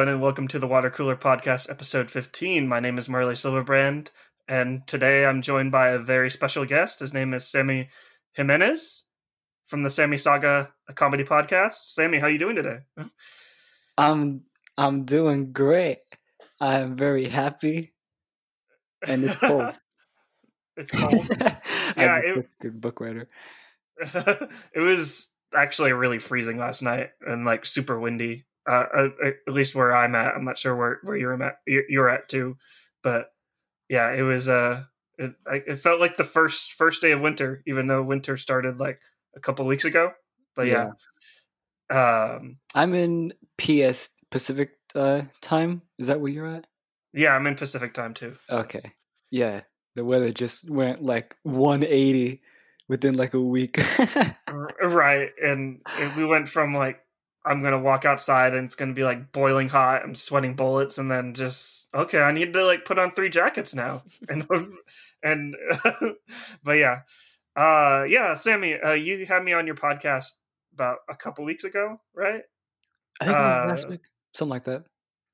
Everyone, 0.00 0.14
and 0.14 0.22
welcome 0.22 0.48
to 0.48 0.58
the 0.58 0.66
Water 0.66 0.88
Cooler 0.88 1.14
Podcast, 1.14 1.68
episode 1.68 2.10
15. 2.10 2.66
My 2.66 2.80
name 2.80 2.96
is 2.96 3.06
Marley 3.06 3.34
Silverbrand, 3.34 4.08
and 4.48 4.80
today 4.86 5.26
I'm 5.26 5.42
joined 5.42 5.72
by 5.72 5.90
a 5.90 5.98
very 5.98 6.30
special 6.30 6.64
guest. 6.64 7.00
His 7.00 7.12
name 7.12 7.34
is 7.34 7.46
Sammy 7.46 7.90
Jimenez 8.32 9.04
from 9.66 9.82
the 9.82 9.90
Sammy 9.90 10.16
Saga 10.16 10.70
a 10.88 10.94
comedy 10.94 11.24
podcast. 11.24 11.74
Sammy, 11.84 12.18
how 12.18 12.28
are 12.28 12.30
you 12.30 12.38
doing 12.38 12.56
today? 12.56 12.78
I'm 13.98 14.44
I'm 14.78 15.04
doing 15.04 15.52
great. 15.52 15.98
I'm 16.58 16.96
very 16.96 17.26
happy, 17.26 17.92
and 19.06 19.24
it's 19.24 19.36
cold. 19.36 19.78
it's 20.78 20.92
cold. 20.92 21.28
yeah, 21.98 22.20
it, 22.24 22.48
good 22.62 22.80
book 22.80 23.00
writer. 23.02 23.28
it 24.00 24.80
was 24.80 25.28
actually 25.54 25.92
really 25.92 26.20
freezing 26.20 26.56
last 26.56 26.80
night 26.80 27.10
and 27.20 27.44
like 27.44 27.66
super 27.66 28.00
windy. 28.00 28.46
Uh, 28.68 28.84
uh, 28.96 29.08
at 29.24 29.52
least 29.52 29.74
where 29.74 29.94
I'm 29.94 30.14
at. 30.14 30.34
I'm 30.34 30.44
not 30.44 30.58
sure 30.58 30.76
where 30.76 30.98
where 31.02 31.16
you're 31.16 31.42
at. 31.42 31.56
You're 31.66 32.08
at 32.08 32.28
too, 32.28 32.56
but 33.02 33.32
yeah, 33.88 34.12
it 34.12 34.22
was. 34.22 34.48
Uh, 34.48 34.84
it, 35.18 35.32
it 35.46 35.78
felt 35.78 36.00
like 36.00 36.16
the 36.16 36.24
first 36.24 36.72
first 36.72 37.02
day 37.02 37.12
of 37.12 37.20
winter, 37.20 37.62
even 37.66 37.86
though 37.86 38.02
winter 38.02 38.36
started 38.36 38.78
like 38.78 39.00
a 39.36 39.40
couple 39.40 39.66
weeks 39.66 39.84
ago. 39.84 40.12
But 40.56 40.66
yeah, 40.66 40.90
yeah. 41.90 42.34
Um, 42.36 42.58
I'm 42.74 42.94
in 42.94 43.32
PS 43.58 44.10
Pacific 44.30 44.72
uh, 44.94 45.22
time. 45.40 45.82
Is 45.98 46.06
that 46.06 46.20
where 46.20 46.30
you're 46.30 46.46
at? 46.46 46.66
Yeah, 47.12 47.34
I'm 47.34 47.46
in 47.46 47.56
Pacific 47.56 47.94
time 47.94 48.14
too. 48.14 48.36
Okay. 48.48 48.92
Yeah, 49.30 49.62
the 49.94 50.04
weather 50.04 50.32
just 50.32 50.70
went 50.70 51.02
like 51.02 51.36
180 51.42 52.42
within 52.88 53.14
like 53.14 53.34
a 53.34 53.40
week. 53.40 53.78
right, 54.82 55.30
and, 55.42 55.80
and 55.98 56.16
we 56.16 56.24
went 56.24 56.48
from 56.48 56.74
like 56.74 57.00
I'm 57.44 57.62
gonna 57.62 57.80
walk 57.80 58.04
outside 58.04 58.54
and 58.54 58.66
it's 58.66 58.74
gonna 58.74 58.92
be 58.92 59.04
like 59.04 59.32
boiling 59.32 59.68
hot. 59.68 60.02
I'm 60.02 60.14
sweating 60.14 60.54
bullets, 60.54 60.98
and 60.98 61.10
then 61.10 61.34
just 61.34 61.88
okay, 61.94 62.20
I 62.20 62.32
need 62.32 62.52
to 62.52 62.64
like 62.64 62.84
put 62.84 62.98
on 62.98 63.12
three 63.12 63.30
jackets 63.30 63.74
now, 63.74 64.02
and 64.28 64.46
and 65.22 65.56
but 66.64 66.72
yeah, 66.72 67.00
uh, 67.56 68.04
yeah, 68.08 68.34
Sammy, 68.34 68.74
uh, 68.74 68.92
you 68.92 69.26
had 69.26 69.42
me 69.42 69.52
on 69.52 69.66
your 69.66 69.76
podcast 69.76 70.26
about 70.74 70.98
a 71.08 71.16
couple 71.16 71.44
weeks 71.44 71.64
ago, 71.64 72.00
right? 72.14 72.42
I 73.20 73.24
think 73.24 73.36
uh, 73.36 73.66
last 73.68 73.88
week, 73.88 74.00
something 74.34 74.50
like 74.50 74.64
that. 74.64 74.84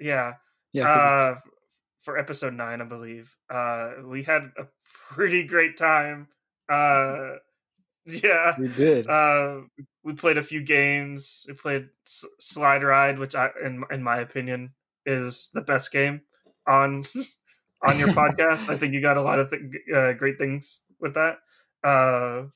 Yeah, 0.00 0.34
yeah. 0.72 0.88
Uh, 0.88 1.34
for 2.02 2.18
episode 2.18 2.54
nine, 2.54 2.80
I 2.80 2.84
believe. 2.84 3.34
Uh, 3.52 3.94
we 4.04 4.22
had 4.22 4.42
a 4.58 4.66
pretty 5.10 5.44
great 5.44 5.76
time. 5.76 6.28
Uh, 6.68 7.34
yeah, 8.06 8.54
we 8.58 8.68
did. 8.68 9.08
Uh, 9.08 9.62
we 10.06 10.12
played 10.12 10.38
a 10.38 10.42
few 10.42 10.62
games. 10.62 11.44
We 11.48 11.54
played 11.54 11.88
S- 12.06 12.24
Slide 12.38 12.84
Ride, 12.84 13.18
which 13.18 13.34
I, 13.34 13.50
in 13.62 13.82
in 13.90 14.04
my 14.04 14.18
opinion, 14.20 14.72
is 15.04 15.50
the 15.52 15.60
best 15.60 15.90
game 15.90 16.20
on 16.68 17.04
on 17.88 17.98
your 17.98 18.08
podcast. 18.20 18.68
I 18.68 18.76
think 18.76 18.94
you 18.94 19.00
got 19.00 19.16
a 19.16 19.22
lot 19.22 19.40
of 19.40 19.50
th- 19.50 19.62
uh, 19.92 20.12
great 20.12 20.38
things 20.38 20.82
with 21.00 21.14
that. 21.14 21.38
Uh, 21.82 22.46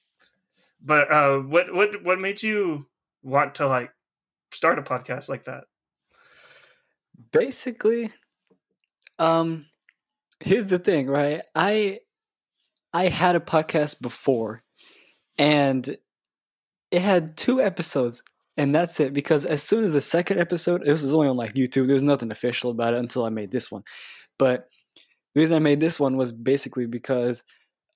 but 0.81 1.11
uh, 1.11 1.39
what 1.39 1.75
what 1.75 2.05
what 2.05 2.21
made 2.21 2.41
you 2.41 2.87
want 3.25 3.57
to 3.57 3.67
like 3.67 3.91
start 4.53 4.79
a 4.79 4.83
podcast 4.83 5.29
like 5.29 5.45
that? 5.47 5.65
Basically, 7.33 8.13
um, 9.19 9.67
here's 10.39 10.69
the 10.69 10.79
thing, 10.79 11.09
right? 11.09 11.43
I 11.57 11.99
I 12.95 13.09
had 13.09 13.35
a 13.35 13.41
podcast 13.41 14.01
before, 14.01 14.63
and 15.37 15.97
it 16.91 17.03
had 17.03 17.37
two 17.37 17.61
episodes, 17.61 18.23
and 18.57 18.75
that's 18.75 19.01
it. 19.01 19.13
Because 19.13 19.47
as 19.47 19.63
soon 19.63 19.85
as 19.85 19.93
the 19.93 20.01
second 20.01 20.41
episode, 20.41 20.83
this 20.83 21.03
was 21.03 21.15
only 21.15 21.29
on 21.29 21.37
like 21.37 21.55
YouTube. 21.55 21.87
There 21.87 21.95
was 21.95 22.03
nothing 22.03 22.31
official 22.31 22.71
about 22.71 22.95
it 22.95 23.01
until 23.01 23.25
I 23.25 23.31
made 23.31 23.51
this 23.51 23.71
one. 23.71 23.85
But 24.39 24.69
the 25.35 25.41
reason 25.41 25.57
I 25.57 25.61
made 25.61 25.81
this 25.81 26.01
one 26.01 26.17
was 26.17 26.33
basically 26.33 26.87
because 26.87 27.45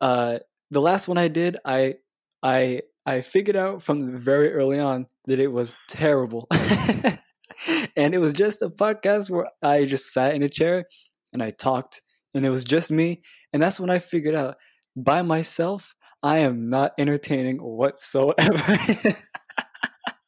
uh, 0.00 0.38
the 0.70 0.80
last 0.80 1.08
one 1.08 1.18
I 1.18 1.28
did, 1.28 1.56
I 1.64 1.96
I 2.42 2.82
I 3.06 3.20
figured 3.20 3.56
out 3.56 3.82
from 3.82 4.16
very 4.16 4.52
early 4.52 4.78
on 4.78 5.06
that 5.26 5.40
it 5.40 5.52
was 5.52 5.76
terrible. 5.88 6.46
and 7.96 8.14
it 8.14 8.18
was 8.18 8.32
just 8.32 8.62
a 8.62 8.70
podcast 8.70 9.30
where 9.30 9.48
I 9.62 9.84
just 9.84 10.12
sat 10.12 10.34
in 10.34 10.42
a 10.42 10.48
chair 10.48 10.84
and 11.32 11.42
I 11.42 11.50
talked 11.50 12.02
and 12.34 12.44
it 12.44 12.50
was 12.50 12.64
just 12.64 12.90
me. 12.90 13.22
And 13.52 13.62
that's 13.62 13.78
when 13.78 13.90
I 13.90 13.98
figured 13.98 14.34
out 14.34 14.56
by 14.96 15.22
myself, 15.22 15.94
I 16.24 16.38
am 16.38 16.70
not 16.70 16.94
entertaining 16.96 17.58
whatsoever. 17.58 18.78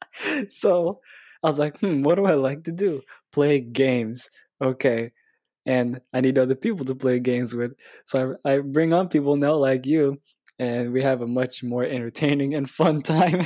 so 0.47 0.99
I 1.43 1.47
was 1.47 1.57
like, 1.57 1.79
hmm, 1.79 2.03
what 2.03 2.15
do 2.15 2.25
I 2.25 2.35
like 2.35 2.63
to 2.65 2.71
do? 2.71 3.01
Play 3.33 3.59
games. 3.61 4.29
Okay. 4.63 5.11
And 5.65 5.99
I 6.13 6.21
need 6.21 6.37
other 6.37 6.53
people 6.53 6.85
to 6.85 6.93
play 6.93 7.19
games 7.19 7.55
with. 7.55 7.73
So 8.05 8.35
I, 8.45 8.53
I 8.53 8.59
bring 8.59 8.93
on 8.93 9.09
people 9.09 9.37
now 9.37 9.55
like 9.55 9.87
you 9.87 10.21
and 10.59 10.93
we 10.93 11.01
have 11.01 11.21
a 11.21 11.27
much 11.27 11.63
more 11.63 11.83
entertaining 11.83 12.53
and 12.53 12.69
fun 12.69 13.01
time. 13.01 13.41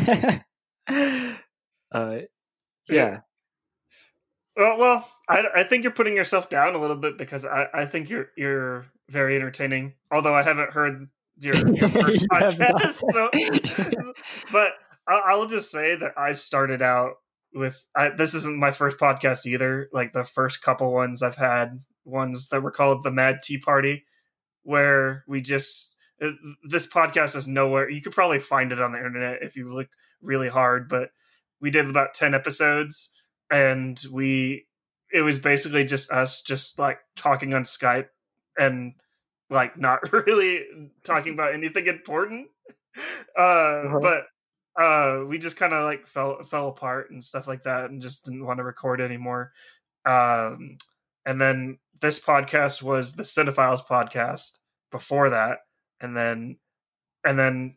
uh, 1.94 2.18
yeah. 2.90 3.20
Well, 4.58 4.78
well, 4.78 5.10
I, 5.30 5.46
I 5.56 5.64
think 5.64 5.84
you're 5.84 5.94
putting 5.94 6.18
yourself 6.18 6.50
down 6.50 6.76
a 6.76 6.82
little 6.82 6.98
bit 6.98 7.18
because 7.18 7.46
I, 7.46 7.68
I 7.74 7.86
think 7.86 8.10
you're 8.10 8.28
you're 8.36 8.86
very 9.10 9.38
entertaining. 9.38 9.94
Although 10.12 10.36
I 10.36 10.44
haven't 10.44 10.72
heard 10.72 11.08
your, 11.40 11.56
your 11.56 11.90
first 11.90 12.28
podcast, 12.30 13.12
so, 13.12 14.14
but 14.52 14.74
I, 15.08 15.36
will 15.36 15.48
just 15.48 15.72
say 15.72 15.96
that 15.96 16.12
I 16.18 16.34
started 16.34 16.82
out 16.82 17.14
with 17.54 17.84
I, 17.96 18.10
this 18.10 18.34
isn't 18.34 18.60
my 18.60 18.72
first 18.72 18.98
podcast 18.98 19.46
either. 19.46 19.90
Like 19.92 20.14
the 20.14 20.24
first 20.24 20.62
couple 20.62 20.92
ones 20.94 21.22
I've 21.22 21.36
had 21.36 21.80
ones 22.06 22.50
that 22.50 22.64
were 22.64 22.72
called 22.72 23.04
the 23.04 23.12
Mad 23.12 23.40
Tea 23.44 23.58
Party, 23.58 24.06
where 24.64 25.24
we 25.28 25.42
just 25.42 25.96
uh, 26.22 26.32
this 26.64 26.88
podcast 26.88 27.36
is 27.36 27.48
nowhere. 27.48 27.90
You 27.90 28.02
could 28.02 28.14
probably 28.14 28.40
find 28.40 28.72
it 28.72 28.82
on 28.82 28.92
the 28.92 29.00
internet 29.00 29.40
if 29.42 29.56
you 29.56 29.74
look 29.74 29.88
really 30.22 30.50
hard, 30.50 30.88
but 30.88 31.10
we 31.60 31.72
did 31.72 31.90
about 31.90 32.14
10 32.14 32.34
episodes 32.34 33.10
and 33.52 34.02
we 34.12 34.66
it 35.14 35.22
was 35.22 35.40
basically 35.40 35.84
just 35.84 36.10
us 36.10 36.42
just 36.42 36.80
like 36.80 37.00
talking 37.16 37.54
on 37.54 37.64
Skype 37.64 38.08
and 38.58 38.94
like 39.52 39.78
not 39.78 40.12
really 40.28 40.66
talking 41.04 41.34
about 41.34 41.54
anything 41.54 41.88
important. 41.88 42.48
Uh, 43.38 43.42
uh-huh. 43.42 44.00
but 44.00 44.24
uh 44.82 45.26
we 45.28 45.38
just 45.38 45.58
kind 45.58 45.74
of 45.74 45.84
like 45.84 46.08
fell 46.08 46.44
fell 46.44 46.70
apart 46.70 47.12
and 47.12 47.24
stuff 47.24 47.48
like 47.48 47.64
that 47.64 47.90
and 47.90 48.02
just 48.02 48.26
didn't 48.26 48.46
want 48.46 48.58
to 48.58 48.64
record 48.64 49.02
anymore. 49.02 49.52
Um 50.06 50.78
and 51.26 51.40
then 51.40 51.78
this 52.00 52.20
podcast 52.20 52.82
was 52.82 53.14
the 53.14 53.24
Cinephiles 53.24 53.86
podcast 53.86 54.58
before 54.92 55.30
that 55.30 55.60
and 56.00 56.16
then 56.16 56.58
and 57.24 57.38
then 57.38 57.76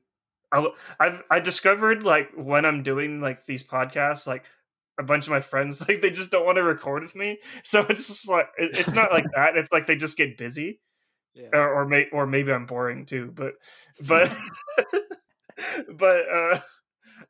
I 0.53 0.67
I've 1.01 1.23
I 1.31 1.41
discovered 1.41 2.05
like 2.05 2.31
when 2.37 2.65
I'm 2.65 2.83
doing 2.83 3.21
like 3.21 3.45
these 3.45 3.63
podcasts 3.63 4.27
like 4.27 4.45
a 4.99 5.03
bunch 5.03 5.27
of 5.27 5.31
my 5.31 5.41
friends 5.41 5.81
like 5.89 6.01
they 6.01 6.11
just 6.11 6.31
don't 6.31 6.47
want 6.47 6.57
to 6.57 6.63
record 6.63 7.03
with 7.03 7.17
me 7.17 7.39
so 7.63 7.85
it's 7.89 8.07
just 8.07 8.29
like 8.29 8.49
it, 8.59 8.79
it's 8.79 8.95
not 8.95 9.13
like 9.13 9.27
that 9.35 9.57
it's 9.57 9.73
like 9.73 9.87
they 9.87 9.97
just 9.97 10.17
get 10.17 10.39
busy 10.39 10.81
yeah. 11.35 11.49
or 11.53 11.75
or, 11.75 11.87
may, 11.87 12.07
or 12.13 12.27
maybe 12.27 12.53
I'm 12.53 12.67
boring 12.67 13.07
too 13.07 13.33
but 13.35 13.55
but 14.07 14.35
but 15.97 16.29
uh 16.29 16.59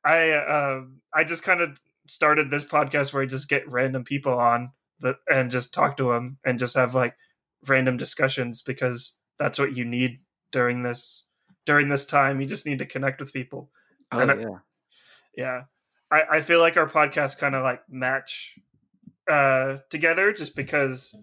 I 0.05 0.33
um 0.33 1.01
I 1.13 1.25
just 1.25 1.43
kind 1.43 1.61
of 1.61 1.81
started 2.07 2.51
this 2.51 2.65
podcast 2.65 3.13
where 3.13 3.23
I 3.23 3.27
just 3.27 3.49
get 3.49 3.69
random 3.69 4.05
people 4.05 4.35
on 4.35 4.71
that 5.01 5.17
and 5.29 5.51
just 5.51 5.75
talk 5.75 5.97
to 5.97 6.13
them 6.13 6.39
and 6.45 6.59
just 6.59 6.77
have 6.77 6.95
like 6.95 7.15
random 7.67 7.97
discussions 7.97 8.63
because 8.63 9.17
that's 9.39 9.59
what 9.59 9.77
you 9.77 9.85
need 9.85 10.21
during 10.53 10.83
this 10.83 11.25
during 11.67 11.89
this 11.89 12.07
time. 12.07 12.41
You 12.41 12.47
just 12.47 12.67
need 12.67 12.81
to 12.81 12.87
connect 12.87 13.21
with 13.21 13.33
people. 13.33 13.71
Oh 14.13 14.21
and 14.21 14.41
yeah, 14.41 14.49
I, 14.49 14.59
yeah. 15.37 15.63
I, 16.11 16.37
I 16.37 16.41
feel 16.43 16.61
like 16.61 16.77
our 16.77 16.89
podcast 16.89 17.39
kind 17.39 17.55
of 17.55 17.63
like 17.63 17.81
match 17.89 18.55
uh 19.31 19.79
together 19.89 20.33
just 20.33 20.55
because 20.55 21.15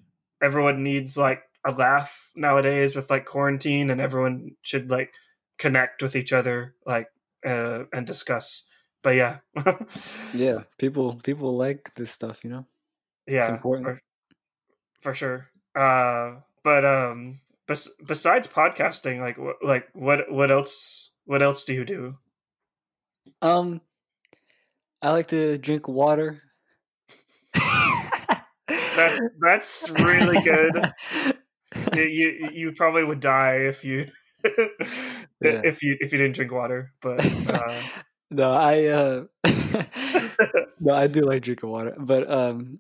everyone 0.42 0.84
needs 0.84 1.18
like 1.18 1.44
a 1.66 1.72
laugh 1.72 2.32
nowadays 2.36 2.96
with 2.96 3.10
like 3.10 3.26
quarantine 3.26 3.90
and 3.90 4.02
everyone 4.02 4.52
should 4.62 4.90
like 4.90 5.14
connect 5.58 6.02
with 6.02 6.16
each 6.16 6.34
other 6.34 6.76
like 6.86 7.08
uh 7.46 7.84
and 7.94 8.08
discuss 8.08 8.64
but 9.04 9.12
yeah 9.12 9.38
yeah 10.34 10.60
people 10.78 11.16
people 11.24 11.56
like 11.56 11.94
this 11.96 12.12
stuff 12.12 12.44
you 12.44 12.50
know 12.50 12.66
yeah 13.28 13.40
it's 13.40 13.50
important 13.50 13.88
for, 13.88 14.02
for 15.02 15.14
sure 15.14 15.48
uh 15.76 16.34
but 16.64 16.84
um 16.84 17.40
bes- 17.72 17.92
besides 18.06 18.48
podcasting, 18.48 19.20
like 19.20 19.38
what, 19.38 19.58
like 19.64 19.88
what, 19.94 20.32
what 20.32 20.52
else, 20.52 21.12
what 21.26 21.42
else 21.42 21.64
do 21.64 21.74
you 21.74 21.86
do? 21.86 22.18
Um, 23.42 23.82
I 25.02 25.12
like 25.12 25.28
to 25.28 25.58
drink 25.58 25.88
water. 25.88 26.42
that, 27.54 29.20
that's 29.40 29.90
really 29.90 30.42
good. 30.42 30.92
you, 31.96 32.04
you, 32.04 32.50
you 32.52 32.72
probably 32.74 33.04
would 33.04 33.20
die 33.20 33.56
if 33.56 33.84
you 33.84 34.08
yeah. 34.46 35.62
if 35.64 35.84
you 35.84 35.98
if 36.00 36.12
you 36.12 36.18
didn't 36.18 36.36
drink 36.36 36.52
water, 36.52 36.94
but 37.02 37.26
uh... 37.50 37.82
no, 38.32 38.54
I 38.54 38.86
uh 38.86 39.24
no, 40.80 40.94
I 40.94 41.08
do 41.08 41.22
like 41.22 41.44
drinking 41.44 41.70
water, 41.70 41.96
but 41.98 42.30
um 42.30 42.80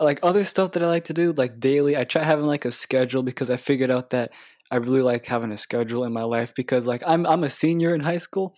like 0.00 0.20
other 0.22 0.44
stuff 0.44 0.72
that 0.72 0.82
I 0.82 0.86
like 0.86 1.04
to 1.04 1.14
do, 1.14 1.32
like 1.32 1.60
daily, 1.60 1.96
I 1.96 2.04
try 2.04 2.24
having 2.24 2.46
like 2.46 2.64
a 2.64 2.70
schedule 2.70 3.22
because 3.22 3.50
I 3.50 3.56
figured 3.56 3.90
out 3.90 4.10
that 4.10 4.32
I 4.70 4.76
really 4.76 5.02
like 5.02 5.26
having 5.26 5.52
a 5.52 5.56
schedule 5.56 6.04
in 6.04 6.12
my 6.12 6.24
life 6.24 6.54
because 6.54 6.86
like 6.86 7.02
I'm 7.06 7.26
I'm 7.26 7.44
a 7.44 7.50
senior 7.50 7.94
in 7.94 8.00
high 8.00 8.16
school, 8.16 8.54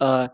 uh, 0.00 0.28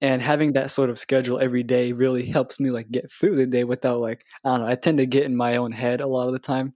and 0.00 0.22
having 0.22 0.52
that 0.52 0.70
sort 0.70 0.90
of 0.90 0.98
schedule 0.98 1.40
every 1.40 1.62
day 1.62 1.92
really 1.92 2.26
helps 2.26 2.60
me 2.60 2.70
like 2.70 2.90
get 2.90 3.10
through 3.10 3.36
the 3.36 3.46
day 3.46 3.64
without 3.64 4.00
like 4.00 4.22
I 4.44 4.50
don't 4.50 4.60
know. 4.60 4.66
I 4.66 4.74
tend 4.74 4.98
to 4.98 5.06
get 5.06 5.24
in 5.24 5.36
my 5.36 5.56
own 5.56 5.72
head 5.72 6.02
a 6.02 6.06
lot 6.06 6.26
of 6.26 6.32
the 6.32 6.38
time. 6.38 6.74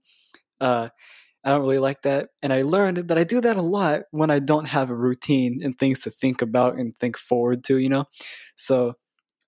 Uh, 0.61 0.89
I 1.43 1.49
don't 1.49 1.61
really 1.61 1.79
like 1.79 2.03
that, 2.03 2.29
and 2.43 2.53
I 2.53 2.61
learned 2.61 2.97
that 3.09 3.17
I 3.17 3.23
do 3.23 3.41
that 3.41 3.57
a 3.57 3.61
lot 3.61 4.01
when 4.11 4.29
I 4.31 4.39
don't 4.39 4.67
have 4.67 4.91
a 4.91 4.95
routine 4.95 5.59
and 5.63 5.77
things 5.77 6.01
to 6.01 6.11
think 6.11 6.41
about 6.41 6.77
and 6.77 6.95
think 6.95 7.17
forward 7.17 7.63
to. 7.65 7.77
You 7.77 7.89
know, 7.89 8.05
so 8.55 8.95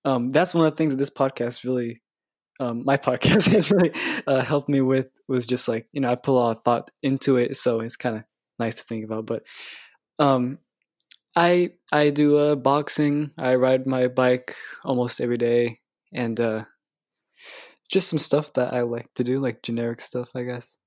um, 0.04 0.30
that's 0.30 0.54
one 0.54 0.66
of 0.66 0.72
the 0.72 0.76
things 0.76 0.92
that 0.92 0.98
this 0.98 1.10
podcast 1.10 1.64
really 1.64 1.96
um, 2.60 2.84
my 2.84 2.96
podcast 3.08 3.52
has 3.52 3.70
really 3.70 3.92
uh, 4.26 4.42
helped 4.42 4.68
me 4.68 4.80
with 4.80 5.08
was 5.28 5.46
just 5.46 5.68
like 5.68 5.88
you 5.92 6.00
know 6.00 6.10
I 6.10 6.14
put 6.16 6.32
a 6.32 6.38
lot 6.38 6.56
of 6.56 6.62
thought 6.64 6.90
into 7.02 7.36
it, 7.36 7.56
so 7.56 7.80
it's 7.80 7.96
kind 7.96 8.16
of 8.16 8.24
nice 8.58 8.76
to 8.76 8.82
think 8.84 9.04
about. 9.04 9.26
But 9.26 9.42
um, 10.18 10.58
I 11.36 11.72
I 11.92 12.10
do 12.10 12.38
uh, 12.38 12.56
boxing. 12.56 13.32
I 13.38 13.56
ride 13.56 13.86
my 13.86 14.08
bike 14.08 14.56
almost 14.84 15.20
every 15.20 15.38
day, 15.38 15.80
and 16.12 16.38
uh, 16.40 16.64
just 17.90 18.08
some 18.08 18.18
stuff 18.18 18.52
that 18.54 18.72
I 18.72 18.82
like 18.82 19.12
to 19.14 19.24
do, 19.24 19.40
like 19.40 19.62
generic 19.62 20.00
stuff, 20.00 20.30
I 20.34 20.42
guess. 20.42 20.78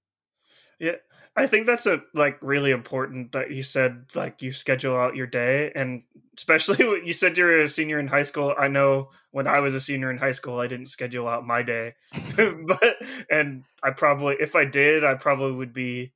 Yeah, 0.80 0.96
I 1.38 1.46
think 1.46 1.68
that's 1.68 1.86
a 1.86 2.02
like 2.16 2.40
really 2.42 2.72
important 2.72 3.32
that 3.34 3.52
you 3.52 3.62
said 3.62 4.06
like 4.16 4.42
you 4.42 4.52
schedule 4.52 4.98
out 4.98 5.16
your 5.16 5.28
day 5.28 5.72
and 5.76 6.02
especially 6.36 6.84
when 6.88 7.06
you 7.06 7.14
said 7.14 7.38
you're 7.38 7.62
a 7.62 7.70
senior 7.70 8.00
in 8.00 8.08
high 8.08 8.24
school. 8.24 8.56
I 8.58 8.68
know 8.68 9.12
when 9.32 9.48
I 9.48 9.60
was 9.60 9.76
a 9.76 9.80
senior 9.80 10.10
in 10.10 10.18
high 10.18 10.32
school 10.32 10.60
I 10.60 10.66
didn't 10.66 10.88
schedule 10.88 11.28
out 11.28 11.46
my 11.46 11.62
day. 11.62 11.94
but 12.36 12.96
and 13.30 13.64
I 13.84 13.92
probably 13.92 14.36
if 14.40 14.56
I 14.56 14.66
did 14.66 15.04
I 15.06 15.14
probably 15.14 15.52
would 15.54 15.74
be 15.74 16.12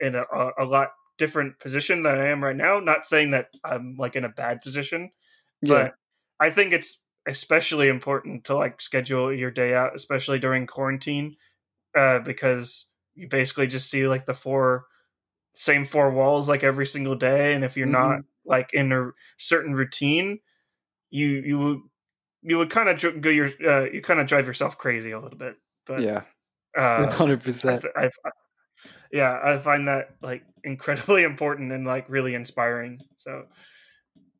in 0.00 0.16
a, 0.16 0.24
a, 0.58 0.64
lot 0.64 0.88
different 1.18 1.56
position 1.60 2.02
than 2.02 2.18
I 2.18 2.26
am 2.26 2.42
right 2.42 2.56
now. 2.56 2.80
Not 2.80 3.06
saying 3.06 3.30
that 3.30 3.46
I'm 3.64 3.94
like 3.96 4.16
in 4.16 4.24
a 4.24 4.28
bad 4.28 4.60
position, 4.60 5.12
yeah. 5.62 5.68
but 5.68 5.94
I 6.40 6.50
think 6.50 6.72
it's 6.72 6.98
especially 7.28 7.88
important 7.88 8.42
to 8.44 8.56
like 8.56 8.80
schedule 8.80 9.32
your 9.32 9.52
day 9.52 9.72
out 9.72 9.94
especially 9.94 10.38
during 10.38 10.66
quarantine 10.66 11.36
uh, 11.96 12.18
because 12.18 12.86
you 13.14 13.28
basically 13.28 13.66
just 13.66 13.90
see 13.90 14.06
like 14.06 14.26
the 14.26 14.34
four 14.34 14.86
same 15.54 15.84
four 15.84 16.10
walls 16.10 16.48
like 16.48 16.64
every 16.64 16.86
single 16.86 17.14
day 17.14 17.54
and 17.54 17.64
if 17.64 17.76
you're 17.76 17.86
mm-hmm. 17.86 18.10
not 18.10 18.20
like 18.44 18.70
in 18.74 18.92
a 18.92 19.10
certain 19.38 19.74
routine 19.74 20.38
you 21.10 21.26
you 21.26 21.58
would 21.58 21.78
you 22.42 22.58
would 22.58 22.70
kind 22.70 22.88
of 22.88 23.20
go 23.20 23.30
your 23.30 23.50
uh, 23.66 23.84
you 23.84 24.02
kind 24.02 24.20
of 24.20 24.26
drive 24.26 24.46
yourself 24.46 24.76
crazy 24.76 25.12
a 25.12 25.20
little 25.20 25.38
bit 25.38 25.56
but 25.86 26.00
yeah 26.00 26.22
uh, 26.76 27.06
100% 27.08 27.84
I, 27.96 28.02
I, 28.02 28.06
I, 28.06 28.30
yeah 29.12 29.38
i 29.44 29.58
find 29.58 29.86
that 29.86 30.10
like 30.22 30.42
incredibly 30.64 31.22
important 31.30 31.72
and 31.72 31.86
like 31.86 32.08
really 32.08 32.34
inspiring 32.34 32.98
so 33.16 33.44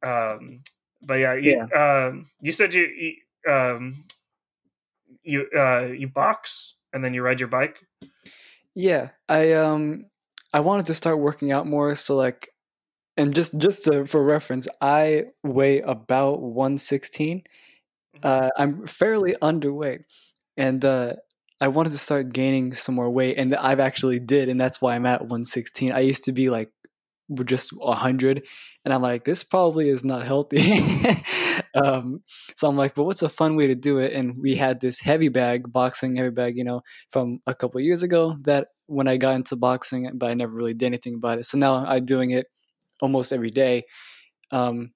um 0.03 0.61
but 1.03 1.15
yeah 1.15 1.35
you 1.35 1.67
yeah. 1.73 2.07
um 2.09 2.29
you 2.41 2.51
said 2.51 2.75
you, 2.75 2.83
you 2.83 3.53
um 3.53 4.05
you 5.23 5.47
uh 5.57 5.87
you 5.87 6.09
box 6.09 6.75
and 6.93 7.05
then 7.05 7.15
you 7.15 7.23
ride 7.23 7.41
your 7.41 7.49
bike 7.49 7.77
yeah, 8.75 9.11
I 9.29 9.53
um 9.53 10.07
I 10.53 10.61
wanted 10.61 10.87
to 10.87 10.95
start 10.95 11.19
working 11.19 11.53
out 11.53 11.67
more 11.67 11.95
so 11.97 12.17
like 12.17 12.51
and 13.17 13.35
just 13.35 13.57
just 13.59 13.85
to, 13.85 14.07
for 14.07 14.23
reference, 14.23 14.67
I 14.81 15.27
weigh 15.43 15.81
about 15.81 16.41
116. 16.43 17.39
Mm-hmm. 17.39 18.21
Uh, 18.23 18.49
I'm 18.57 18.87
fairly 18.87 19.37
underweight, 19.41 20.03
and 20.57 20.85
uh, 20.85 21.15
I 21.61 21.69
wanted 21.69 21.93
to 21.93 21.99
start 21.99 22.33
gaining 22.33 22.73
some 22.75 22.97
more 22.97 23.11
weight, 23.11 23.39
and 23.39 23.55
I've 23.55 23.81
actually 23.81 24.19
did, 24.19 24.49
and 24.49 24.61
that's 24.61 24.81
why 24.81 24.97
I'm 24.97 25.07
at 25.07 25.21
116. 25.21 25.93
I 25.93 26.01
used 26.01 26.25
to 26.25 26.33
be 26.33 26.51
like 26.51 26.71
just 27.45 27.71
100 27.71 28.43
and 28.85 28.95
i'm 28.95 29.01
like 29.01 29.25
this 29.25 29.43
probably 29.43 29.89
is 29.89 30.05
not 30.05 30.27
healthy 30.27 30.59
um, 31.75 32.21
so 32.57 32.69
i'm 32.69 32.77
like 32.77 32.95
but 32.95 33.05
what's 33.05 33.23
a 33.23 33.29
fun 33.29 33.57
way 33.57 33.67
to 33.67 33.75
do 33.75 33.99
it 33.99 34.13
and 34.13 34.37
we 34.41 34.55
had 34.55 34.81
this 34.81 35.01
heavy 35.01 35.29
bag 35.29 35.71
boxing 35.73 36.17
heavy 36.17 36.31
bag 36.31 36.57
you 36.57 36.65
know 36.65 36.81
from 37.11 37.41
a 37.47 37.55
couple 37.55 37.81
years 37.81 38.03
ago 38.03 38.37
that 38.43 38.69
when 38.87 39.09
i 39.09 39.17
got 39.17 39.35
into 39.35 39.57
boxing 39.57 40.11
but 40.15 40.31
i 40.31 40.35
never 40.35 40.53
really 40.53 40.75
did 40.75 40.87
anything 40.87 41.15
about 41.17 41.39
it 41.39 41.45
so 41.45 41.59
now 41.59 41.77
i'm 41.87 42.05
doing 42.05 42.31
it 42.31 42.47
almost 43.03 43.33
every 43.33 43.51
day 43.51 43.83
um, 44.51 44.93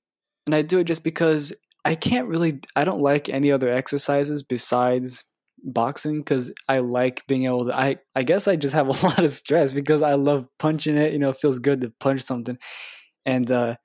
and 0.47 0.55
i 0.55 0.63
do 0.63 0.79
it 0.79 0.85
just 0.85 1.05
because 1.05 1.53
i 1.85 1.95
can't 1.95 2.29
really 2.29 2.61
i 2.77 2.85
don't 2.85 3.01
like 3.03 3.29
any 3.29 3.53
other 3.53 3.69
exercises 3.69 4.43
besides 4.43 5.25
boxing 5.65 6.19
because 6.21 6.53
I 6.69 6.79
like 6.79 7.27
being 7.27 7.47
able 7.47 7.67
to. 7.67 7.77
I 7.77 7.97
I 8.15 8.23
guess 8.23 8.47
I 8.47 8.55
just 8.55 8.75
have 8.75 8.87
a 9.03 9.07
lot 9.07 9.19
of 9.19 9.31
stress 9.31 9.73
because 9.73 10.03
I 10.03 10.15
love 10.15 10.47
punching 10.61 10.97
it. 10.97 11.13
You 11.13 11.19
know, 11.19 11.31
it 11.31 11.37
feels 11.37 11.59
good 11.59 11.81
to 11.81 11.93
punch 11.99 12.21
something, 12.21 12.57
and 13.27 13.51
uh, 13.51 13.77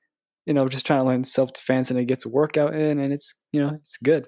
you 0.45 0.53
know, 0.53 0.67
just 0.67 0.85
trying 0.85 0.99
to 0.99 1.05
learn 1.05 1.23
self 1.23 1.53
defense, 1.53 1.89
and 1.89 1.99
it 1.99 2.05
gets 2.05 2.25
a 2.25 2.29
workout 2.29 2.73
in, 2.73 2.99
and 2.99 3.13
it's 3.13 3.33
you 3.51 3.61
know, 3.61 3.71
it's 3.75 3.97
good. 3.97 4.27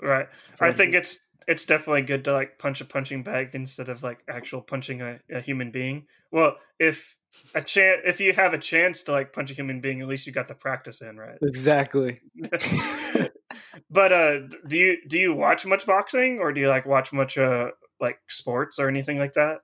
Right. 0.00 0.28
So 0.54 0.66
I 0.66 0.72
think 0.72 0.94
it's 0.94 1.18
it's 1.46 1.64
definitely 1.64 2.02
good 2.02 2.24
to 2.24 2.32
like 2.32 2.58
punch 2.58 2.80
a 2.80 2.84
punching 2.84 3.22
bag 3.22 3.50
instead 3.52 3.88
of 3.88 4.02
like 4.02 4.18
actual 4.28 4.62
punching 4.62 5.02
a, 5.02 5.18
a 5.32 5.40
human 5.40 5.70
being. 5.70 6.06
Well, 6.32 6.56
if 6.78 7.16
a 7.54 7.62
chance 7.62 8.02
if 8.04 8.20
you 8.20 8.32
have 8.32 8.54
a 8.54 8.58
chance 8.58 9.02
to 9.04 9.12
like 9.12 9.32
punch 9.32 9.50
a 9.50 9.54
human 9.54 9.80
being, 9.80 10.00
at 10.00 10.08
least 10.08 10.26
you 10.26 10.32
got 10.32 10.48
the 10.48 10.54
practice 10.54 11.00
in, 11.00 11.16
right? 11.16 11.38
Exactly. 11.42 12.20
but 13.90 14.12
uh 14.12 14.38
do 14.66 14.78
you 14.78 14.96
do 15.08 15.18
you 15.18 15.34
watch 15.34 15.66
much 15.66 15.86
boxing 15.86 16.38
or 16.40 16.52
do 16.52 16.60
you 16.60 16.68
like 16.68 16.86
watch 16.86 17.12
much 17.12 17.38
uh 17.38 17.68
like 18.00 18.18
sports 18.28 18.78
or 18.78 18.88
anything 18.88 19.18
like 19.18 19.34
that? 19.34 19.58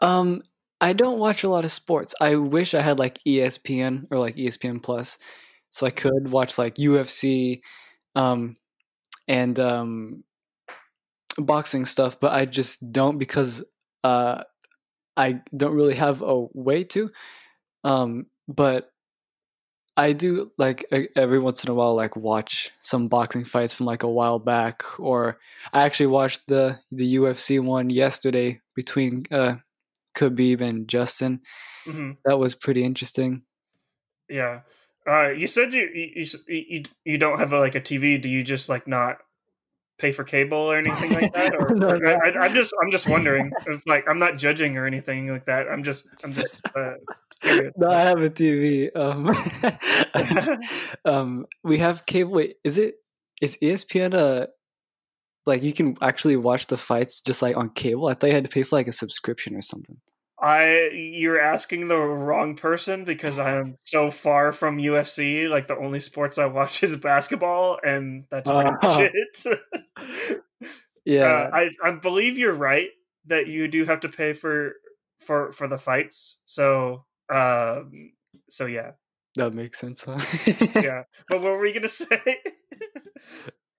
Um 0.00 0.42
I 0.82 0.94
don't 0.94 1.20
watch 1.20 1.44
a 1.44 1.48
lot 1.48 1.64
of 1.64 1.70
sports. 1.70 2.12
I 2.20 2.34
wish 2.34 2.74
I 2.74 2.80
had 2.80 2.98
like 2.98 3.20
ESPN 3.24 4.08
or 4.10 4.18
like 4.18 4.34
ESPN 4.34 4.82
Plus 4.82 5.16
so 5.70 5.86
I 5.86 5.90
could 5.90 6.28
watch 6.28 6.58
like 6.58 6.74
UFC 6.74 7.62
um 8.16 8.56
and 9.28 9.58
um 9.60 10.24
boxing 11.38 11.84
stuff, 11.86 12.18
but 12.18 12.32
I 12.32 12.46
just 12.46 12.92
don't 12.92 13.16
because 13.16 13.64
uh 14.02 14.42
I 15.16 15.40
don't 15.56 15.74
really 15.74 15.94
have 15.94 16.20
a 16.20 16.46
way 16.52 16.82
to. 16.84 17.12
Um 17.84 18.26
but 18.48 18.90
I 19.96 20.14
do 20.14 20.50
like 20.58 20.84
every 21.14 21.38
once 21.38 21.62
in 21.62 21.70
a 21.70 21.74
while 21.74 21.94
like 21.94 22.16
watch 22.16 22.72
some 22.80 23.06
boxing 23.06 23.44
fights 23.44 23.72
from 23.72 23.86
like 23.86 24.02
a 24.02 24.10
while 24.10 24.40
back 24.40 24.82
or 24.98 25.38
I 25.72 25.82
actually 25.84 26.06
watched 26.06 26.48
the 26.48 26.80
the 26.90 27.14
UFC 27.16 27.60
one 27.60 27.88
yesterday 27.88 28.60
between 28.74 29.26
uh 29.30 29.56
Khabib 30.14 30.60
and 30.60 30.88
Justin. 30.88 31.40
Mm-hmm. 31.86 32.12
That 32.24 32.38
was 32.38 32.54
pretty 32.54 32.84
interesting. 32.84 33.42
Yeah. 34.28 34.60
Uh 35.06 35.30
you 35.30 35.46
said 35.46 35.74
you 35.74 35.88
you 35.92 36.26
you, 36.48 36.84
you 37.04 37.18
don't 37.18 37.38
have 37.38 37.52
a, 37.52 37.58
like 37.58 37.74
a 37.74 37.80
TV. 37.80 38.20
Do 38.20 38.28
you 38.28 38.44
just 38.44 38.68
like 38.68 38.86
not 38.86 39.18
pay 39.98 40.12
for 40.12 40.24
cable 40.24 40.58
or 40.58 40.76
anything 40.76 41.12
like 41.12 41.32
that? 41.32 41.54
Or, 41.58 41.74
no, 41.74 41.88
no. 41.88 42.12
I, 42.12 42.46
am 42.46 42.54
just 42.54 42.72
I'm 42.82 42.90
just 42.90 43.08
wondering. 43.08 43.52
It's 43.66 43.86
like 43.86 44.04
I'm 44.08 44.18
not 44.18 44.38
judging 44.38 44.76
or 44.76 44.86
anything 44.86 45.28
like 45.28 45.46
that. 45.46 45.66
I'm 45.68 45.82
just 45.82 46.06
I'm 46.24 46.32
just 46.32 46.60
uh, 46.76 46.94
no, 47.76 47.90
I 47.90 48.00
have 48.02 48.22
a 48.22 48.30
TV. 48.30 48.94
Um, 48.94 49.32
um, 51.04 51.46
we 51.64 51.78
have 51.78 52.06
cable. 52.06 52.32
Wait, 52.32 52.56
is 52.64 52.78
it 52.78 52.96
is 53.40 53.58
ESPN 53.62 54.14
a 54.14 54.48
like 55.46 55.62
you 55.62 55.72
can 55.72 55.96
actually 56.00 56.36
watch 56.36 56.66
the 56.66 56.78
fights 56.78 57.20
just 57.20 57.42
like 57.42 57.56
on 57.56 57.70
cable? 57.70 58.08
I 58.08 58.14
thought 58.14 58.28
you 58.28 58.34
had 58.34 58.44
to 58.44 58.50
pay 58.50 58.62
for 58.62 58.76
like 58.76 58.88
a 58.88 58.92
subscription 58.92 59.54
or 59.54 59.62
something. 59.62 59.96
I 60.42 60.90
you're 60.92 61.40
asking 61.40 61.86
the 61.86 61.98
wrong 61.98 62.56
person 62.56 63.04
because 63.04 63.38
I'm 63.38 63.78
so 63.84 64.10
far 64.10 64.52
from 64.52 64.78
UFC. 64.78 65.48
Like 65.48 65.68
the 65.68 65.76
only 65.76 66.00
sports 66.00 66.36
I 66.36 66.46
watch 66.46 66.82
is 66.82 66.96
basketball, 66.96 67.78
and 67.84 68.24
that's 68.28 68.50
pretty 68.50 68.68
uh, 68.68 68.72
much 68.72 69.12
it. 69.14 70.40
yeah, 71.04 71.22
uh, 71.22 71.50
I 71.52 71.68
I 71.84 71.90
believe 71.92 72.38
you're 72.38 72.54
right 72.54 72.88
that 73.26 73.46
you 73.46 73.68
do 73.68 73.84
have 73.84 74.00
to 74.00 74.08
pay 74.08 74.32
for 74.32 74.72
for 75.20 75.52
for 75.52 75.68
the 75.68 75.78
fights. 75.78 76.38
So 76.46 77.04
um, 77.32 78.12
so 78.50 78.66
yeah, 78.66 78.92
that 79.36 79.54
makes 79.54 79.78
sense. 79.78 80.02
Huh? 80.02 80.18
yeah, 80.74 81.04
but 81.28 81.40
what 81.40 81.52
were 81.52 81.66
you 81.66 81.74
gonna 81.74 81.88
say? 81.88 82.38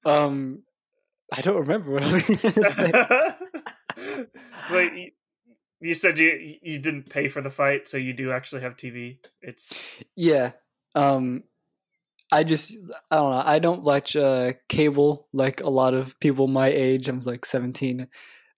um, 0.05 0.63
I 1.36 1.42
don't 1.42 1.58
remember 1.58 1.92
what 1.92 2.04
I 2.04 2.06
was 2.06 2.22
gonna 2.42 2.70
say. 2.70 4.25
Wait, 4.72 4.94
you, 4.94 5.12
you 5.82 5.94
said 5.94 6.20
you 6.20 6.58
you 6.62 6.80
didn't 6.80 7.10
pay 7.10 7.28
for 7.28 7.42
the 7.42 7.50
fight, 7.50 7.88
so 7.88 7.98
you 7.98 8.13
do 8.13 8.32
actually 8.32 8.62
have 8.62 8.75
TV. 8.78 9.18
It's 9.42 9.82
yeah. 10.16 10.52
Um, 10.96 11.44
I 12.32 12.44
just 12.44 12.78
I 13.12 13.16
don't 13.16 13.32
know. 13.32 13.44
I 13.46 13.60
don't 13.60 13.84
watch 13.84 14.16
uh, 14.16 14.54
cable 14.70 15.28
like 15.34 15.62
a 15.62 15.70
lot 15.70 15.94
of 15.94 16.20
people 16.20 16.48
my 16.48 16.68
age. 16.68 17.08
I'm 17.08 17.20
like 17.22 17.46
17. 17.46 18.08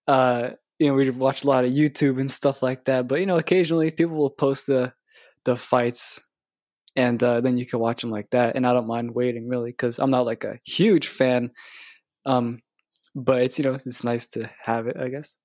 Uh, 0.07 0.49
you 0.77 0.87
know, 0.87 0.93
we 0.93 1.09
watch 1.09 1.43
a 1.43 1.47
lot 1.47 1.65
of 1.65 1.71
YouTube 1.71 2.19
and 2.19 2.29
stuff 2.29 2.61
like 2.61 2.85
that. 2.85 3.07
But 3.07 3.21
you 3.21 3.25
know, 3.25 3.37
occasionally 3.37 3.91
people 3.91 4.17
will 4.17 4.29
post 4.29 4.67
the 4.67 4.93
the 5.45 5.55
fights, 5.55 6.23
and 6.95 7.21
uh, 7.23 7.41
then 7.41 7.57
you 7.57 7.65
can 7.65 7.79
watch 7.79 8.01
them 8.01 8.11
like 8.11 8.29
that. 8.31 8.55
And 8.55 8.67
I 8.67 8.73
don't 8.73 8.87
mind 8.87 9.15
waiting 9.15 9.47
really 9.47 9.71
because 9.71 9.99
I'm 9.99 10.11
not 10.11 10.25
like 10.25 10.43
a 10.43 10.59
huge 10.65 11.07
fan. 11.07 11.51
Um, 12.25 12.61
but 13.15 13.41
it's 13.41 13.57
you 13.57 13.63
know 13.63 13.73
it's 13.75 14.03
nice 14.03 14.27
to 14.27 14.49
have 14.61 14.87
it, 14.87 14.97
I 14.97 15.09
guess. 15.09 15.37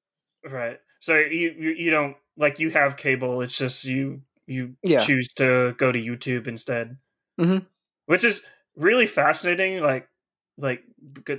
Right. 0.44 0.78
So 1.00 1.16
you 1.16 1.54
you, 1.58 1.70
you 1.70 1.90
don't 1.90 2.16
like 2.36 2.58
you 2.58 2.70
have 2.70 2.96
cable. 2.96 3.40
It's 3.42 3.56
just 3.56 3.84
you 3.84 4.22
you 4.46 4.74
Yeah. 4.82 5.04
choose 5.04 5.32
to 5.34 5.74
go 5.78 5.92
to 5.92 5.98
YouTube 5.98 6.46
instead, 6.48 6.96
Mhm. 7.38 7.64
which 8.06 8.24
is 8.24 8.44
really 8.76 9.06
fascinating. 9.06 9.80
Like 9.80 10.08
like 10.58 10.82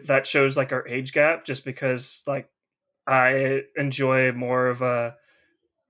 that 0.06 0.26
shows 0.26 0.58
like 0.58 0.72
our 0.72 0.88
age 0.88 1.14
gap, 1.14 1.46
just 1.46 1.66
because 1.66 2.24
like 2.26 2.50
I 3.08 3.64
enjoy 3.76 4.32
more 4.32 4.68
of 4.68 4.82
a 4.82 5.16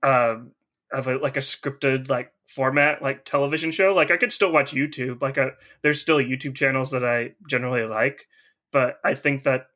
um 0.02 0.52
of 0.92 1.06
a 1.06 1.16
like 1.16 1.36
a 1.36 1.40
scripted 1.40 2.08
like 2.08 2.32
format 2.48 3.00
like 3.02 3.24
television 3.24 3.70
show. 3.70 3.94
Like 3.94 4.10
I 4.10 4.16
could 4.16 4.32
still 4.32 4.52
watch 4.52 4.72
YouTube. 4.72 5.22
Like 5.22 5.36
a, 5.38 5.52
there's 5.82 6.00
still 6.00 6.18
YouTube 6.18 6.54
channels 6.54 6.90
that 6.90 7.04
I 7.04 7.32
generally 7.48 7.84
like, 7.84 8.26
but 8.72 8.98
I 9.04 9.14
think 9.14 9.44
that 9.44 9.68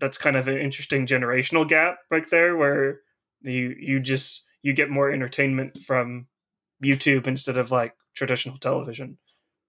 that's 0.00 0.18
kind 0.18 0.36
of 0.36 0.48
an 0.48 0.58
interesting 0.58 1.06
generational 1.06 1.68
gap 1.68 1.98
right 2.10 2.28
there 2.30 2.56
where 2.56 3.00
you 3.42 3.74
you 3.78 4.00
just 4.00 4.44
you 4.62 4.72
get 4.72 4.90
more 4.90 5.10
entertainment 5.10 5.82
from 5.82 6.26
YouTube 6.82 7.26
instead 7.26 7.56
of 7.56 7.70
like 7.70 7.94
traditional 8.14 8.58
television. 8.58 9.18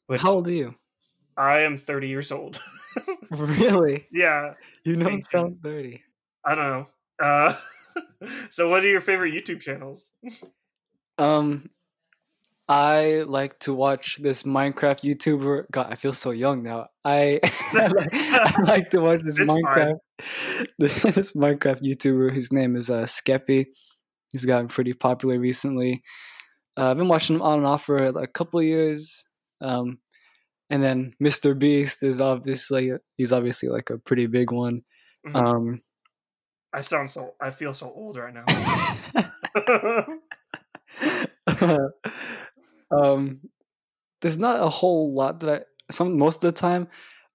Which 0.07 0.21
How 0.21 0.33
old 0.33 0.47
are 0.47 0.51
you? 0.51 0.75
I 1.38 1.59
am 1.61 1.77
30 1.77 2.07
years 2.07 2.31
old. 2.31 2.59
Really? 3.31 4.07
yeah, 4.11 4.55
You 4.83 4.97
know, 4.97 5.07
I'm 5.07 5.55
thirty. 5.63 6.03
I 6.45 6.53
don't 6.53 6.69
know. 6.69 6.88
Uh, 7.23 7.55
so 8.50 8.67
what 8.67 8.83
are 8.83 8.89
your 8.89 9.00
favorite 9.00 9.33
YouTube 9.33 9.61
channels? 9.61 10.11
Um, 11.17 11.69
I 12.67 13.23
like 13.25 13.57
to 13.59 13.73
watch 13.73 14.17
this 14.17 14.43
Minecraft 14.43 15.01
YouTuber. 15.01 15.71
God, 15.71 15.88
I 15.89 15.95
feel 15.95 16.13
so 16.13 16.31
young 16.31 16.63
now. 16.63 16.88
I, 17.03 17.39
I 17.43 18.62
like 18.63 18.89
to 18.91 19.01
watch 19.01 19.22
this 19.22 19.39
It's. 19.39 19.51
Minecraft 19.51 19.98
this, 20.79 21.01
this 21.01 21.31
Minecraft 21.34 21.81
YouTuber. 21.81 22.31
His 22.31 22.51
name 22.51 22.75
is 22.75 22.89
uh, 22.89 23.03
Skeppy. 23.03 23.67
He's 24.31 24.46
gotten 24.46 24.67
pretty 24.67 24.93
popular 24.93 25.39
recently. 25.39 26.03
Uh, 26.77 26.91
I've 26.91 26.98
been 26.98 27.08
watching 27.08 27.36
him 27.38 27.41
on 27.41 27.60
and 27.60 27.67
off 27.67 27.86
for 27.86 28.12
like, 28.12 28.29
a 28.29 28.31
couple 28.31 28.60
of 28.60 28.65
years. 28.65 29.25
Um, 29.60 30.00
and 30.70 30.81
then 30.81 31.13
Mr. 31.22 31.58
Beast 31.58 32.01
is 32.01 32.22
obviously 32.22 32.93
he's 33.17 33.34
obviously 33.34 33.70
like 33.70 33.89
a 33.89 33.98
pretty 33.98 34.27
big 34.27 34.51
one. 34.51 34.84
Mhm. 35.27 35.36
Um, 35.36 35.81
I 36.74 36.81
sound 36.81 37.10
so 37.10 37.34
I 37.41 37.51
feel 37.51 37.74
so 37.74 37.91
old 37.93 38.17
right 38.17 38.34
now. 38.34 38.46
um 42.91 43.41
there's 44.22 44.38
not 44.38 44.62
a 44.62 44.70
whole 44.70 45.13
lot 45.13 45.41
that 45.41 45.50
I 45.50 45.63
some 45.91 46.17
most 46.17 46.43
of 46.43 46.53
the 46.53 46.60
time 46.60 46.88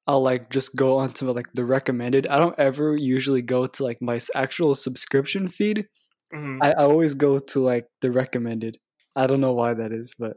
I'll 0.06 0.22
like 0.22 0.50
just 0.50 0.76
go 0.76 0.98
onto 0.98 1.30
like 1.30 1.52
the 1.54 1.64
recommended. 1.64 2.28
I 2.28 2.38
don't 2.38 2.58
ever 2.58 2.96
usually 2.96 3.42
go 3.42 3.66
to 3.66 3.82
like 3.84 4.00
my 4.00 4.20
actual 4.34 4.74
subscription 4.74 5.48
feed. 5.48 5.88
Mhm. 6.32 6.58
I, 6.62 6.70
I 6.72 6.84
always 6.84 7.14
go 7.14 7.38
to 7.38 7.60
like 7.60 7.86
the 8.00 8.10
recommended. 8.12 8.78
I 9.16 9.26
don't 9.26 9.40
know 9.40 9.52
why 9.52 9.74
that 9.74 9.92
is, 9.92 10.14
but 10.18 10.36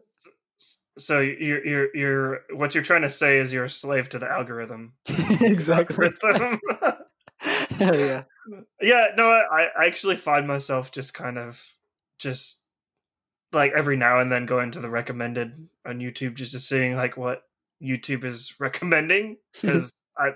So 0.97 1.21
you're 1.21 1.65
you're 1.65 1.95
you're 1.95 2.39
what 2.53 2.73
you're 2.73 2.83
trying 2.83 3.03
to 3.03 3.09
say 3.09 3.39
is 3.39 3.53
you're 3.53 3.65
a 3.65 3.69
slave 3.69 4.09
to 4.09 4.19
the 4.19 4.27
algorithm. 4.29 4.93
exactly. 5.41 6.09
Algorithm. 6.23 6.59
yeah. 7.79 8.23
yeah, 8.81 9.07
no, 9.15 9.29
I, 9.29 9.67
I 9.79 9.85
actually 9.85 10.17
find 10.17 10.45
myself 10.47 10.91
just 10.91 11.13
kind 11.13 11.37
of 11.37 11.61
just 12.17 12.59
like 13.53 13.71
every 13.75 13.95
now 13.97 14.19
and 14.19 14.31
then 14.31 14.45
going 14.45 14.71
to 14.71 14.79
the 14.81 14.89
recommended 14.89 15.69
on 15.85 15.99
YouTube 15.99 16.35
just 16.35 16.51
to 16.51 16.59
seeing 16.59 16.95
like 16.95 17.15
what 17.17 17.43
YouTube 17.81 18.23
is 18.23 18.53
recommending 18.59 19.37
because 19.53 19.93
I 20.17 20.31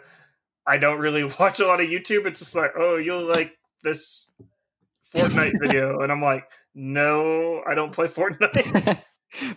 I 0.65 0.77
don't 0.77 0.99
really 0.99 1.23
watch 1.39 1.59
a 1.59 1.67
lot 1.67 1.81
of 1.81 1.87
YouTube. 1.87 2.25
It's 2.25 2.39
just 2.39 2.55
like, 2.55 2.71
oh, 2.77 2.97
you'll 2.97 3.27
like 3.27 3.57
this 3.83 4.31
Fortnite 5.13 5.53
video, 5.61 5.99
and 6.01 6.11
I'm 6.11 6.21
like, 6.21 6.45
no, 6.73 7.61
I 7.67 7.75
don't 7.75 7.91
play 7.91 8.07
Fortnite. 8.07 9.01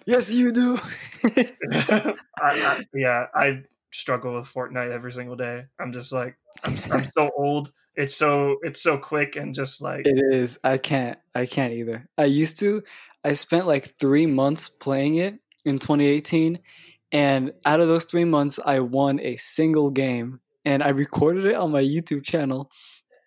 yes, 0.05 0.33
you 0.33 0.53
do. 0.53 0.79
I, 1.25 2.15
I, 2.39 2.85
yeah, 2.93 3.27
I 3.35 3.63
struggle 3.93 4.35
with 4.35 4.53
Fortnite 4.53 4.91
every 4.91 5.13
single 5.13 5.37
day. 5.37 5.65
I'm 5.81 5.93
just 5.93 6.13
like, 6.13 6.37
I'm, 6.65 6.77
I'm 6.91 7.11
so 7.13 7.31
old. 7.37 7.73
It's 7.95 8.15
so 8.15 8.57
it's 8.63 8.83
so 8.83 8.99
quick 8.99 9.37
and 9.37 9.55
just 9.55 9.81
like 9.81 10.07
It 10.07 10.35
is. 10.35 10.59
I 10.63 10.77
can't. 10.77 11.19
I 11.35 11.47
can't 11.47 11.73
either. 11.73 12.07
I 12.19 12.25
used 12.25 12.59
to. 12.61 12.83
I 13.25 13.33
spent 13.33 13.67
like 13.67 13.99
three 13.99 14.27
months 14.27 14.69
playing 14.69 15.17
it 15.17 15.39
in 15.65 15.79
2018, 15.79 16.59
and 17.13 17.53
out 17.65 17.81
of 17.81 17.89
those 17.89 18.05
three 18.05 18.25
months, 18.25 18.59
I 18.65 18.81
won 18.81 19.21
a 19.21 19.37
single 19.37 19.91
game, 19.91 20.41
and 20.65 20.83
I 20.83 20.89
recorded 20.89 21.47
it 21.47 21.55
on 21.57 21.71
my 21.71 21.83
YouTube 21.83 22.25
channel. 22.25 22.71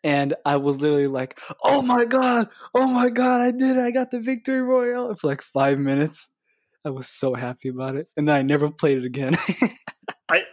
And 0.02 0.34
I 0.46 0.56
was 0.56 0.82
literally 0.82 1.08
like, 1.08 1.40
"Oh 1.64 1.82
my 1.82 2.06
god! 2.06 2.48
Oh 2.74 2.88
my 2.88 3.10
god! 3.10 3.42
I 3.42 3.52
did 3.52 3.76
it! 3.76 3.82
I 3.82 3.92
got 3.92 4.12
the 4.12 4.22
victory 4.22 4.62
royale!" 4.62 5.14
For 5.16 5.28
like 5.28 5.42
five 5.42 5.78
minutes, 5.78 6.32
I 6.86 6.90
was 6.90 7.10
so 7.10 7.34
happy 7.34 7.68
about 7.70 7.98
it, 7.98 8.08
and 8.16 8.28
then 8.28 8.36
I 8.36 8.42
never 8.42 8.72
played 8.72 9.00
it 9.00 9.06
again. 9.06 9.36
I 10.30 10.44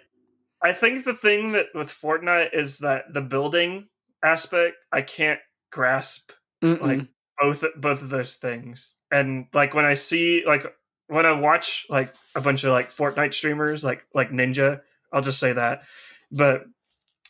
I 0.62 0.72
think 0.72 1.04
the 1.04 1.14
thing 1.14 1.52
that 1.52 1.66
with 1.74 1.88
Fortnite 1.88 2.54
is 2.54 2.78
that 2.78 3.12
the 3.12 3.20
building 3.20 3.86
aspect 4.24 4.76
I 4.92 5.02
can't 5.02 5.38
grasp 5.70 6.32
Mm-mm. 6.64 7.08
both 7.40 7.62
both 7.76 8.02
of 8.02 8.08
those 8.08 8.34
things. 8.34 8.94
And 9.12 9.46
like 9.52 9.74
when 9.74 9.84
I 9.84 9.94
see 9.94 10.42
like 10.44 10.64
when 11.08 11.26
I 11.26 11.32
watch 11.32 11.86
like 11.88 12.14
a 12.34 12.40
bunch 12.40 12.64
of 12.64 12.72
like 12.72 12.92
Fortnite 12.92 13.34
streamers 13.34 13.84
like 13.84 14.04
like 14.14 14.30
Ninja, 14.30 14.80
I'll 15.12 15.22
just 15.22 15.38
say 15.38 15.52
that. 15.52 15.82
But 16.30 16.64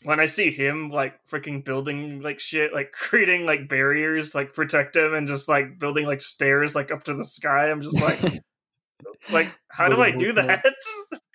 when 0.02 0.20
I 0.20 0.26
see 0.26 0.50
him 0.50 0.90
like 0.90 1.14
freaking 1.30 1.64
building 1.64 2.22
like 2.22 2.40
shit, 2.40 2.72
like 2.72 2.92
creating 2.92 3.44
like 3.46 3.68
barriers, 3.68 4.34
like 4.34 4.54
protect 4.54 4.96
him 4.96 5.14
and 5.14 5.28
just 5.28 5.48
like 5.48 5.78
building 5.78 6.06
like 6.06 6.20
stairs 6.20 6.74
like 6.74 6.90
up 6.90 7.04
to 7.04 7.14
the 7.14 7.24
sky, 7.24 7.70
I'm 7.70 7.82
just 7.82 8.00
like 8.00 8.20
like 9.30 9.58
how 9.68 9.88
do 9.88 10.00
I 10.00 10.10
do 10.10 10.32
that? 10.32 10.64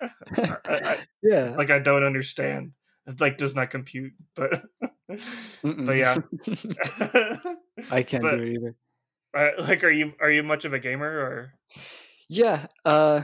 I, 0.00 0.56
I, 0.64 0.98
yeah. 1.22 1.54
like 1.56 1.70
I 1.70 1.78
don't 1.78 2.04
understand. 2.04 2.72
It 3.06 3.20
like 3.20 3.36
does 3.36 3.54
not 3.54 3.70
compute, 3.70 4.12
but 4.36 4.62
but 5.62 5.96
yeah. 5.96 6.16
I 7.90 8.02
can't 8.02 8.22
but- 8.22 8.36
do 8.36 8.42
it 8.42 8.54
either. 8.54 8.76
Uh, 9.34 9.48
like, 9.60 9.82
are 9.82 9.90
you 9.90 10.12
are 10.20 10.30
you 10.30 10.42
much 10.42 10.64
of 10.64 10.74
a 10.74 10.78
gamer 10.78 11.08
or? 11.08 11.54
Yeah, 12.32 12.66
uh 12.86 13.22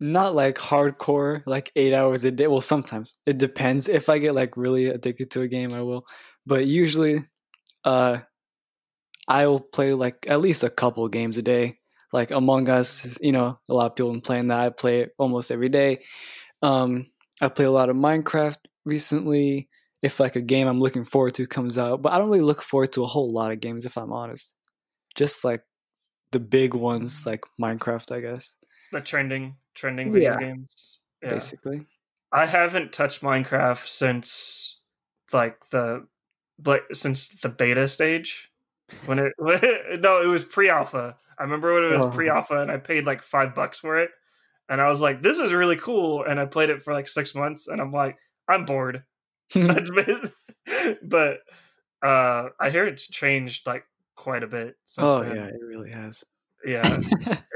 not 0.00 0.34
like 0.34 0.56
hardcore 0.58 1.42
like 1.46 1.70
8 1.76 1.94
hours 1.94 2.24
a 2.24 2.30
day. 2.32 2.46
Well, 2.48 2.60
sometimes. 2.62 3.16
It 3.26 3.38
depends. 3.38 3.88
If 3.88 4.08
I 4.08 4.18
get 4.18 4.34
like 4.34 4.56
really 4.56 4.86
addicted 4.88 5.30
to 5.32 5.42
a 5.42 5.48
game, 5.48 5.72
I 5.72 5.82
will. 5.82 6.04
But 6.46 6.66
usually 6.66 7.20
uh 7.84 8.18
I'll 9.28 9.60
play 9.60 9.94
like 9.94 10.26
at 10.28 10.40
least 10.40 10.64
a 10.64 10.70
couple 10.70 11.06
games 11.08 11.38
a 11.38 11.42
day. 11.42 11.78
Like 12.12 12.32
Among 12.32 12.68
Us, 12.68 13.18
you 13.20 13.32
know, 13.32 13.58
a 13.68 13.74
lot 13.74 13.86
of 13.86 13.96
people 13.96 14.10
been 14.12 14.20
playing 14.20 14.48
that. 14.48 14.58
I 14.58 14.70
play 14.70 15.00
it 15.02 15.12
almost 15.18 15.50
every 15.52 15.68
day. 15.68 15.98
Um 16.62 17.06
I 17.42 17.48
play 17.48 17.66
a 17.66 17.70
lot 17.72 17.90
of 17.90 17.96
Minecraft 17.96 18.58
recently. 18.84 19.68
If 20.02 20.20
like 20.20 20.36
a 20.36 20.42
game 20.42 20.68
I'm 20.68 20.80
looking 20.80 21.04
forward 21.04 21.34
to 21.34 21.46
comes 21.46 21.78
out, 21.78 22.02
but 22.02 22.12
I 22.12 22.18
don't 22.18 22.28
really 22.28 22.42
look 22.42 22.62
forward 22.62 22.92
to 22.94 23.04
a 23.04 23.06
whole 23.08 23.32
lot 23.32 23.52
of 23.52 23.60
games 23.60 23.86
if 23.86 23.98
I'm 23.98 24.12
honest. 24.12 24.56
Just 25.16 25.44
like 25.44 25.62
the 26.32 26.40
big 26.40 26.74
ones 26.74 27.24
like 27.26 27.44
Minecraft, 27.60 28.12
I 28.16 28.20
guess. 28.20 28.56
the 28.92 29.00
trending 29.00 29.56
trending 29.74 30.12
video 30.12 30.32
Yeah. 30.32 30.38
games. 30.40 30.98
Yeah. 31.22 31.30
basically. 31.30 31.86
I 32.32 32.46
haven't 32.46 32.92
touched 32.92 33.22
Minecraft 33.22 33.86
since 33.86 34.78
like 35.32 35.58
the 35.70 36.06
but 36.58 36.82
since 36.92 37.28
the 37.40 37.48
beta 37.48 37.86
stage 37.88 38.50
when 39.06 39.18
it 39.18 39.32
no 40.00 40.20
it 40.22 40.26
was 40.26 40.44
pre-alpha. 40.44 41.16
I 41.38 41.42
remember 41.42 41.72
when 41.74 41.84
it 41.84 41.92
was 41.96 42.04
Oh. 42.04 42.10
pre-alpha 42.10 42.60
and 42.60 42.70
I 42.70 42.76
paid 42.78 43.06
like 43.06 43.22
5 43.22 43.54
bucks 43.54 43.78
for 43.78 43.98
it 43.98 44.10
and 44.68 44.80
I 44.80 44.88
was 44.88 45.00
like 45.00 45.22
this 45.22 45.38
is 45.38 45.52
really 45.52 45.76
cool 45.76 46.24
and 46.24 46.38
I 46.40 46.46
played 46.46 46.70
it 46.70 46.82
for 46.82 46.92
like 46.92 47.08
6 47.08 47.34
months 47.34 47.68
and 47.68 47.80
I'm 47.80 47.92
like 47.92 48.16
I'm 48.48 48.64
bored. 48.64 49.04
But 49.54 51.38
uh 52.02 52.48
I 52.58 52.70
hear 52.70 52.86
it's 52.86 53.06
changed 53.08 53.66
like 53.66 53.84
quite 54.20 54.42
a 54.42 54.46
bit 54.46 54.76
oh 54.98 55.22
then. 55.22 55.34
yeah, 55.34 55.46
it 55.46 55.60
really 55.66 55.90
has. 55.90 56.22
Yeah. 56.62 56.98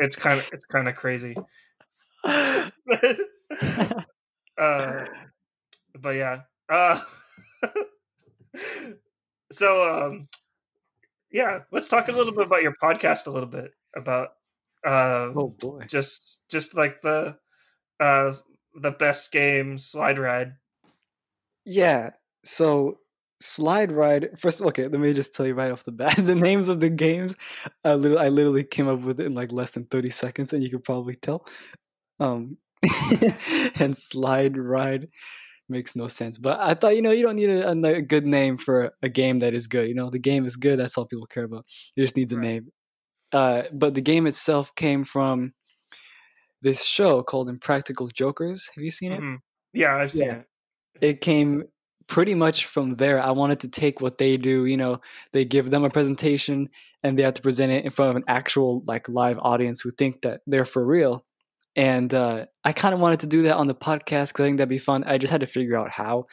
It's 0.01 0.17
kind 0.17 0.41
of 0.41 0.51
it's 0.51 0.65
kind 0.65 0.89
of 0.89 0.97
crazy. 0.97 1.37
uh, 2.25 2.65
but 6.01 6.11
yeah. 6.11 6.41
Uh, 6.71 7.01
so 9.53 10.07
um, 10.07 10.29
yeah, 11.31 11.61
let's 11.71 11.89
talk 11.89 12.09
a 12.09 12.13
little 12.13 12.35
bit 12.35 12.47
about 12.47 12.63
your 12.63 12.75
podcast 12.83 13.27
a 13.27 13.31
little 13.31 13.49
bit 13.49 13.73
about 13.95 14.31
uh, 14.87 15.29
oh 15.37 15.55
boy. 15.61 15.85
just 15.87 16.41
just 16.49 16.75
like 16.75 17.03
the 17.03 17.37
uh, 18.01 18.33
the 18.75 18.91
best 18.91 19.31
game 19.33 19.77
slide 19.77 20.19
ride. 20.19 20.55
Yeah. 21.67 22.13
So 22.43 23.01
slide 23.41 23.93
ride. 23.93 24.31
First, 24.39 24.61
okay, 24.61 24.85
let 24.85 25.01
me 25.01 25.13
just 25.13 25.35
tell 25.35 25.47
you 25.47 25.55
right 25.55 25.71
off 25.71 25.85
the 25.85 25.93
bat 25.93 26.17
the 26.19 26.35
names 26.35 26.69
of 26.69 26.81
the 26.81 26.91
games. 26.91 27.37
I 27.85 27.95
literally, 27.95 28.27
I 28.27 28.29
literally 28.29 28.65
came 28.65 28.89
up 28.89 29.01
with 29.01 29.21
it 29.21 29.27
in 29.27 29.35
like 29.35 29.53
less 29.53 29.73
than 29.73 29.87
thirty 29.87 30.11
seconds, 30.11 30.53
and 30.53 30.63
you 30.63 30.71
could 30.71 30.85
probably 30.85 31.15
tell. 31.15 31.47
Um, 32.21 32.59
and 33.77 33.97
slide 33.97 34.57
ride. 34.57 35.09
makes 35.69 35.97
no 35.97 36.07
sense. 36.07 36.39
But 36.39 36.61
I 36.61 36.75
thought, 36.75 36.97
you 36.97 37.03
know, 37.03 37.11
you 37.11 37.23
don't 37.23 37.37
need 37.37 37.51
a, 37.51 37.71
a, 37.71 38.03
good 38.03 38.27
name 38.27 38.59
for 38.59 38.93
a 39.03 39.09
game 39.09 39.39
that 39.41 39.55
is 39.55 39.67
good. 39.67 39.89
You 39.89 39.95
know, 39.95 40.11
the 40.11 40.19
game 40.19 40.45
is 40.45 40.57
good. 40.57 40.79
That's 40.79 40.97
all 40.99 41.07
people 41.07 41.27
care 41.27 41.45
about. 41.45 41.65
It 41.97 42.03
just 42.03 42.17
needs 42.17 42.33
a 42.33 42.37
right. 42.37 42.45
name. 42.45 42.73
Uh, 43.33 43.63
but 43.73 43.95
the 43.95 44.03
game 44.03 44.27
itself 44.27 44.75
came 44.75 45.05
from 45.05 45.55
this 46.63 46.85
show 46.85 47.23
called 47.23 47.49
Impractical 47.49 48.07
Jokers. 48.09 48.71
Have 48.75 48.85
you 48.85 48.91
seen 48.91 49.13
it? 49.13 49.21
Mm-hmm. 49.21 49.35
Yeah, 49.73 49.97
I've 49.97 50.13
seen 50.13 50.27
yeah. 50.27 50.35
it. 50.35 50.47
It 51.01 51.21
came 51.21 51.65
pretty 52.07 52.35
much 52.35 52.67
from 52.67 52.97
there. 52.97 53.21
I 53.21 53.31
wanted 53.33 53.61
to 53.61 53.69
take 53.69 54.01
what 54.01 54.19
they 54.19 54.37
do. 54.37 54.67
You 54.67 54.77
know, 54.77 55.01
they 55.33 55.45
give 55.45 55.71
them 55.71 55.85
a 55.85 55.91
presentation 55.91 56.69
and 57.03 57.19
they 57.19 57.23
have 57.23 57.35
to 57.35 57.43
present 57.43 57.73
it 57.73 57.85
in 57.85 57.91
front 57.91 58.11
of 58.11 58.17
an 58.17 58.25
actual 58.29 58.83
like 58.87 59.09
live 59.09 59.39
audience 59.41 59.81
who 59.81 59.91
think 59.91 60.23
that 60.23 60.41
they're 60.47 60.65
for 60.65 60.85
real 60.85 61.25
and 61.77 62.13
uh, 62.15 62.47
I 62.65 62.73
kind 62.73 62.95
of 62.95 63.01
wanted 63.01 63.21
to 63.21 63.27
do 63.27 63.43
that 63.43 63.57
on 63.57 63.67
the 63.67 63.75
podcast 63.75 64.29
because 64.29 64.41
I 64.41 64.45
think 64.45 64.59
that'd 64.59 64.69
be 64.69 64.79
fun. 64.79 65.05
I 65.05 65.19
just 65.19 65.33
had 65.33 65.41
to 65.41 65.47
figure 65.47 65.77
out 65.77 65.91
how. 65.91 66.27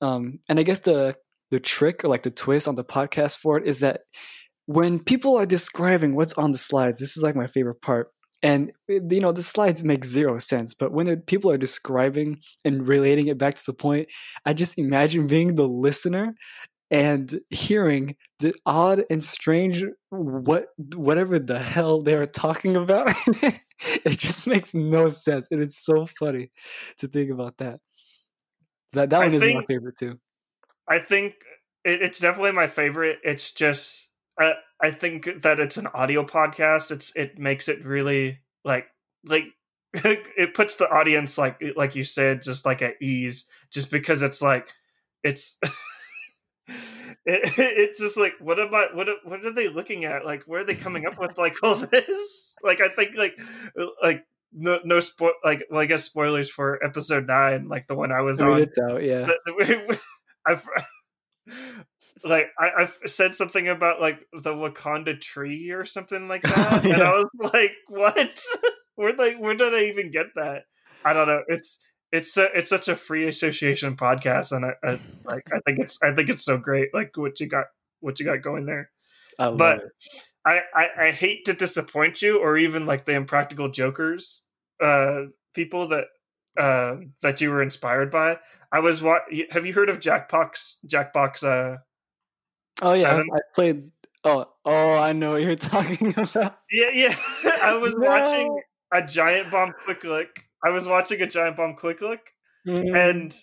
Um, 0.00 0.40
and 0.48 0.58
I 0.58 0.62
guess 0.62 0.80
the 0.80 1.16
the 1.50 1.60
trick 1.60 2.04
or 2.04 2.08
like 2.08 2.22
the 2.22 2.30
twist 2.30 2.68
on 2.68 2.74
the 2.74 2.84
podcast 2.84 3.38
for 3.38 3.56
it 3.56 3.66
is 3.66 3.80
that 3.80 4.02
when 4.66 4.98
people 4.98 5.36
are 5.38 5.46
describing 5.46 6.14
what's 6.14 6.34
on 6.34 6.52
the 6.52 6.58
slides, 6.58 7.00
this 7.00 7.16
is 7.16 7.22
like 7.22 7.34
my 7.34 7.46
favorite 7.46 7.80
part. 7.80 8.12
And 8.42 8.72
eh, 8.88 9.00
you 9.08 9.20
know 9.20 9.32
the 9.32 9.42
slides 9.42 9.82
make 9.84 10.04
zero 10.04 10.38
sense, 10.38 10.74
but 10.74 10.92
when 10.92 11.06
the 11.06 11.16
people 11.16 11.50
are 11.50 11.58
describing 11.58 12.40
and 12.64 12.86
relating 12.86 13.28
it 13.28 13.38
back 13.38 13.54
to 13.54 13.66
the 13.66 13.74
point, 13.74 14.08
I 14.44 14.52
just 14.52 14.78
imagine 14.78 15.26
being 15.26 15.54
the 15.54 15.68
listener 15.68 16.34
and 16.90 17.40
hearing 17.50 18.16
the 18.38 18.54
odd 18.64 19.04
and 19.10 19.22
strange 19.22 19.84
what 20.10 20.66
whatever 20.94 21.38
the 21.38 21.58
hell 21.58 22.00
they 22.00 22.14
are 22.14 22.26
talking 22.26 22.76
about. 22.76 23.14
It 24.04 24.18
just 24.18 24.48
makes 24.48 24.74
no 24.74 25.06
sense 25.06 25.52
and 25.52 25.62
it's 25.62 25.84
so 25.84 26.04
funny 26.04 26.50
to 26.96 27.06
think 27.06 27.30
about 27.30 27.58
that. 27.58 27.78
That 28.92 29.10
that 29.10 29.20
one 29.20 29.34
is 29.34 29.40
think, 29.40 29.54
my 29.54 29.64
favorite 29.72 29.96
too. 29.96 30.18
I 30.88 30.98
think 30.98 31.34
it, 31.84 32.02
it's 32.02 32.18
definitely 32.18 32.52
my 32.52 32.66
favorite. 32.66 33.18
It's 33.22 33.52
just 33.52 34.07
I, 34.38 34.54
I 34.80 34.90
think 34.90 35.42
that 35.42 35.60
it's 35.60 35.76
an 35.76 35.88
audio 35.88 36.24
podcast. 36.24 36.90
It's 36.90 37.14
it 37.16 37.38
makes 37.38 37.68
it 37.68 37.84
really 37.84 38.38
like 38.64 38.86
like 39.24 39.44
it 39.94 40.54
puts 40.54 40.76
the 40.76 40.88
audience 40.90 41.38
like 41.38 41.62
like 41.76 41.94
you 41.96 42.04
said 42.04 42.42
just 42.42 42.66
like 42.66 42.82
at 42.82 43.00
ease 43.00 43.46
just 43.70 43.90
because 43.90 44.22
it's 44.22 44.42
like 44.42 44.68
it's 45.24 45.58
it, 46.68 46.78
it's 47.26 47.98
just 47.98 48.16
like 48.16 48.34
what 48.40 48.60
am 48.60 48.74
I 48.74 48.88
what 48.92 49.08
what 49.24 49.44
are 49.44 49.52
they 49.52 49.68
looking 49.68 50.04
at? 50.04 50.24
Like 50.24 50.44
where 50.44 50.60
are 50.60 50.64
they 50.64 50.74
coming 50.74 51.06
up 51.06 51.18
with 51.18 51.38
like 51.38 51.56
all 51.62 51.74
this? 51.74 52.54
Like 52.62 52.80
I 52.80 52.88
think 52.88 53.16
like 53.16 53.38
like 54.02 54.24
no 54.52 54.80
no 54.84 55.00
spoil 55.00 55.32
like 55.44 55.64
well 55.70 55.80
I 55.80 55.86
guess 55.86 56.04
spoilers 56.04 56.50
for 56.50 56.82
episode 56.84 57.26
nine 57.26 57.68
like 57.68 57.86
the 57.86 57.94
one 57.94 58.12
I 58.12 58.22
was 58.22 58.40
I 58.40 58.44
mean, 58.44 58.54
on. 58.54 58.60
it's 58.62 58.78
out 58.78 59.02
yeah. 59.02 59.30
I've 60.46 60.66
like 62.24 62.48
I, 62.58 62.82
I've 62.82 62.98
said 63.06 63.34
something 63.34 63.68
about 63.68 64.00
like 64.00 64.20
the 64.32 64.52
Wakanda 64.52 65.20
tree 65.20 65.70
or 65.70 65.84
something 65.84 66.28
like 66.28 66.42
that 66.42 66.84
yeah. 66.84 66.94
and 66.94 67.02
I 67.02 67.12
was 67.12 67.30
like 67.52 67.72
what 67.88 68.40
where 68.96 69.12
like 69.12 69.38
where 69.38 69.54
did 69.54 69.74
I 69.74 69.84
even 69.84 70.10
get 70.10 70.26
that 70.36 70.64
I 71.04 71.12
don't 71.12 71.28
know 71.28 71.42
it's 71.48 71.78
it's 72.12 72.36
a, 72.36 72.44
it's 72.56 72.70
such 72.70 72.88
a 72.88 72.96
free 72.96 73.28
association 73.28 73.96
podcast, 73.96 74.52
and 74.52 74.64
I, 74.64 74.72
I, 74.82 74.98
like 75.24 75.46
I 75.52 75.60
think 75.66 75.78
it's 75.78 75.98
I 76.02 76.14
think 76.14 76.28
it's 76.30 76.44
so 76.44 76.56
great. 76.56 76.94
Like 76.94 77.16
what 77.16 77.38
you 77.40 77.46
got 77.46 77.66
what 78.00 78.18
you 78.18 78.26
got 78.26 78.42
going 78.42 78.66
there. 78.66 78.90
I 79.38 79.50
but 79.50 79.80
I, 80.44 80.62
I, 80.74 80.88
I 80.98 81.10
hate 81.10 81.44
to 81.46 81.52
disappoint 81.52 82.22
you, 82.22 82.38
or 82.38 82.56
even 82.56 82.86
like 82.86 83.04
the 83.04 83.12
impractical 83.12 83.70
jokers, 83.70 84.42
uh, 84.82 85.24
people 85.54 85.88
that 85.88 86.04
uh 86.58 86.96
that 87.22 87.40
you 87.40 87.50
were 87.50 87.62
inspired 87.62 88.10
by. 88.10 88.38
I 88.72 88.80
was 88.80 89.02
what 89.02 89.22
have 89.50 89.66
you 89.66 89.74
heard 89.74 89.90
of 89.90 90.00
Jackbox 90.00 90.76
Jackbox? 90.86 91.44
Uh, 91.44 91.78
oh 92.82 92.94
yeah, 92.94 93.02
seven? 93.02 93.28
I 93.32 93.38
played. 93.54 93.90
Oh 94.24 94.46
oh, 94.64 94.94
I 94.94 95.12
know 95.12 95.32
what 95.32 95.42
you're 95.42 95.54
talking 95.56 96.14
about. 96.16 96.58
Yeah 96.70 96.90
yeah, 96.92 97.16
I 97.62 97.74
was 97.74 97.94
no. 97.94 98.08
watching 98.08 98.60
a 98.92 99.02
giant 99.02 99.50
bomb 99.50 99.72
quick 99.84 100.04
look 100.04 100.28
I 100.64 100.70
was 100.70 100.88
watching 100.88 101.20
a 101.20 101.26
Giant 101.26 101.56
Bomb 101.56 101.74
Quick 101.74 102.00
Look, 102.00 102.20
mm-hmm. 102.66 102.94
and 102.94 103.34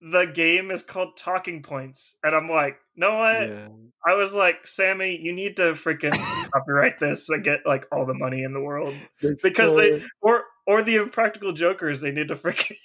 the 0.00 0.26
game 0.26 0.70
is 0.70 0.82
called 0.82 1.16
Talking 1.16 1.62
Points, 1.62 2.16
and 2.22 2.34
I'm 2.34 2.48
like, 2.48 2.76
no 2.94 3.16
what? 3.16 3.48
Yeah. 3.48 3.68
I 4.06 4.14
was 4.14 4.32
like, 4.32 4.66
Sammy, 4.66 5.18
you 5.20 5.32
need 5.32 5.56
to 5.56 5.72
freaking 5.72 6.12
copyright 6.52 6.98
this 6.98 7.28
and 7.28 7.42
get 7.42 7.60
like 7.66 7.86
all 7.90 8.06
the 8.06 8.14
money 8.14 8.44
in 8.44 8.52
the 8.52 8.60
world 8.60 8.94
it's 9.20 9.42
because 9.42 9.76
they 9.76 10.04
or 10.20 10.44
or 10.66 10.82
the 10.82 10.96
Impractical 10.96 11.52
Jokers, 11.52 12.00
they 12.00 12.12
need 12.12 12.28
to 12.28 12.36
freaking 12.36 12.76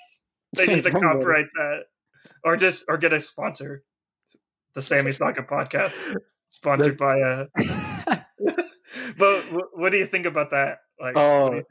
they 0.56 0.66
need 0.66 0.84
to 0.84 0.92
copyright 0.92 1.48
that 1.56 1.84
or 2.44 2.58
just 2.58 2.86
or 2.88 2.98
get 2.98 3.14
a 3.14 3.22
sponsor. 3.22 3.84
The 4.76 4.82
Sammy 4.82 5.12
Saga 5.12 5.44
podcast, 5.44 6.16
sponsored 6.50 6.98
by 6.98 7.14
uh 7.20 7.46
but 9.18 9.44
what 9.74 9.92
do 9.92 9.98
you 9.98 10.08
think 10.08 10.26
about 10.26 10.52
that? 10.52 10.80
Like, 11.00 11.18
oh, 11.18 11.62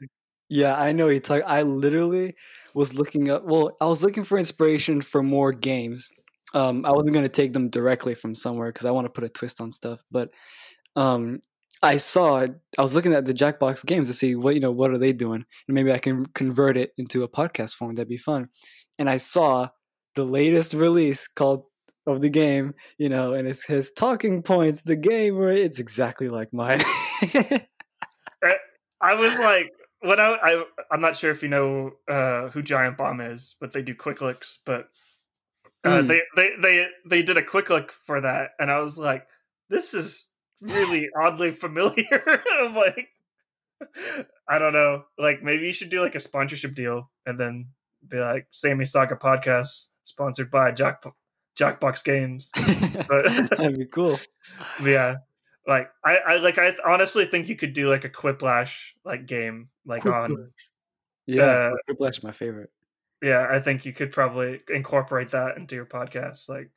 yeah, 0.49 0.75
I 0.79 0.91
know 0.91 1.07
you 1.07 1.19
talk. 1.19 1.43
I 1.45 1.61
literally 1.63 2.35
was 2.73 2.93
looking 2.93 3.29
up. 3.29 3.43
Well, 3.45 3.75
I 3.81 3.85
was 3.85 4.03
looking 4.03 4.23
for 4.23 4.37
inspiration 4.37 5.01
for 5.01 5.23
more 5.23 5.51
games. 5.51 6.09
Um, 6.53 6.85
I 6.85 6.91
wasn't 6.91 7.13
gonna 7.13 7.29
take 7.29 7.53
them 7.53 7.69
directly 7.69 8.13
from 8.15 8.35
somewhere 8.35 8.71
because 8.71 8.85
I 8.85 8.91
want 8.91 9.05
to 9.05 9.11
put 9.11 9.23
a 9.23 9.29
twist 9.29 9.61
on 9.61 9.71
stuff. 9.71 10.01
But 10.11 10.31
um, 10.95 11.41
I 11.81 11.97
saw. 11.97 12.45
I 12.77 12.81
was 12.81 12.95
looking 12.95 13.13
at 13.13 13.25
the 13.25 13.33
Jackbox 13.33 13.85
games 13.85 14.07
to 14.07 14.13
see 14.13 14.35
what 14.35 14.53
you 14.53 14.59
know. 14.59 14.71
What 14.71 14.91
are 14.91 14.97
they 14.97 15.13
doing? 15.13 15.45
And 15.67 15.75
maybe 15.75 15.91
I 15.91 15.97
can 15.97 16.25
convert 16.27 16.77
it 16.77 16.91
into 16.97 17.23
a 17.23 17.29
podcast 17.29 17.75
form. 17.75 17.95
That'd 17.95 18.09
be 18.09 18.17
fun. 18.17 18.47
And 18.99 19.09
I 19.09 19.17
saw 19.17 19.69
the 20.15 20.23
latest 20.23 20.73
release 20.73 21.27
called 21.27 21.63
of 22.05 22.21
the 22.21 22.29
game. 22.29 22.73
You 22.97 23.09
know, 23.09 23.33
and 23.33 23.47
it's 23.47 23.65
his 23.65 23.91
talking 23.91 24.41
points. 24.43 24.81
The 24.81 24.95
game 24.95 25.37
where 25.37 25.51
it's 25.51 25.79
exactly 25.79 26.29
like 26.29 26.53
mine. 26.53 26.83
I 29.03 29.15
was 29.15 29.37
like, 29.37 29.69
what 30.03 30.19
I, 30.19 30.35
I 30.35 30.63
I'm 30.91 31.01
not 31.01 31.17
sure 31.17 31.31
if 31.31 31.43
you 31.43 31.49
know 31.49 31.91
uh, 32.09 32.49
who 32.49 32.61
Giant 32.61 32.97
Bomb 32.97 33.21
is, 33.21 33.55
but 33.59 33.73
they 33.73 33.81
do 33.81 33.93
quick 33.93 34.21
looks. 34.21 34.59
But 34.65 34.87
uh, 35.83 35.97
mm. 35.97 36.07
they 36.07 36.21
they 36.35 36.49
they 36.61 36.87
they 37.05 37.23
did 37.23 37.37
a 37.37 37.43
quick 37.43 37.69
look 37.69 37.91
for 37.91 38.21
that, 38.21 38.51
and 38.59 38.71
I 38.71 38.79
was 38.79 38.97
like, 38.97 39.27
this 39.69 39.93
is 39.93 40.29
really 40.61 41.09
oddly 41.21 41.51
familiar. 41.51 42.23
I'm 42.61 42.75
like, 42.75 43.09
I 44.47 44.57
don't 44.57 44.73
know, 44.73 45.03
like 45.17 45.43
maybe 45.43 45.65
you 45.65 45.73
should 45.73 45.89
do 45.89 46.01
like 46.01 46.15
a 46.15 46.21
sponsorship 46.21 46.75
deal, 46.75 47.09
and 47.25 47.39
then 47.39 47.67
be 48.07 48.17
like 48.17 48.47
Sammy 48.51 48.85
Saga 48.85 49.15
podcast 49.15 49.87
sponsored 50.03 50.51
by 50.51 50.71
Jack 50.71 51.01
Jackbox 51.59 52.03
Games. 52.03 52.51
But, 53.07 53.49
That'd 53.57 53.79
be 53.79 53.85
cool. 53.85 54.19
Yeah, 54.83 55.17
like 55.67 55.89
I, 56.05 56.17
I 56.17 56.37
like 56.37 56.57
I 56.57 56.73
honestly 56.85 57.25
think 57.25 57.49
you 57.49 57.55
could 57.55 57.73
do 57.73 57.89
like 57.89 58.05
a 58.05 58.09
Quiplash 58.09 58.71
like 59.03 59.25
game 59.25 59.69
like 59.85 60.03
Quiplash. 60.03 60.31
on 60.31 60.51
yeah 61.25 61.43
uh, 61.43 61.71
Quiplash 61.89 62.23
my 62.23 62.31
favorite. 62.31 62.69
Yeah, 63.21 63.47
I 63.49 63.59
think 63.59 63.85
you 63.85 63.93
could 63.93 64.11
probably 64.11 64.61
incorporate 64.69 65.31
that 65.31 65.57
into 65.57 65.75
your 65.75 65.85
podcast. 65.85 66.49
Like, 66.49 66.69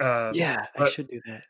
uh, 0.00 0.32
yeah, 0.34 0.66
but, 0.76 0.88
I 0.88 0.90
should 0.90 1.08
do 1.08 1.20
that. 1.26 1.44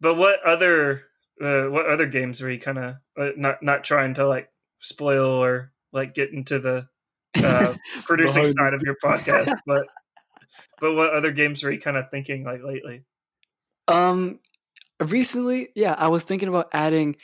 But 0.00 0.14
what 0.14 0.42
other 0.44 1.04
uh, 1.40 1.64
what 1.64 1.86
other 1.86 2.06
games 2.06 2.40
are 2.42 2.50
you 2.50 2.58
kind 2.58 2.78
of 2.78 2.94
uh, 3.18 3.30
not 3.36 3.62
not 3.62 3.84
trying 3.84 4.14
to 4.14 4.26
like 4.26 4.48
spoil 4.80 5.26
or 5.26 5.72
like 5.92 6.14
get 6.14 6.32
into 6.32 6.58
the 6.58 6.86
uh, 7.36 7.74
producing 8.04 8.50
side 8.52 8.74
of 8.74 8.82
your 8.82 8.96
podcast, 9.04 9.56
but 9.66 9.86
but 10.80 10.94
what 10.94 11.12
other 11.12 11.32
games 11.32 11.62
are 11.64 11.72
you 11.72 11.80
kind 11.80 11.96
of 11.96 12.10
thinking 12.10 12.44
like 12.44 12.62
lately? 12.62 13.02
Um, 13.88 14.40
recently, 15.00 15.68
yeah, 15.74 15.94
I 15.96 16.08
was 16.08 16.24
thinking 16.24 16.48
about 16.48 16.68
adding 16.72 17.16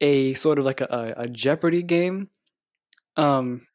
a 0.00 0.34
sort 0.34 0.58
of 0.58 0.64
like 0.64 0.80
a, 0.80 1.14
a 1.16 1.28
Jeopardy 1.28 1.82
game. 1.82 2.28
Um, 3.16 3.66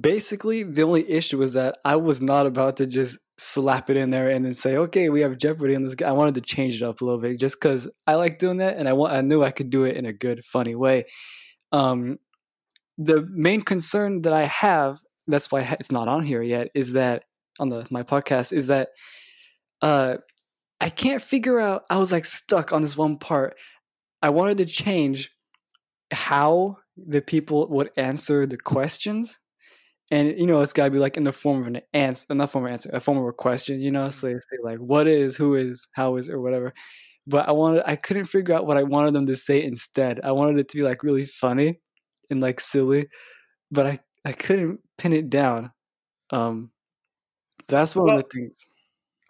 basically, 0.00 0.62
the 0.62 0.82
only 0.82 1.08
issue 1.08 1.38
was 1.38 1.52
that 1.54 1.78
I 1.84 1.96
was 1.96 2.20
not 2.20 2.46
about 2.46 2.76
to 2.78 2.86
just 2.86 3.18
slap 3.38 3.90
it 3.90 3.96
in 3.96 4.10
there 4.10 4.28
and 4.28 4.44
then 4.44 4.54
say, 4.54 4.76
"Okay, 4.76 5.08
we 5.08 5.20
have 5.20 5.38
Jeopardy 5.38 5.74
in 5.74 5.84
this." 5.84 5.94
Game. 5.94 6.08
I 6.08 6.12
wanted 6.12 6.34
to 6.34 6.40
change 6.40 6.80
it 6.80 6.84
up 6.84 7.00
a 7.00 7.04
little 7.04 7.20
bit 7.20 7.38
just 7.38 7.60
because 7.60 7.90
I 8.06 8.14
like 8.14 8.38
doing 8.38 8.58
that, 8.58 8.76
and 8.76 8.88
I 8.88 8.92
want 8.92 9.12
I 9.12 9.20
knew 9.20 9.42
I 9.42 9.50
could 9.50 9.70
do 9.70 9.84
it 9.84 9.96
in 9.96 10.06
a 10.06 10.12
good, 10.12 10.44
funny 10.44 10.74
way. 10.74 11.04
Um, 11.70 12.18
the 12.98 13.26
main 13.30 13.62
concern 13.62 14.22
that 14.22 14.32
I 14.32 14.44
have, 14.44 14.98
that's 15.26 15.50
why 15.50 15.62
it's 15.78 15.90
not 15.90 16.08
on 16.08 16.24
here 16.24 16.42
yet, 16.42 16.68
is 16.74 16.92
that 16.92 17.24
on 17.60 17.68
the 17.68 17.86
my 17.90 18.02
podcast 18.02 18.52
is 18.52 18.68
that 18.68 18.90
uh, 19.82 20.16
I 20.80 20.88
can't 20.90 21.22
figure 21.22 21.60
out. 21.60 21.84
I 21.90 21.98
was 21.98 22.12
like 22.12 22.24
stuck 22.24 22.72
on 22.72 22.82
this 22.82 22.96
one 22.96 23.18
part. 23.18 23.56
I 24.22 24.30
wanted 24.30 24.58
to 24.58 24.66
change 24.66 25.30
how 26.12 26.78
the 26.96 27.22
people 27.22 27.68
would 27.68 27.90
answer 27.96 28.46
the 28.46 28.58
questions. 28.58 29.40
And 30.10 30.38
you 30.38 30.46
know, 30.46 30.60
it's 30.60 30.72
gotta 30.72 30.90
be 30.90 30.98
like 30.98 31.16
in 31.16 31.24
the 31.24 31.32
form 31.32 31.62
of 31.62 31.66
an 31.68 31.80
answer, 31.94 32.34
not 32.34 32.50
form 32.50 32.66
of 32.66 32.72
answer, 32.72 32.90
a 32.92 33.00
form 33.00 33.18
of 33.18 33.26
a 33.26 33.32
question. 33.32 33.80
You 33.80 33.90
know, 33.90 34.10
so 34.10 34.26
they 34.26 34.34
say 34.34 34.58
like, 34.62 34.78
"What 34.78 35.06
is? 35.08 35.36
Who 35.36 35.54
is? 35.54 35.86
How 35.92 36.16
is? 36.16 36.28
Or 36.28 36.40
whatever." 36.40 36.74
But 37.26 37.48
I 37.48 37.52
wanted, 37.52 37.84
I 37.86 37.96
couldn't 37.96 38.24
figure 38.26 38.54
out 38.54 38.66
what 38.66 38.76
I 38.76 38.82
wanted 38.82 39.14
them 39.14 39.26
to 39.26 39.36
say 39.36 39.62
instead. 39.62 40.20
I 40.24 40.32
wanted 40.32 40.58
it 40.58 40.68
to 40.70 40.76
be 40.78 40.82
like 40.82 41.04
really 41.04 41.24
funny 41.26 41.80
and 42.30 42.40
like 42.40 42.60
silly, 42.60 43.08
but 43.70 43.86
I 43.86 44.00
I 44.24 44.32
couldn't 44.32 44.80
pin 44.98 45.12
it 45.12 45.30
down. 45.30 45.72
Um, 46.30 46.71
That's 47.68 47.96
one 47.96 48.06
well, 48.06 48.16
of 48.16 48.24
the 48.24 48.28
things. 48.28 48.66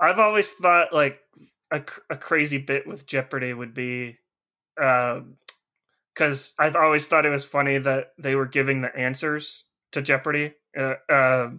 I've 0.00 0.18
always 0.18 0.52
thought 0.52 0.92
like 0.92 1.20
a, 1.70 1.82
a 2.11 2.16
crazy 2.16 2.58
bit 2.58 2.87
with 2.87 3.06
Jeopardy 3.06 3.52
would 3.52 3.74
be, 3.74 4.18
because 4.76 5.20
um, 5.20 5.37
uh, 6.58 6.62
I've 6.62 6.76
always 6.76 7.06
thought 7.06 7.26
it 7.26 7.30
was 7.30 7.44
funny 7.44 7.78
that 7.78 8.12
they 8.18 8.35
were 8.35 8.46
giving 8.46 8.82
the 8.82 8.94
answers 8.96 9.64
to 9.92 10.02
Jeopardy, 10.02 10.54
uh, 10.76 10.94
uh, 11.08 11.50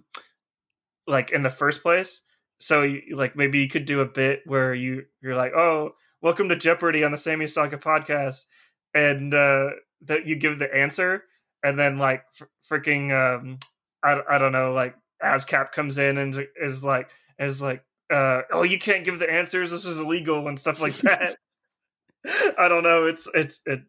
like 1.07 1.31
in 1.31 1.43
the 1.43 1.49
first 1.49 1.81
place. 1.81 2.21
So 2.59 2.83
you, 2.83 3.15
like 3.15 3.35
maybe 3.35 3.59
you 3.59 3.69
could 3.69 3.85
do 3.85 4.01
a 4.01 4.05
bit 4.05 4.41
where 4.45 4.73
you 4.73 5.05
you're 5.21 5.35
like, 5.35 5.53
oh, 5.53 5.95
welcome 6.21 6.49
to 6.49 6.55
Jeopardy 6.55 7.03
on 7.03 7.11
the 7.11 7.17
Sammy 7.17 7.47
Saga 7.47 7.77
podcast, 7.77 8.45
and 8.93 9.33
uh, 9.33 9.69
that 10.03 10.25
you 10.25 10.35
give 10.35 10.59
the 10.59 10.73
answer, 10.73 11.23
and 11.63 11.77
then 11.77 11.97
like 11.97 12.23
f- 12.39 12.47
freaking 12.69 13.11
um, 13.11 13.57
I 14.03 14.21
I 14.29 14.37
don't 14.37 14.51
know 14.53 14.73
like 14.73 14.95
ASCAP 15.23 15.71
comes 15.71 15.97
in 15.97 16.17
and 16.17 16.45
is 16.61 16.83
like 16.83 17.09
is 17.39 17.61
like 17.61 17.83
uh, 18.11 18.41
oh 18.51 18.63
you 18.63 18.77
can't 18.77 19.05
give 19.05 19.19
the 19.19 19.29
answers 19.29 19.71
this 19.71 19.85
is 19.85 19.97
illegal 19.97 20.47
and 20.47 20.59
stuff 20.59 20.81
like 20.81 20.95
that. 20.99 21.35
I 22.57 22.67
don't 22.67 22.83
know. 22.83 23.07
It's 23.07 23.29
it's 23.33 23.61
it 23.65 23.81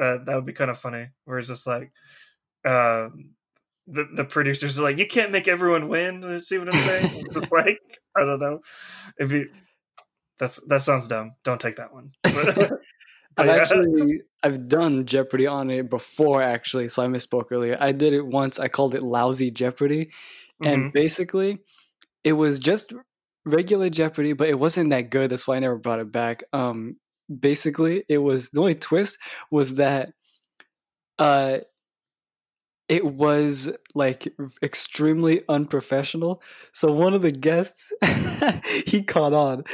uh, 0.00 0.18
that 0.24 0.34
would 0.34 0.46
be 0.46 0.52
kind 0.52 0.70
of 0.70 0.78
funny. 0.78 1.08
Where 1.24 1.38
it's 1.38 1.48
just 1.48 1.66
like 1.66 1.92
um, 2.64 3.30
the 3.86 4.06
the 4.14 4.24
producers 4.24 4.78
are 4.78 4.82
like, 4.82 4.98
you 4.98 5.06
can't 5.06 5.32
make 5.32 5.48
everyone 5.48 5.88
win. 5.88 6.40
See 6.40 6.58
what 6.58 6.74
I'm 6.74 6.80
saying? 6.80 7.24
like 7.52 7.80
I 8.16 8.24
don't 8.24 8.40
know 8.40 8.60
if 9.18 9.32
you. 9.32 9.50
That's 10.38 10.56
that 10.66 10.82
sounds 10.82 11.06
dumb. 11.08 11.32
Don't 11.44 11.60
take 11.60 11.76
that 11.76 11.92
one. 11.92 12.10
I've 13.36 13.46
yeah. 13.46 13.52
actually 13.52 14.20
I've 14.42 14.68
done 14.68 15.06
Jeopardy 15.06 15.46
on 15.46 15.70
it 15.70 15.90
before 15.90 16.42
actually, 16.42 16.88
so 16.88 17.02
I 17.02 17.06
misspoke 17.06 17.46
earlier. 17.50 17.76
I 17.80 17.92
did 17.92 18.12
it 18.12 18.26
once. 18.26 18.58
I 18.58 18.68
called 18.68 18.94
it 18.94 19.02
Lousy 19.02 19.50
Jeopardy, 19.50 20.10
mm-hmm. 20.64 20.82
and 20.82 20.92
basically, 20.92 21.58
it 22.22 22.32
was 22.32 22.58
just 22.58 22.92
regular 23.44 23.90
Jeopardy, 23.90 24.32
but 24.32 24.48
it 24.48 24.58
wasn't 24.58 24.90
that 24.90 25.10
good. 25.10 25.30
That's 25.30 25.46
why 25.46 25.56
I 25.56 25.60
never 25.60 25.76
brought 25.76 26.00
it 26.00 26.10
back. 26.10 26.42
Um, 26.52 26.96
basically, 27.40 28.04
it 28.08 28.18
was 28.18 28.50
the 28.50 28.60
only 28.60 28.74
twist 28.74 29.18
was 29.50 29.74
that, 29.74 30.12
uh, 31.18 31.58
it 32.88 33.04
was 33.04 33.70
like 33.94 34.28
extremely 34.62 35.42
unprofessional. 35.48 36.42
So 36.72 36.92
one 36.92 37.14
of 37.14 37.22
the 37.22 37.32
guests 37.32 37.92
he 38.86 39.02
caught 39.02 39.32
on, 39.32 39.64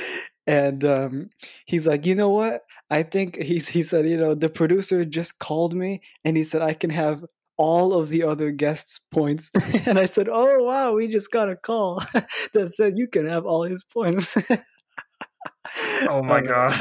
and 0.46 0.85
um, 0.85 1.31
he's 1.66 1.87
like, 1.87 2.07
you 2.07 2.14
know 2.14 2.31
what? 2.31 2.62
I 2.90 3.05
think 3.05 3.37
he's 3.37 3.68
he 3.68 3.83
said, 3.83 4.09
you 4.09 4.16
know, 4.16 4.35
the 4.35 4.48
producer 4.48 5.05
just 5.05 5.38
called 5.38 5.74
me 5.74 6.03
and 6.24 6.37
he 6.37 6.42
said 6.42 6.61
I 6.61 6.74
can 6.74 6.90
have 6.90 7.24
all 7.60 7.92
of 7.92 8.08
the 8.08 8.22
other 8.22 8.50
guests' 8.52 8.98
points. 9.12 9.50
and 9.86 9.98
I 9.98 10.06
said, 10.06 10.30
Oh 10.32 10.64
wow, 10.64 10.94
we 10.94 11.08
just 11.08 11.30
got 11.30 11.50
a 11.50 11.56
call 11.56 12.02
that 12.54 12.70
said 12.70 12.96
you 12.96 13.06
can 13.06 13.26
have 13.28 13.44
all 13.44 13.64
his 13.64 13.84
points. 13.84 14.34
oh 16.08 16.22
my 16.24 16.40
god. 16.40 16.72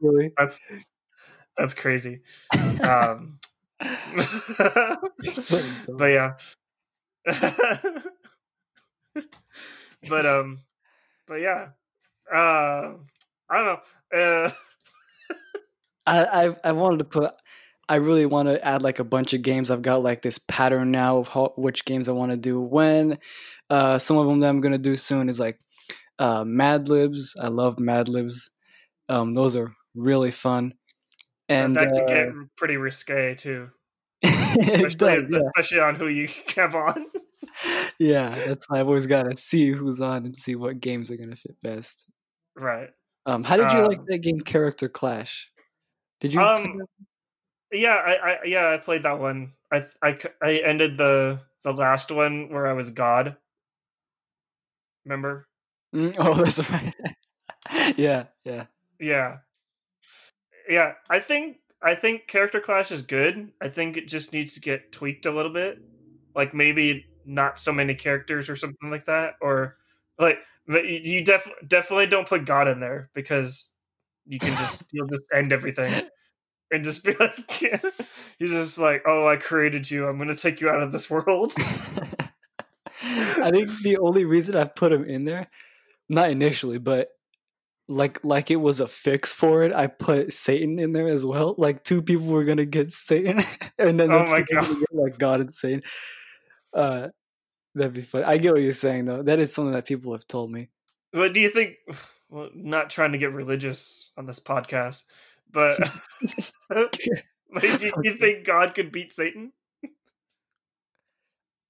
really 0.00 0.30
that's 0.36 0.60
that's 1.56 1.72
crazy. 1.72 2.20
Um, 2.82 3.38
so 5.32 5.62
but 5.96 6.06
yeah. 6.06 6.32
but 10.08 10.26
um 10.26 10.58
but 11.26 11.36
yeah. 11.36 11.68
Uh 12.30 12.92
I 13.48 13.56
don't 13.56 13.64
know. 13.64 13.80
Uh 14.12 14.50
I, 16.06 16.46
I 16.46 16.56
I 16.64 16.72
wanted 16.72 16.98
to 16.98 17.04
put. 17.04 17.32
I 17.88 17.96
really 17.96 18.26
want 18.26 18.48
to 18.48 18.64
add 18.64 18.82
like 18.82 18.98
a 18.98 19.04
bunch 19.04 19.34
of 19.34 19.42
games. 19.42 19.70
I've 19.70 19.82
got 19.82 20.02
like 20.02 20.22
this 20.22 20.38
pattern 20.38 20.90
now 20.90 21.18
of 21.18 21.28
how, 21.28 21.52
which 21.56 21.84
games 21.84 22.08
I 22.08 22.12
want 22.12 22.30
to 22.30 22.36
do 22.36 22.60
when. 22.60 23.18
Uh, 23.70 23.98
some 23.98 24.16
of 24.16 24.26
them 24.26 24.40
that 24.40 24.48
I'm 24.48 24.60
gonna 24.60 24.78
do 24.78 24.96
soon 24.96 25.28
is 25.28 25.40
like 25.40 25.58
uh, 26.18 26.44
Mad 26.44 26.88
Libs. 26.88 27.34
I 27.40 27.48
love 27.48 27.78
Mad 27.78 28.08
Libs. 28.08 28.50
Um, 29.08 29.34
those 29.34 29.56
are 29.56 29.72
really 29.94 30.30
fun. 30.30 30.74
And 31.48 31.76
that 31.76 31.88
could 31.88 32.02
uh, 32.02 32.06
get 32.06 32.28
pretty 32.56 32.76
risque 32.76 33.34
too. 33.34 33.70
especially, 34.22 34.90
does, 34.90 35.30
yeah. 35.30 35.38
especially 35.56 35.80
on 35.80 35.94
who 35.94 36.08
you 36.08 36.28
have 36.56 36.74
on. 36.74 37.06
yeah, 37.98 38.34
that's 38.46 38.68
why 38.68 38.80
I've 38.80 38.86
always 38.86 39.06
got 39.06 39.24
to 39.24 39.36
see 39.36 39.70
who's 39.70 40.00
on 40.00 40.26
and 40.26 40.36
see 40.36 40.56
what 40.56 40.80
games 40.80 41.10
are 41.10 41.16
gonna 41.16 41.36
fit 41.36 41.56
best. 41.62 42.06
Right. 42.56 42.90
Um, 43.26 43.44
how 43.44 43.56
did 43.56 43.70
you 43.72 43.78
um, 43.78 43.88
like 43.88 44.04
that 44.06 44.18
game, 44.18 44.40
Character 44.40 44.88
Clash? 44.88 45.50
Did 46.20 46.32
you? 46.32 46.40
Um, 46.40 46.82
yeah, 47.72 47.94
I, 47.94 48.12
I, 48.12 48.38
yeah, 48.44 48.70
I 48.70 48.76
played 48.78 49.02
that 49.02 49.18
one. 49.18 49.52
I, 49.72 49.86
I, 50.02 50.18
I 50.42 50.56
ended 50.64 50.96
the 50.98 51.40
the 51.64 51.72
last 51.72 52.10
one 52.10 52.50
where 52.50 52.66
I 52.66 52.72
was 52.72 52.90
God. 52.90 53.36
Remember? 55.04 55.46
Mm, 55.94 56.14
oh, 56.18 56.34
that's 56.34 56.70
right. 56.70 56.94
yeah, 57.96 58.24
yeah, 58.44 58.66
yeah, 58.98 59.38
yeah. 60.68 60.92
I 61.10 61.20
think 61.20 61.58
I 61.82 61.94
think 61.94 62.26
Character 62.26 62.60
Clash 62.60 62.90
is 62.90 63.02
good. 63.02 63.52
I 63.60 63.68
think 63.68 63.96
it 63.96 64.08
just 64.08 64.32
needs 64.32 64.54
to 64.54 64.60
get 64.60 64.92
tweaked 64.92 65.26
a 65.26 65.32
little 65.32 65.52
bit. 65.52 65.78
Like 66.34 66.54
maybe 66.54 67.06
not 67.24 67.58
so 67.58 67.72
many 67.72 67.94
characters 67.94 68.48
or 68.48 68.56
something 68.56 68.90
like 68.90 69.06
that, 69.06 69.34
or 69.40 69.76
like 70.18 70.38
but 70.66 70.86
you 70.86 71.24
def- 71.24 71.50
definitely 71.66 72.06
don't 72.06 72.28
put 72.28 72.44
God 72.44 72.68
in 72.68 72.80
there 72.80 73.10
because 73.14 73.70
you 74.26 74.38
can 74.38 74.54
just 74.56 74.84
you'll 74.92 75.08
just 75.08 75.22
end 75.34 75.52
everything 75.52 75.92
and 76.70 76.84
just 76.84 77.04
be 77.04 77.14
like 77.18 77.50
he's 78.38 78.50
just 78.50 78.78
like 78.78 79.02
oh 79.06 79.26
i 79.26 79.36
created 79.36 79.90
you. 79.90 80.06
I'm 80.06 80.18
gonna 80.18 80.36
take 80.36 80.60
you 80.60 80.68
out 80.68 80.82
of 80.82 80.92
this 80.92 81.08
world. 81.10 81.52
I 83.00 83.50
think 83.50 83.70
the 83.82 83.98
only 83.98 84.24
reason 84.24 84.56
i've 84.56 84.74
put 84.74 84.92
him 84.92 85.04
in 85.04 85.24
there 85.24 85.46
not 86.08 86.30
initially 86.30 86.78
but 86.78 87.08
like 87.86 88.22
like 88.24 88.50
it 88.50 88.56
was 88.56 88.80
a 88.80 88.88
fix 88.88 89.32
for 89.32 89.62
it 89.62 89.72
i 89.72 89.86
put 89.86 90.32
satan 90.32 90.78
in 90.78 90.92
there 90.92 91.08
as 91.08 91.24
well. 91.24 91.54
Like 91.56 91.84
two 91.84 92.02
people 92.02 92.26
were 92.26 92.44
gonna 92.44 92.66
get 92.66 92.92
satan 92.92 93.38
and 93.78 93.98
then 93.98 94.12
oh 94.12 94.24
my 94.26 94.44
God. 94.52 94.68
Get, 94.68 94.92
like 94.92 95.18
god 95.18 95.40
and 95.40 95.54
satan. 95.54 95.82
Uh 96.72 97.08
that'd 97.74 97.94
be 97.94 98.02
fun. 98.02 98.24
I 98.24 98.38
get 98.38 98.52
what 98.52 98.62
you're 98.62 98.72
saying 98.72 99.06
though. 99.06 99.22
That 99.22 99.38
is 99.38 99.54
something 99.54 99.72
that 99.72 99.86
people 99.86 100.12
have 100.12 100.26
told 100.26 100.50
me. 100.50 100.68
But 101.12 101.32
do 101.32 101.40
you 101.40 101.50
think 101.50 101.76
well, 102.30 102.50
not 102.54 102.90
trying 102.90 103.12
to 103.12 103.18
get 103.18 103.32
religious 103.32 104.10
on 104.16 104.26
this 104.26 104.40
podcast, 104.40 105.04
but 105.52 105.78
you, 107.62 107.92
you 108.02 108.16
think 108.16 108.44
God 108.44 108.74
could 108.74 108.92
beat 108.92 109.12
Satan? 109.12 109.52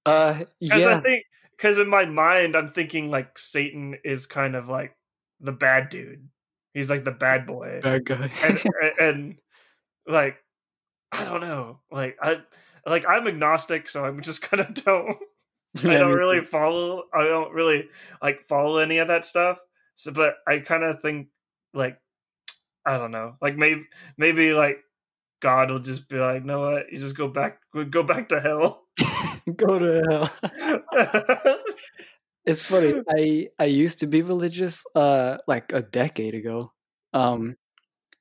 Uh, 0.05 0.43
yeah. 0.59 0.97
I 0.97 0.99
think 0.99 1.23
because 1.55 1.77
in 1.77 1.89
my 1.89 2.05
mind, 2.05 2.55
I'm 2.55 2.67
thinking 2.67 3.11
like 3.11 3.37
Satan 3.37 3.97
is 4.03 4.25
kind 4.25 4.55
of 4.55 4.67
like 4.69 4.95
the 5.39 5.51
bad 5.51 5.89
dude. 5.89 6.27
He's 6.73 6.89
like 6.89 7.03
the 7.03 7.11
bad 7.11 7.45
boy, 7.45 7.79
bad 7.81 8.05
guy, 8.05 8.29
and, 8.43 8.63
and, 8.81 8.99
and 8.99 9.35
like 10.07 10.37
I 11.11 11.25
don't 11.25 11.41
know, 11.41 11.79
like 11.91 12.17
I 12.21 12.37
like 12.85 13.05
I'm 13.07 13.27
agnostic, 13.27 13.89
so 13.89 14.05
I'm 14.05 14.21
just 14.21 14.41
kind 14.41 14.61
of 14.61 14.73
don't. 14.73 15.17
I 15.77 15.97
don't 15.97 16.13
really 16.13 16.43
follow. 16.43 17.03
I 17.13 17.25
don't 17.25 17.53
really 17.53 17.89
like 18.21 18.43
follow 18.47 18.77
any 18.77 18.97
of 18.97 19.09
that 19.09 19.25
stuff. 19.25 19.59
So, 19.95 20.11
but 20.11 20.35
I 20.47 20.59
kind 20.59 20.83
of 20.83 21.01
think 21.01 21.27
like 21.73 21.99
I 22.85 22.97
don't 22.97 23.11
know, 23.11 23.35
like 23.41 23.55
maybe 23.55 23.85
maybe 24.17 24.53
like 24.53 24.83
God 25.41 25.71
will 25.71 25.79
just 25.79 26.09
be 26.09 26.17
like, 26.17 26.43
no, 26.43 26.61
what, 26.61 26.91
you 26.91 26.99
just 26.99 27.17
go 27.17 27.27
back, 27.27 27.59
go 27.89 28.03
back 28.03 28.29
to 28.29 28.39
hell. 28.39 28.83
go 29.55 29.79
to 29.79 30.03
hell. 30.09 31.55
it's 32.45 32.63
funny. 32.63 33.01
I 33.09 33.49
I 33.57 33.65
used 33.65 33.99
to 33.99 34.07
be 34.07 34.21
religious, 34.21 34.85
uh, 34.95 35.37
like 35.47 35.71
a 35.71 35.81
decade 35.81 36.33
ago. 36.33 36.73
Um, 37.13 37.55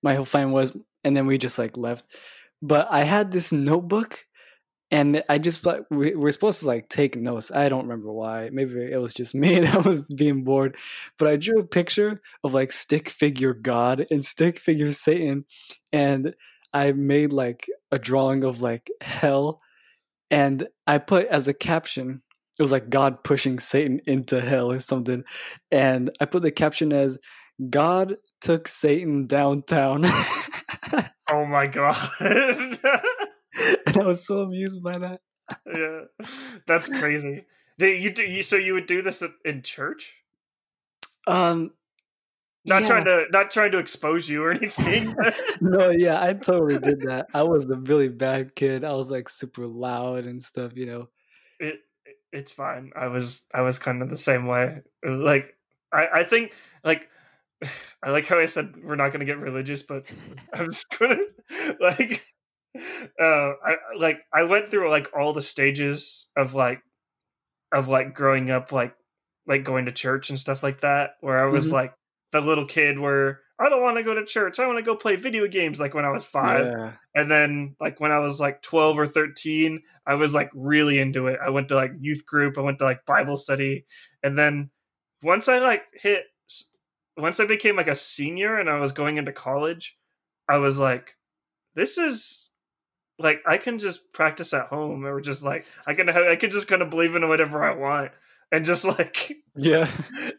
my 0.03 0.15
whole 0.15 0.25
family 0.25 0.55
was, 0.55 0.77
and 1.05 1.17
then 1.17 1.27
we 1.27 1.39
just 1.39 1.59
like 1.59 1.77
left. 1.77 2.05
But 2.63 2.89
I 2.91 3.05
had 3.05 3.31
this 3.31 3.53
notebook 3.53 4.27
and 4.91 5.23
I 5.29 5.39
just 5.39 5.65
like 5.67 5.85
we 5.91 6.15
are 6.15 6.31
supposed 6.31 6.61
to 6.61 6.67
like 6.67 6.89
take 6.89 7.17
notes. 7.17 7.53
I 7.53 7.69
don't 7.69 7.87
remember 7.87 8.13
why. 8.13 8.49
Maybe 8.53 8.81
it 8.81 9.01
was 9.01 9.13
just 9.13 9.35
me 9.35 9.61
that 9.61 9.85
was 9.85 10.03
being 10.05 10.45
bored. 10.45 10.77
But 11.19 11.29
I 11.29 11.37
drew 11.37 11.59
a 11.61 11.67
picture 11.67 12.23
of 12.43 12.55
like 12.55 12.73
stick 12.73 13.09
figure 13.09 13.55
God 13.55 14.07
and 14.11 14.25
stick 14.25 14.59
figure 14.59 14.93
Satan, 14.93 15.45
and 15.93 16.35
I 16.73 16.93
made 16.93 17.33
like 17.33 17.67
a 17.91 17.99
drawing 17.99 18.45
of 18.45 18.63
like 18.63 18.91
hell, 19.01 19.61
and 20.31 20.67
I 20.87 20.99
put 20.99 21.27
as 21.27 21.49
a 21.49 21.55
caption. 21.55 22.23
It 22.59 22.63
was 22.63 22.73
like 22.73 22.91
God 22.91 23.23
pushing 23.23 23.61
Satan 23.61 24.01
into 24.07 24.41
hell 24.41 24.73
or 24.73 24.81
something, 24.81 25.23
and 25.71 26.11
I 26.21 26.25
put 26.25 26.43
the 26.43 26.51
caption 26.51 26.93
as 26.93 27.19
God 27.71 28.15
took 28.41 28.67
Satan 28.67 29.27
downtown. 29.27 30.05
oh 31.31 31.45
my 31.47 31.67
god. 31.67 32.11
and 33.87 33.99
I 33.99 34.05
was 34.05 34.27
so 34.27 34.43
amused 34.43 34.83
by 34.83 34.99
that. 34.99 35.21
yeah, 35.67 36.27
that's 36.67 36.89
crazy. 36.89 37.45
Did 37.79 38.03
you 38.03 38.11
do 38.11 38.23
you? 38.23 38.43
So 38.43 38.57
you 38.57 38.75
would 38.75 38.87
do 38.87 39.03
this 39.03 39.23
in 39.45 39.63
church? 39.63 40.17
Um, 41.27 41.73
not 42.65 42.83
yeah. 42.83 42.89
trying 42.89 43.05
to 43.05 43.25
not 43.31 43.51
trying 43.51 43.73
to 43.73 43.79
expose 43.79 44.29
you 44.29 44.45
or 44.45 44.51
anything. 44.53 45.15
no, 45.61 45.91
yeah, 45.91 46.23
I 46.23 46.35
totally 46.35 46.79
did 46.79 47.01
that. 47.03 47.27
I 47.33 47.43
was 47.43 47.67
the 47.67 47.79
really 47.79 48.09
bad 48.09 48.55
kid. 48.55 48.85
I 48.85 48.93
was 48.93 49.11
like 49.11 49.29
super 49.29 49.67
loud 49.67 50.27
and 50.27 50.43
stuff, 50.43 50.73
you 50.77 50.87
know. 50.87 51.09
It 51.61 51.81
it's 52.33 52.53
fine. 52.53 52.91
I 52.95 53.07
was 53.07 53.45
I 53.55 53.63
was 53.63 53.79
kind 53.79 54.03
of 54.03 54.11
the 54.11 54.17
same 54.17 54.47
way. 54.47 54.83
Like 55.05 55.55
I 55.93 56.09
I 56.15 56.25
think 56.25 56.53
like 56.85 57.09
I 58.03 58.11
like 58.11 58.27
how 58.27 58.39
I 58.39 58.47
said 58.47 58.75
we're 58.83 58.97
not 58.97 59.09
going 59.09 59.21
to 59.21 59.27
get 59.27 59.39
religious, 59.39 59.83
but 59.83 60.05
I'm 60.53 60.71
just 60.71 60.91
to 60.99 61.27
like 61.81 62.23
uh 63.21 63.53
I 63.65 63.77
like 63.99 64.19
I 64.33 64.45
went 64.45 64.71
through 64.71 64.91
like 64.91 65.09
all 65.17 65.33
the 65.33 65.43
stages 65.43 66.27
of 66.37 66.55
like 66.55 66.81
of 67.73 67.89
like 67.89 68.15
growing 68.15 68.51
up 68.51 68.73
like 68.73 68.95
like 69.47 69.65
going 69.65 69.87
to 69.87 69.93
church 69.93 70.31
and 70.31 70.39
stuff 70.39 70.63
like 70.63 70.83
that 70.83 71.13
where 71.21 71.43
I 71.43 71.51
was 71.51 71.67
mm-hmm. 71.67 71.75
like 71.75 71.95
the 72.33 72.41
little 72.41 72.67
kid 72.67 72.99
where 72.99 73.41
I 73.61 73.69
don't 73.69 73.83
want 73.83 73.97
to 73.97 74.05
go 74.05 74.15
to 74.15 74.25
church. 74.25 74.61
I 74.61 74.67
want 74.67 74.79
to 74.79 74.85
go 74.85 74.95
play 74.95 75.17
video 75.17 75.49
games 75.49 75.81
like 75.81 75.93
when 75.93 76.05
I 76.05 76.11
was 76.11 76.25
5. 76.25 76.67
Yeah. 76.67 76.93
And 77.15 77.29
then 77.29 77.75
like 77.81 77.99
when 77.99 78.13
I 78.13 78.21
was 78.21 78.39
like 78.39 78.63
12 78.63 78.99
or 78.99 79.07
13, 79.07 79.83
I 80.07 80.15
was 80.15 80.33
like 80.33 80.51
really 80.55 81.01
into 81.01 81.27
it. 81.27 81.41
I 81.45 81.51
went 81.51 81.69
to 81.69 81.75
like 81.75 81.91
youth 81.99 82.25
group, 82.25 82.57
I 82.57 82.61
went 82.61 82.79
to 82.79 82.85
like 82.85 83.05
Bible 83.05 83.37
study. 83.37 83.85
And 84.23 84.39
then 84.39 84.71
once 85.23 85.49
I 85.49 85.59
like 85.59 85.83
hit 85.93 86.25
once 87.17 87.41
I 87.41 87.47
became 87.47 87.75
like 87.75 87.89
a 87.89 87.97
senior 87.97 88.61
and 88.61 88.71
I 88.71 88.79
was 88.79 88.93
going 88.93 89.17
into 89.17 89.33
college, 89.33 89.97
I 90.49 90.59
was 90.59 90.79
like 90.79 91.17
this 91.75 91.99
is 91.99 92.48
like 93.19 93.43
I 93.47 93.59
can 93.59 93.79
just 93.79 94.13
practice 94.13 94.53
at 94.53 94.67
home 94.67 95.05
or 95.05 95.21
just 95.21 95.43
like 95.43 95.67
I 95.87 95.95
can 95.95 96.09
have, 96.09 96.25
I 96.25 96.37
can 96.37 96.51
just 96.51 96.69
kind 96.69 96.83
of 96.83 96.91
believe 96.91 97.15
in 97.15 97.29
whatever 97.29 97.63
I 97.63 97.75
want 97.75 98.13
and 98.53 98.65
just 98.65 98.85
like 98.99 99.37
yeah. 99.57 99.89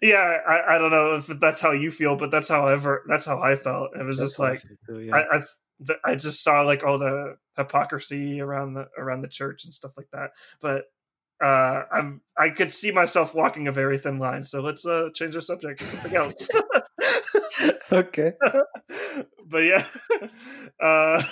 yeah 0.02 0.38
I, 0.48 0.76
I 0.76 0.78
don't 0.78 0.92
know 0.92 1.16
if 1.16 1.28
that's 1.40 1.62
how 1.62 1.72
you 1.72 1.92
feel 1.92 2.16
but 2.16 2.32
that's 2.32 2.48
how 2.48 2.68
ever 2.68 3.04
that's 3.08 3.26
how 3.26 3.40
i 3.40 3.56
felt. 3.56 3.92
It 4.00 4.04
was 4.04 4.18
that's 4.18 4.32
just 4.32 4.40
like 4.40 4.64
I, 4.66 4.92
too, 4.92 5.00
yeah. 5.00 5.16
I, 5.16 5.38
I 5.38 6.12
I 6.12 6.16
just 6.16 6.44
saw 6.44 6.62
like 6.62 6.84
all 6.84 6.98
the 6.98 7.38
hypocrisy 7.56 8.42
around 8.42 8.74
the 8.74 8.88
around 8.98 9.22
the 9.22 9.28
church 9.28 9.66
and 9.66 9.74
stuff 9.74 9.92
like 9.96 10.08
that 10.12 10.32
but 10.62 10.86
uh 11.42 11.84
i'm 11.92 12.22
i 12.38 12.50
could 12.50 12.72
see 12.72 12.92
myself 12.92 13.34
walking 13.34 13.68
a 13.68 13.72
very 13.72 13.98
thin 13.98 14.20
line 14.20 14.44
so 14.44 14.62
let's 14.62 14.86
uh 14.86 15.08
change 15.14 15.36
the 15.36 15.42
subject 15.42 15.80
to 15.80 15.86
something 15.86 16.16
else. 16.16 16.50
Okay. 17.92 18.34
But 19.50 19.64
yeah 19.64 19.84
uh 20.80 21.24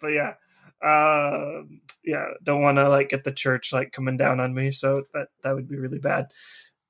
but 0.00 0.08
yeah 0.08 0.34
uh, 0.82 1.62
yeah, 2.04 2.26
don't 2.42 2.62
want 2.62 2.78
to 2.78 2.88
like 2.88 3.08
get 3.08 3.24
the 3.24 3.32
church 3.32 3.72
like 3.72 3.92
coming 3.92 4.16
down 4.16 4.40
on 4.40 4.54
me. 4.54 4.72
So 4.72 5.04
that 5.14 5.28
that 5.42 5.54
would 5.54 5.68
be 5.68 5.76
really 5.76 5.98
bad. 5.98 6.26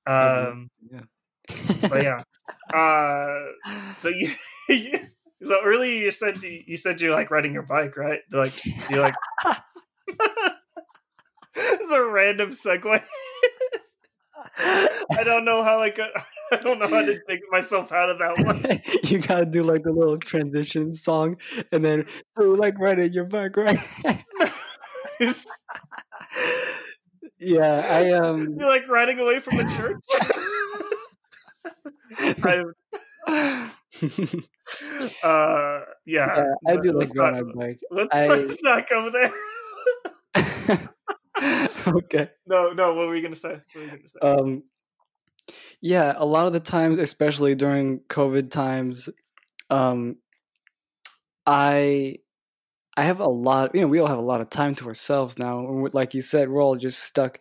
Um, 0.06 0.70
yeah. 0.90 1.02
but 1.88 2.02
yeah. 2.02 2.22
Uh, 2.74 3.46
so 3.98 4.08
you, 4.08 4.30
you, 4.68 4.98
so 5.42 5.58
earlier 5.64 5.94
you 5.94 6.10
said 6.10 6.42
you, 6.42 6.62
you 6.66 6.76
said 6.76 7.00
you 7.00 7.12
like 7.12 7.30
riding 7.30 7.52
your 7.52 7.62
bike, 7.62 7.96
right? 7.96 8.20
Like 8.30 8.52
you 8.90 8.98
like. 8.98 9.14
it's 11.56 11.90
a 11.90 12.04
random 12.04 12.50
segue. 12.50 13.02
I 14.58 15.24
don't 15.24 15.44
know 15.44 15.62
how 15.62 15.80
I 15.80 15.90
could. 15.90 16.10
I 16.52 16.56
don't 16.56 16.78
know 16.78 16.88
how 16.88 17.02
to 17.02 17.18
take 17.28 17.40
myself 17.50 17.90
out 17.92 18.10
of 18.10 18.18
that 18.18 18.38
one. 18.44 18.82
you 19.04 19.18
gotta 19.18 19.46
do 19.46 19.62
like 19.62 19.82
the 19.82 19.92
little 19.92 20.18
transition 20.18 20.92
song, 20.92 21.38
and 21.70 21.84
then 21.84 22.04
so 22.32 22.42
like 22.42 22.78
right 22.78 22.98
at 22.98 23.14
your 23.14 23.24
back, 23.24 23.56
right? 23.56 23.78
yeah, 27.38 27.86
I 27.88 28.10
um. 28.12 28.56
You're 28.58 28.68
like 28.68 28.86
riding 28.88 29.18
away 29.18 29.40
from 29.40 29.56
the 29.56 29.64
church. 29.64 29.96
I, 32.44 32.64
uh, 35.26 35.80
yeah, 36.04 36.44
I 36.66 36.76
do 36.76 36.92
like 36.92 37.10
riding 37.14 37.40
on 37.40 37.56
my 37.56 37.66
bike. 37.66 37.80
Let's, 37.90 38.14
I, 38.14 38.26
let's 38.26 38.62
not 38.62 38.88
go 38.88 39.08
there. 39.08 39.32
okay. 41.96 42.30
No, 42.46 42.70
no. 42.70 42.94
What 42.94 43.06
were 43.06 43.16
you 43.16 43.22
gonna 43.22 43.36
say? 43.36 43.60
What 43.72 43.74
were 43.74 43.82
you 43.82 43.88
gonna 43.88 44.08
say? 44.08 44.18
Um, 44.20 44.62
yeah, 45.80 46.14
a 46.16 46.24
lot 46.24 46.46
of 46.46 46.52
the 46.52 46.60
times, 46.60 46.98
especially 46.98 47.54
during 47.54 48.00
COVID 48.08 48.50
times, 48.50 49.08
um, 49.70 50.16
I 51.46 52.18
I 52.96 53.02
have 53.04 53.20
a 53.20 53.28
lot. 53.28 53.74
You 53.74 53.82
know, 53.82 53.86
we 53.86 53.98
all 53.98 54.06
have 54.06 54.18
a 54.18 54.22
lot 54.22 54.40
of 54.40 54.50
time 54.50 54.74
to 54.76 54.86
ourselves 54.86 55.38
now. 55.38 55.86
Like 55.92 56.14
you 56.14 56.20
said, 56.20 56.48
we're 56.48 56.62
all 56.62 56.76
just 56.76 57.00
stuck 57.00 57.38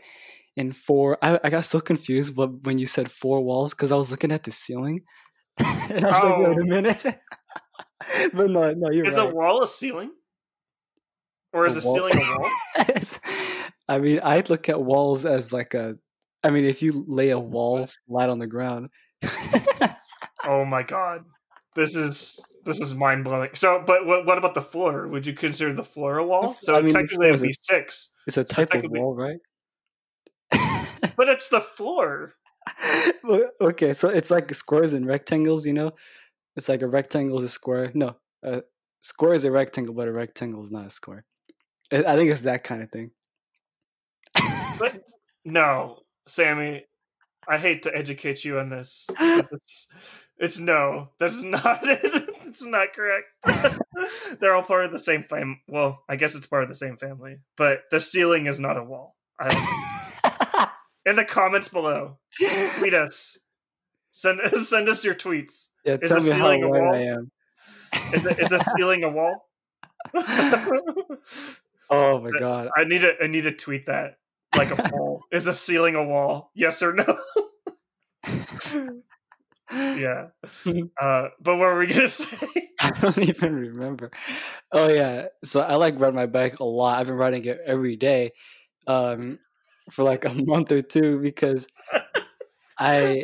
in 0.55 0.71
four. 0.71 1.17
I, 1.21 1.39
I 1.43 1.49
got 1.49 1.65
so 1.65 1.79
confused 1.79 2.37
when 2.37 2.77
you 2.77 2.87
said 2.87 3.11
four 3.11 3.43
walls 3.43 3.73
because 3.73 3.91
I 3.91 3.95
was 3.95 4.11
looking 4.11 4.31
at 4.31 4.43
the 4.43 4.51
ceiling, 4.51 5.01
and 5.57 6.05
I 6.05 6.09
was 6.09 6.23
oh. 6.23 6.27
like, 6.27 6.37
"Wait 6.37 6.57
a 6.57 6.61
oh. 6.61 6.63
minute." 6.63 7.03
but 8.33 8.49
no, 8.49 8.71
no, 8.71 8.91
you're 8.91 9.05
is 9.05 9.15
right. 9.15 9.29
a 9.29 9.35
wall 9.35 9.63
a 9.63 9.67
ceiling, 9.67 10.11
or 11.53 11.65
is 11.65 11.75
a, 11.75 11.79
a 11.79 11.81
ceiling 11.81 12.13
a 12.15 12.19
wall? 12.19 12.49
I 13.87 13.99
mean, 13.99 14.19
I 14.23 14.43
look 14.47 14.69
at 14.69 14.81
walls 14.81 15.25
as 15.25 15.51
like 15.51 15.73
a 15.73 15.95
I 16.43 16.49
mean, 16.49 16.65
if 16.65 16.81
you 16.81 17.05
lay 17.07 17.29
a 17.29 17.39
wall 17.39 17.87
flat 18.07 18.29
on 18.29 18.39
the 18.39 18.47
ground. 18.47 18.89
oh 20.47 20.65
my 20.65 20.83
god, 20.83 21.23
this 21.75 21.95
is 21.95 22.43
this 22.65 22.79
is 22.79 22.93
mind 22.93 23.23
blowing. 23.23 23.51
So, 23.53 23.83
but 23.85 24.05
what 24.05 24.25
what 24.25 24.37
about 24.37 24.55
the 24.55 24.61
floor? 24.61 25.07
Would 25.07 25.27
you 25.27 25.33
consider 25.33 25.73
the 25.73 25.83
floor 25.83 26.17
a 26.17 26.25
wall? 26.25 26.53
So 26.53 26.75
I 26.75 26.81
mean, 26.81 26.93
technically, 26.93 27.29
it'd 27.29 27.41
be 27.41 27.53
six. 27.59 28.09
It's 28.27 28.37
a 28.37 28.43
type 28.43 28.69
so 28.71 28.79
of 28.79 28.85
wall, 28.89 29.15
right? 29.15 29.39
but 31.15 31.29
it's 31.29 31.49
the 31.49 31.61
floor. 31.61 32.33
okay, 33.61 33.93
so 33.93 34.09
it's 34.09 34.31
like 34.31 34.53
squares 34.53 34.93
and 34.93 35.05
rectangles. 35.05 35.65
You 35.65 35.73
know, 35.73 35.91
it's 36.55 36.69
like 36.69 36.81
a 36.81 36.87
rectangle 36.87 37.37
is 37.37 37.43
a 37.43 37.49
square. 37.49 37.91
No, 37.93 38.15
a 38.43 38.63
square 39.01 39.33
is 39.33 39.45
a 39.45 39.51
rectangle, 39.51 39.93
but 39.93 40.07
a 40.07 40.11
rectangle 40.11 40.61
is 40.61 40.71
not 40.71 40.87
a 40.87 40.89
square. 40.89 41.25
I 41.91 42.15
think 42.15 42.29
it's 42.29 42.41
that 42.41 42.63
kind 42.63 42.81
of 42.81 42.91
thing. 42.91 43.11
but 44.79 44.99
no, 45.45 45.99
Sammy, 46.27 46.85
I 47.47 47.57
hate 47.57 47.83
to 47.83 47.95
educate 47.95 48.45
you 48.45 48.59
on 48.59 48.69
this. 48.69 49.05
It's, 49.19 49.87
it's 50.37 50.59
no, 50.59 51.09
that's 51.19 51.41
not. 51.43 51.79
It's 51.83 52.63
not 52.63 52.93
correct. 52.93 53.27
They're 54.39 54.53
all 54.53 54.63
part 54.63 54.85
of 54.85 54.91
the 54.91 54.99
same 54.99 55.23
family. 55.23 55.61
Well, 55.67 56.03
I 56.09 56.15
guess 56.15 56.35
it's 56.35 56.45
part 56.47 56.63
of 56.63 56.69
the 56.69 56.75
same 56.75 56.97
family, 56.97 57.37
but 57.57 57.81
the 57.91 57.99
ceiling 57.99 58.47
is 58.47 58.59
not 58.59 58.77
a 58.77 58.83
wall. 58.83 59.15
In 61.05 61.15
the 61.15 61.25
comments 61.25 61.69
below, 61.69 62.17
tweet 62.77 62.93
us. 62.93 63.37
Send 64.11 64.39
send 64.63 64.89
us 64.89 65.03
your 65.03 65.15
tweets. 65.15 65.67
Yeah, 65.85 65.97
is 66.01 66.09
tell 66.09 66.21
me 66.21 66.29
how 66.29 66.51
a 66.51 66.57
wall? 66.59 66.93
I 66.93 66.99
am. 66.99 67.31
Is, 68.13 68.25
it, 68.25 68.39
is 68.39 68.51
a 68.51 68.59
ceiling 68.75 69.03
a 69.03 69.09
wall? 69.09 69.47
Oh 71.91 72.21
my 72.21 72.31
god! 72.39 72.69
I 72.75 72.83
need 72.85 73.01
to 73.01 73.13
I 73.21 73.27
need 73.27 73.43
to 73.43 73.51
tweet 73.51 73.85
that 73.87 74.17
like 74.55 74.71
a 74.71 74.89
wall. 74.93 75.23
Is 75.31 75.47
a 75.47 75.53
ceiling 75.53 75.95
a 75.95 76.03
wall? 76.03 76.51
Yes 76.55 76.81
or 76.81 76.93
no? 76.93 77.17
yeah. 79.71 80.27
Uh, 81.01 81.29
but 81.41 81.55
what 81.57 81.59
were 81.59 81.79
we 81.79 81.87
gonna 81.87 82.09
say? 82.09 82.69
I 82.79 82.89
don't 82.91 83.17
even 83.17 83.55
remember. 83.55 84.11
Oh 84.71 84.89
yeah. 84.89 85.27
So 85.43 85.61
I 85.61 85.75
like 85.75 85.99
ride 85.99 86.13
my 86.13 86.27
bike 86.27 86.59
a 86.59 86.63
lot. 86.63 86.99
I've 86.99 87.07
been 87.07 87.15
riding 87.15 87.45
it 87.45 87.59
every 87.65 87.95
day, 87.95 88.31
um, 88.87 89.39
for 89.89 90.03
like 90.03 90.25
a 90.25 90.33
month 90.33 90.71
or 90.71 90.81
two 90.81 91.19
because 91.19 91.67
I 92.77 93.23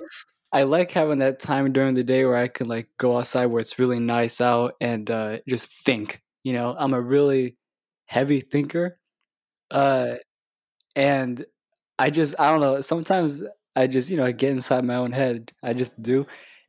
I 0.51 0.63
like 0.63 0.91
having 0.91 1.19
that 1.19 1.39
time 1.39 1.73
during 1.73 1.93
the 1.93 2.03
day 2.03 2.25
where 2.25 2.37
I 2.37 2.47
can 2.47 2.67
like 2.67 2.87
go 2.97 3.17
outside 3.17 3.47
where 3.47 3.59
it's 3.59 3.79
really 3.79 3.99
nice 3.99 4.41
out 4.41 4.75
and 4.81 5.09
uh, 5.11 5.39
just 5.47 5.71
think. 5.83 6.21
You 6.43 6.53
know, 6.53 6.75
I'm 6.77 6.93
a 6.93 7.01
really 7.01 7.57
heavy 8.07 8.41
thinker. 8.41 8.99
Uh, 9.71 10.15
and 10.95 11.45
I 11.99 12.09
just 12.09 12.39
I 12.39 12.51
don't 12.51 12.61
know. 12.61 12.81
Sometimes 12.81 13.43
I 13.75 13.87
just 13.87 14.09
you 14.09 14.17
know 14.17 14.25
I 14.25 14.31
get 14.31 14.51
inside 14.51 14.85
my 14.85 14.95
own 14.95 15.11
head. 15.11 15.53
I 15.63 15.73
just 15.73 16.01
do, 16.01 16.25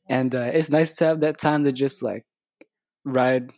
and 0.08 0.34
uh, 0.34 0.50
it's 0.52 0.70
nice 0.70 0.94
to 0.96 1.06
have 1.06 1.20
that 1.20 1.38
time 1.38 1.64
to 1.64 1.72
just 1.72 2.02
like 2.02 2.26
ride 3.04 3.52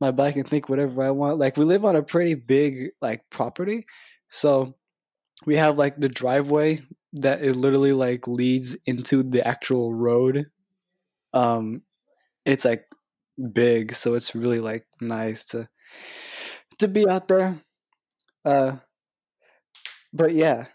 my 0.00 0.10
bike 0.10 0.36
and 0.36 0.48
think 0.48 0.68
whatever 0.68 1.02
I 1.02 1.10
want. 1.10 1.38
Like 1.38 1.56
we 1.56 1.64
live 1.64 1.84
on 1.84 1.96
a 1.96 2.02
pretty 2.02 2.34
big 2.34 2.90
like 3.02 3.22
property, 3.30 3.86
so 4.30 4.74
we 5.46 5.56
have 5.56 5.78
like 5.78 5.98
the 5.98 6.08
driveway 6.08 6.80
that 7.14 7.42
it 7.42 7.54
literally 7.56 7.92
like 7.92 8.28
leads 8.28 8.76
into 8.86 9.22
the 9.22 9.46
actual 9.46 9.94
road. 9.94 10.46
Um, 11.34 11.82
it's 12.44 12.64
like 12.64 12.86
big, 13.52 13.94
so 13.94 14.14
it's 14.14 14.34
really 14.34 14.60
like 14.60 14.86
nice 15.00 15.44
to 15.46 15.68
to 16.78 16.88
be 16.88 17.08
out 17.08 17.28
there. 17.28 17.58
Uh, 18.44 18.76
but 20.12 20.32
yeah, 20.32 20.66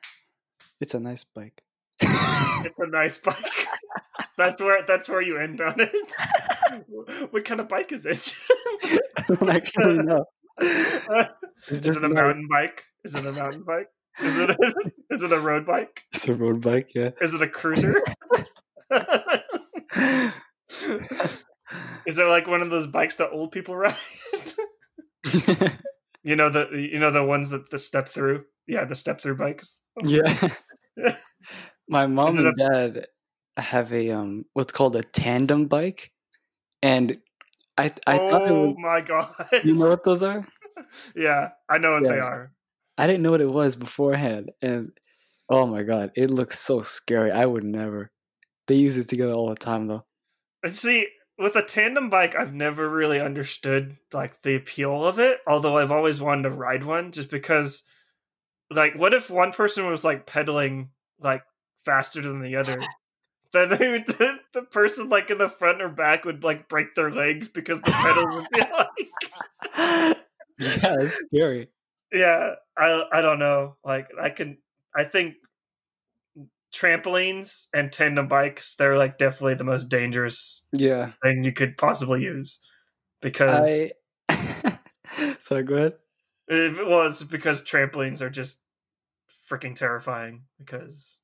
it's 0.79 0.93
a 0.93 0.99
nice 0.99 1.23
bike. 1.23 1.61
it's 2.01 2.79
a 2.79 2.87
nice 2.87 3.17
bike. 3.17 3.67
that's 4.37 4.61
where 4.61 4.83
that's 4.87 5.09
where 5.09 5.21
you 5.21 5.37
end 5.37 5.61
on 5.61 5.75
it. 5.79 5.91
what 7.31 7.45
kind 7.45 7.59
of 7.59 7.69
bike 7.69 7.91
is 7.91 8.05
it? 8.05 8.35
I 9.17 9.35
don't 9.35 9.49
actually 9.49 9.97
know. 10.03 10.25
It's 10.59 11.07
just 11.67 11.87
is 11.87 11.97
it 11.97 12.03
a 12.03 12.09
nice. 12.09 12.13
mountain 12.13 12.47
bike? 12.49 12.83
Is 13.03 13.15
it 13.15 13.25
a 13.25 13.31
mountain 13.31 13.63
bike? 13.63 13.87
Is 14.21 14.37
it 14.37 14.49
a, 14.49 14.57
is 15.09 15.23
it 15.23 15.31
a 15.31 15.39
road 15.39 15.65
bike? 15.65 16.03
It's 16.11 16.27
a 16.27 16.35
road 16.35 16.61
bike, 16.61 16.93
yeah. 16.93 17.11
Is 17.21 17.33
it 17.33 17.41
a 17.41 17.47
cruiser? 17.47 17.95
is 22.05 22.19
it 22.19 22.25
like 22.25 22.47
one 22.47 22.61
of 22.61 22.69
those 22.69 22.87
bikes 22.87 23.15
that 23.17 23.31
old 23.31 23.51
people 23.53 23.75
ride? 23.75 23.95
You 26.23 26.35
know 26.35 26.49
the 26.49 26.67
you 26.71 26.99
know 26.99 27.11
the 27.11 27.23
ones 27.23 27.49
that 27.49 27.69
the 27.69 27.77
step 27.77 28.07
through 28.07 28.45
yeah, 28.67 28.85
the 28.85 28.95
step 28.95 29.21
through 29.21 29.37
bikes. 29.37 29.81
yeah. 30.03 30.49
My 31.87 32.07
mom 32.07 32.37
and 32.37 32.47
a- 32.47 32.53
dad 32.53 33.07
have 33.57 33.91
a 33.91 34.11
um 34.11 34.45
what's 34.53 34.71
called 34.71 34.95
a 34.95 35.03
tandem 35.03 35.67
bike, 35.67 36.11
and 36.81 37.17
I 37.77 37.93
I 38.07 38.17
oh 38.17 38.29
thought 38.29 38.47
it 38.47 38.51
was. 38.51 38.67
was. 38.69 38.77
my 38.79 39.01
god! 39.01 39.33
You 39.63 39.75
know 39.75 39.89
what 39.89 40.03
those 40.05 40.23
are? 40.23 40.45
yeah, 41.15 41.49
I 41.69 41.77
know 41.79 41.93
what 41.93 42.03
yeah. 42.03 42.09
they 42.09 42.19
are. 42.19 42.51
I 42.97 43.07
didn't 43.07 43.23
know 43.23 43.31
what 43.31 43.41
it 43.41 43.49
was 43.49 43.75
beforehand, 43.75 44.51
and 44.61 44.91
oh 45.49 45.65
my 45.67 45.83
god, 45.83 46.11
it 46.15 46.29
looks 46.31 46.59
so 46.59 46.81
scary. 46.81 47.31
I 47.31 47.45
would 47.45 47.63
never. 47.63 48.11
They 48.67 48.75
use 48.75 48.97
it 48.97 49.09
together 49.09 49.33
all 49.33 49.49
the 49.49 49.55
time, 49.55 49.87
though. 49.87 50.05
See, 50.67 51.07
with 51.41 51.55
a 51.55 51.63
tandem 51.63 52.09
bike, 52.09 52.35
I've 52.35 52.53
never 52.53 52.87
really 52.89 53.19
understood 53.19 53.97
like 54.13 54.41
the 54.41 54.55
appeal 54.55 55.05
of 55.05 55.19
it. 55.19 55.39
Although 55.47 55.77
I've 55.77 55.91
always 55.91 56.21
wanted 56.21 56.43
to 56.43 56.51
ride 56.51 56.83
one, 56.83 57.11
just 57.11 57.29
because, 57.29 57.83
like, 58.69 58.95
what 58.95 59.13
if 59.13 59.29
one 59.29 59.51
person 59.51 59.89
was 59.89 60.03
like 60.03 60.25
pedaling 60.25 60.89
like 61.19 61.43
faster 61.83 62.21
than 62.21 62.41
the 62.41 62.55
other? 62.55 62.79
then 63.53 63.69
they 63.69 63.91
would, 63.91 64.07
the, 64.07 64.39
the 64.53 64.61
person 64.63 65.09
like 65.09 65.29
in 65.29 65.37
the 65.37 65.49
front 65.49 65.81
or 65.81 65.89
back 65.89 66.25
would 66.25 66.43
like 66.43 66.69
break 66.69 66.95
their 66.95 67.11
legs 67.11 67.47
because 67.47 67.81
the 67.81 67.91
pedals 67.91 68.35
would 68.35 68.47
be 68.53 68.61
like. 68.77 70.17
yeah, 70.59 70.95
it's 71.01 71.21
scary. 71.27 71.69
Yeah, 72.13 72.55
I 72.77 73.03
I 73.11 73.21
don't 73.21 73.39
know. 73.39 73.77
Like 73.83 74.07
I 74.21 74.29
can, 74.29 74.57
I 74.95 75.05
think 75.05 75.35
trampolines 76.73 77.65
and 77.73 77.91
tandem 77.91 78.27
bikes 78.27 78.75
they're 78.75 78.97
like 78.97 79.17
definitely 79.17 79.55
the 79.55 79.63
most 79.63 79.89
dangerous 79.89 80.63
yeah. 80.71 81.11
thing 81.21 81.43
you 81.43 81.51
could 81.51 81.75
possibly 81.77 82.21
use 82.21 82.59
because 83.21 83.91
I... 84.29 84.77
sorry 85.39 85.63
go 85.63 85.75
ahead. 85.75 85.93
It, 86.47 86.87
well 86.87 87.07
it's 87.07 87.23
because 87.23 87.61
trampolines 87.61 88.21
are 88.21 88.29
just 88.29 88.59
freaking 89.49 89.75
terrifying 89.75 90.43
because 90.57 91.19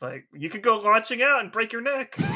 like 0.00 0.24
you 0.32 0.50
could 0.50 0.62
go 0.62 0.78
launching 0.78 1.22
out 1.22 1.40
and 1.40 1.52
break 1.52 1.72
your 1.72 1.82
neck. 1.82 2.16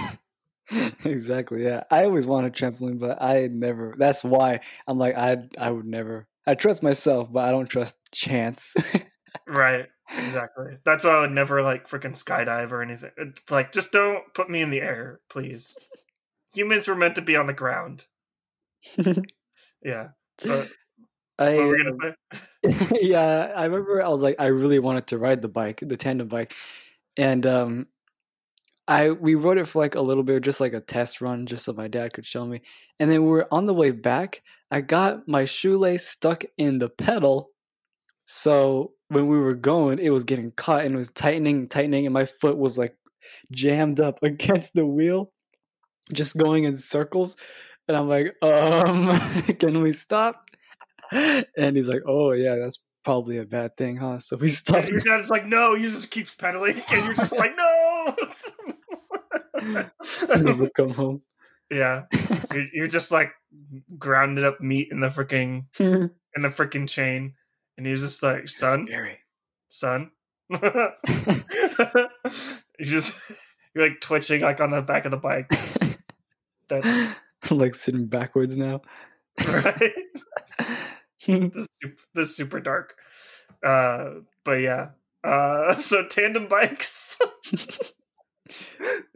Exactly 1.03 1.64
yeah. 1.64 1.85
I 1.90 2.05
always 2.05 2.27
wanted 2.27 2.53
a 2.53 2.55
trampoline 2.55 2.98
but 2.98 3.22
i 3.22 3.48
never 3.51 3.94
that's 3.96 4.22
why 4.22 4.61
i'm 4.87 4.98
like 4.98 5.16
i 5.16 5.38
i 5.57 5.70
would 5.70 5.87
never. 5.87 6.29
I 6.46 6.57
trust 6.57 6.83
myself 6.83 7.33
but 7.33 7.46
i 7.46 7.51
don't 7.51 7.68
trust 7.70 7.96
chance 8.12 8.77
right 9.49 9.87
exactly. 10.17 10.79
That's 10.85 11.05
why 11.05 11.11
I 11.11 11.21
would 11.23 11.33
never 11.33 11.63
like 11.63 11.89
freaking 11.89 12.13
skydive 12.13 12.73
or 12.73 12.83
anything. 12.83 13.11
Like, 13.51 13.73
just 13.73 13.93
don't 13.93 14.23
put 14.35 14.51
me 14.51 14.63
in 14.63 14.71
the 14.71 14.81
air, 14.81 15.21
please. 15.29 15.77
Humans 16.55 16.89
were 16.89 16.95
meant 16.95 17.17
to 17.17 17.23
be 17.23 17.37
on 17.37 17.47
the 17.47 17.53
ground. 17.53 18.05
yeah. 19.83 20.09
But, 20.45 20.71
I, 21.39 21.73
yeah, 23.01 23.53
I 23.55 23.65
remember 23.65 24.03
I 24.03 24.09
was 24.09 24.23
like, 24.23 24.37
I 24.39 24.47
really 24.47 24.79
wanted 24.79 25.07
to 25.09 25.19
ride 25.19 25.43
the 25.43 25.49
bike, 25.49 25.81
the 25.83 25.97
tandem 25.97 26.29
bike, 26.29 26.55
and 27.17 27.47
um, 27.47 27.87
I 28.89 29.11
we 29.11 29.35
rode 29.35 29.59
it 29.59 29.67
for 29.67 29.79
like 29.79 29.95
a 29.95 30.01
little 30.01 30.25
bit, 30.25 30.43
just 30.43 30.61
like 30.61 30.73
a 30.73 30.81
test 30.81 31.21
run, 31.21 31.47
just 31.47 31.65
so 31.65 31.73
my 31.73 31.87
dad 31.87 32.13
could 32.13 32.27
show 32.27 32.45
me. 32.45 32.63
And 32.99 33.11
then 33.11 33.25
we 33.25 33.39
are 33.39 33.49
on 33.53 33.67
the 33.67 33.75
way 33.75 33.93
back. 33.93 34.43
I 34.71 34.81
got 34.81 35.29
my 35.29 35.45
shoelace 35.45 36.09
stuck 36.09 36.45
in 36.57 36.79
the 36.79 36.89
pedal, 36.89 37.51
so 38.27 38.93
when 39.09 39.27
we 39.27 39.38
were 39.38 39.55
going, 39.55 39.99
it 39.99 40.11
was 40.11 40.25
getting 40.25 40.53
caught 40.53 40.85
and 40.85 40.94
it 40.94 40.99
was 40.99 41.11
tightening, 41.11 41.68
tightening, 41.68 42.07
and 42.07 42.12
my 42.12 42.27
foot 42.27 42.57
was 42.59 42.79
like 42.79 42.97
jammed 43.51 44.01
up 44.01 44.18
against 44.23 44.75
the 44.75 44.87
wheel, 44.87 45.33
just 46.12 46.37
going 46.37 46.64
in 46.64 46.77
circles. 46.77 47.37
And 47.87 47.97
I'm 47.97 48.09
like, 48.09 48.35
um, 48.42 49.18
can 49.59 49.83
we 49.83 49.92
stop? 49.92 50.51
And 51.11 51.77
he's 51.77 51.88
like, 51.88 52.03
oh 52.07 52.33
yeah, 52.33 52.57
that's 52.57 52.81
probably 53.03 53.38
a 53.38 53.47
bad 53.47 53.77
thing, 53.79 53.97
huh? 53.97 54.18
So 54.18 54.37
we 54.37 54.49
stopped. 54.51 54.90
Your 54.90 55.01
dad's 55.01 55.31
like, 55.31 55.47
no, 55.47 55.75
you 55.75 55.88
just 55.88 56.11
keeps 56.11 56.35
pedaling, 56.35 56.83
and 56.90 57.07
you're 57.07 57.14
just 57.14 57.33
like, 57.33 57.53
no. 57.57 58.16
Never 60.37 60.68
come 60.71 60.90
home. 60.90 61.23
Yeah, 61.71 62.05
you're, 62.53 62.66
you're 62.73 62.87
just 62.87 63.11
like 63.11 63.31
grounded 63.99 64.44
up 64.44 64.61
meat 64.61 64.88
in 64.90 65.01
the 65.01 65.09
freaking 65.09 65.64
in 65.79 66.42
the 66.42 66.49
freaking 66.49 66.88
chain 66.88 67.35
and 67.79 67.87
he's 67.87 68.03
just 68.03 68.23
like, 68.23 68.49
"Son, 68.49 68.87
Scary. 68.87 69.19
son." 69.71 70.11
you 70.51 70.61
just 72.79 73.14
you're 73.75 73.88
like 73.88 74.01
twitching 74.01 74.43
like 74.43 74.61
on 74.61 74.71
the 74.71 74.83
back 74.83 75.05
of 75.07 75.12
the 75.12 75.17
bike. 75.17 75.49
That 76.69 77.17
like 77.51 77.75
sitting 77.75 78.07
backwards 78.07 78.57
now. 78.57 78.83
Right. 79.47 79.95
this, 81.27 81.69
super, 81.81 82.03
this 82.14 82.37
super 82.37 82.61
dark. 82.61 82.95
Uh, 83.64 84.21
but 84.45 84.55
yeah. 84.55 84.88
Uh, 85.23 85.75
so 85.77 86.05
tandem 86.07 86.49
bikes. 86.49 87.19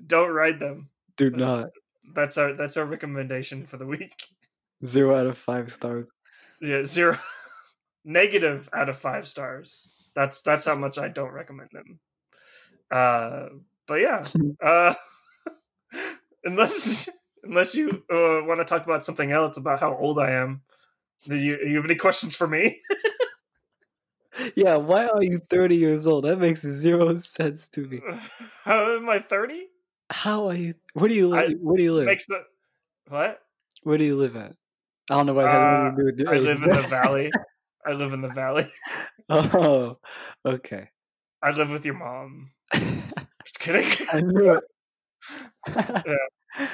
Don't 0.06 0.30
ride 0.30 0.60
them. 0.60 0.88
Do 1.16 1.30
not. 1.30 1.70
That's 2.14 2.38
our 2.38 2.52
that's 2.54 2.76
our 2.76 2.84
recommendation 2.84 3.66
for 3.66 3.76
the 3.78 3.86
week. 3.86 4.12
Zero 4.84 5.16
out 5.16 5.26
of 5.26 5.38
five 5.38 5.72
stars. 5.72 6.08
Yeah, 6.60 6.84
zero 6.84 7.18
negative 8.04 8.68
out 8.72 8.88
of 8.88 8.98
five 8.98 9.26
stars. 9.26 9.88
That's 10.14 10.42
that's 10.42 10.66
how 10.66 10.74
much 10.74 10.98
I 10.98 11.08
don't 11.08 11.32
recommend 11.32 11.70
them. 11.72 11.98
Uh, 12.90 13.48
but 13.86 13.94
yeah, 13.94 14.22
uh, 14.64 14.94
unless 16.44 17.08
unless 17.44 17.74
you 17.74 17.88
uh, 17.88 18.44
want 18.44 18.60
to 18.60 18.64
talk 18.64 18.84
about 18.84 19.04
something 19.04 19.32
else 19.32 19.56
about 19.56 19.80
how 19.80 19.96
old 19.96 20.18
I 20.18 20.32
am, 20.32 20.62
do 21.26 21.36
you, 21.36 21.58
you 21.66 21.76
have 21.76 21.84
any 21.84 21.96
questions 21.96 22.36
for 22.36 22.46
me? 22.46 22.80
yeah, 24.54 24.76
why 24.76 25.06
are 25.06 25.22
you 25.22 25.38
thirty 25.38 25.76
years 25.76 26.06
old? 26.06 26.24
That 26.24 26.38
makes 26.38 26.60
zero 26.60 27.16
sense 27.16 27.68
to 27.68 27.86
me. 27.86 28.00
How 28.64 28.96
am 28.96 29.08
I 29.08 29.20
thirty? 29.20 29.68
How 30.10 30.48
are 30.48 30.54
you? 30.54 30.74
Where 30.92 31.08
do 31.08 31.14
you 31.14 31.28
live? 31.28 31.50
I, 31.50 31.54
where 31.60 31.76
do 31.76 31.82
you 31.82 31.94
live? 31.94 32.06
Makes 32.06 32.26
the 32.26 32.44
what? 33.08 33.40
Where 33.82 33.98
do 33.98 34.04
you 34.04 34.16
live 34.16 34.36
at? 34.36 34.54
I 35.10 35.16
don't 35.16 35.26
know 35.26 35.34
what 35.34 35.46
it 35.46 35.50
has 35.50 35.64
uh, 35.64 35.90
to 35.90 35.96
do 35.96 36.04
with 36.04 36.28
I 36.28 36.38
live 36.38 36.62
in 36.62 36.70
the 36.70 36.88
valley. 36.88 37.30
I 37.86 37.92
live 37.92 38.12
in 38.12 38.20
the 38.20 38.28
valley. 38.28 38.70
Oh, 39.28 39.98
okay. 40.44 40.88
I 41.42 41.52
live 41.52 41.70
with 41.70 41.86
your 41.86 41.94
mom. 41.94 42.50
Just 42.72 43.60
kidding. 43.60 43.86
I 44.12 44.20
knew 44.20 44.54
it. 44.54 44.64
yeah. 46.58 46.66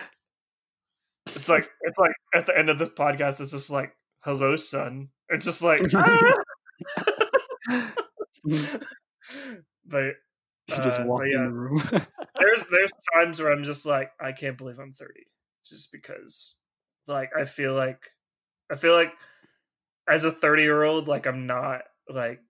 It's 1.37 1.49
like 1.49 1.69
it's 1.83 1.99
like 1.99 2.13
at 2.35 2.47
the 2.47 2.59
end 2.59 2.71
of 2.71 2.79
this 2.79 2.89
podcast, 2.89 3.41
it's 3.41 3.53
just 3.53 3.71
like, 3.71 3.93
"Hello, 4.21 4.57
son." 4.57 5.11
It's 5.29 5.45
just 5.45 5.63
like, 5.63 5.83
ah! 5.95 6.43
but 9.87 10.15
she 10.69 10.77
just 10.77 11.01
uh, 11.01 11.05
walked 11.05 11.27
yeah, 11.29 11.39
in 11.39 11.45
the 11.45 11.51
room. 11.51 11.83
there's 12.39 12.65
there's 12.71 12.93
times 13.15 13.41
where 13.41 13.53
I'm 13.53 13.65
just 13.65 13.87
like, 13.87 14.11
I 14.21 14.33
can't 14.33 14.59
believe 14.59 14.79
I'm 14.79 14.95
30, 14.95 15.13
just 15.67 15.93
because, 15.93 16.55
like, 17.07 17.31
I 17.39 17.45
feel 17.45 17.75
like, 17.75 18.01
I 18.73 18.77
feel 18.77 18.95
like 18.95 19.13
as 20.09 20.25
a 20.25 20.33
30 20.33 20.63
year 20.63 20.83
old 20.83 21.09
like 21.09 21.27
i'm 21.27 21.47
not 21.47 21.83
like 22.13 22.41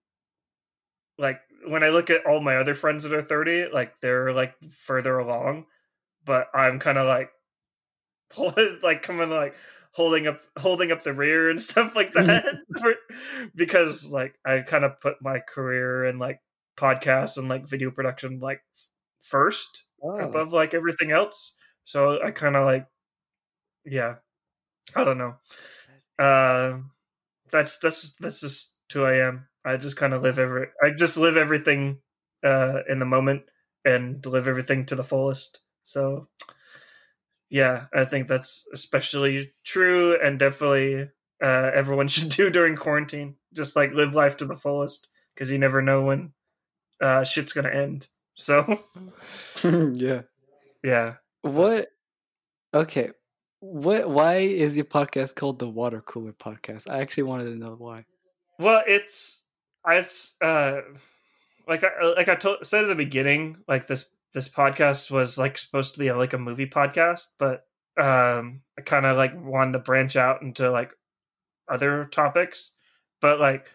like 1.19 1.41
when 1.67 1.83
i 1.83 1.89
look 1.89 2.11
at 2.11 2.25
all 2.27 2.41
my 2.41 2.57
other 2.57 2.75
friends 2.75 3.03
that 3.03 3.13
are 3.13 3.23
30 3.23 3.69
like 3.73 3.93
they're 4.01 4.33
like 4.33 4.55
further 4.71 5.19
along 5.19 5.67
but 6.25 6.47
i'm 6.55 6.79
kind 6.79 6.99
of 6.99 7.07
like 7.07 7.31
holding 8.33 8.79
like 8.83 9.03
coming 9.03 9.31
like 9.31 9.55
holding 9.93 10.27
up 10.27 10.41
holding 10.59 10.93
up 10.93 11.03
the 11.03 11.13
rear 11.13 11.51
and 11.51 11.61
stuff 11.61 11.97
like 11.97 12.13
that 12.13 12.45
for, 12.81 12.95
because 13.55 14.07
like 14.07 14.35
i 14.47 14.61
kind 14.61 14.85
of 14.85 15.01
put 15.01 15.15
my 15.21 15.41
career 15.41 16.05
in 16.05 16.19
like 16.19 16.41
podcasts 16.77 17.37
and 17.37 17.49
like 17.49 17.67
video 17.67 17.91
production 17.91 18.39
like 18.39 18.61
first 19.21 19.83
oh. 20.03 20.19
above 20.19 20.53
like 20.53 20.75
everything 20.75 21.11
else 21.11 21.55
so 21.85 22.23
i 22.23 22.31
kind 22.31 22.55
of 22.55 22.65
like 22.65 22.87
yeah 23.85 24.17
i 24.95 25.03
don't 25.03 25.19
know 25.19 25.35
uh 26.19 26.79
that's 27.51 27.79
that's 27.79 28.15
that's 28.21 28.41
just 28.41 28.73
who 28.93 29.05
I 29.05 29.27
am. 29.27 29.49
I 29.65 29.77
just 29.77 29.97
kind 29.97 30.15
of 30.15 30.23
live 30.23 30.39
every. 30.39 30.69
I 30.83 30.91
just 30.97 31.17
live 31.17 31.37
everything 31.37 31.99
uh, 32.45 32.81
in 32.89 32.99
the 32.99 33.05
moment 33.05 33.43
and 33.85 34.25
live 34.25 34.49
everything 34.49 34.87
to 34.87 34.95
the 34.95 35.05
fullest. 35.05 35.61
So, 35.83 36.29
yeah, 37.51 37.87
I 37.95 38.05
think 38.05 38.29
that's 38.29 38.67
especially 38.73 39.53
true 39.65 40.19
and 40.23 40.39
definitely 40.39 41.09
uh, 41.43 41.71
everyone 41.75 42.09
should 42.09 42.31
do 42.31 42.51
during 42.51 42.77
quarantine. 42.77 43.37
Just 43.53 43.77
like 43.77 43.93
live 43.93 44.15
life 44.15 44.37
to 44.39 44.47
the 44.47 44.57
fullest 44.57 45.09
because 45.35 45.51
you 45.51 45.59
never 45.59 45.83
know 45.83 46.03
when 46.03 46.33
uh, 47.01 47.25
shit's 47.25 47.53
gonna 47.53 47.71
end. 47.71 48.09
So, 48.37 48.81
yeah, 49.65 50.23
yeah. 50.85 51.15
What? 51.43 51.89
Okay, 52.75 53.11
what? 53.61 54.09
Why 54.09 54.37
is 54.37 54.77
your 54.77 54.87
podcast 54.87 55.35
called 55.35 55.59
the 55.59 55.69
Water 55.69 56.01
Cooler 56.01 56.33
Podcast? 56.33 56.91
I 56.91 57.01
actually 57.01 57.25
wanted 57.25 57.47
to 57.47 57.57
know 57.57 57.75
why. 57.79 58.05
Well, 58.59 58.83
it's 58.87 59.45
I 59.85 60.03
uh 60.45 60.81
like 61.67 61.85
I 61.85 62.05
like 62.17 62.29
I 62.29 62.35
told, 62.35 62.67
said 62.67 62.85
at 62.85 62.89
the 62.89 62.95
beginning, 62.95 63.59
like 63.69 63.87
this 63.87 64.07
this 64.35 64.49
podcast 64.49 65.11
was 65.11 65.39
like 65.39 65.59
supposed 65.59 65.95
to 65.95 65.99
be 65.99 66.09
a, 66.09 66.17
like 66.17 66.33
a 66.33 66.39
movie 66.39 66.69
podcast, 66.69 67.27
but 67.39 67.67
um 68.01 68.63
I 68.79 68.83
kind 68.83 69.07
of 69.07 69.17
like 69.17 69.33
wanted 69.35 69.73
to 69.73 69.79
branch 69.81 70.17
out 70.17 70.43
into 70.43 70.71
like 70.71 70.91
other 71.69 72.07
topics, 72.07 72.73
but 73.21 73.41
like 73.41 73.67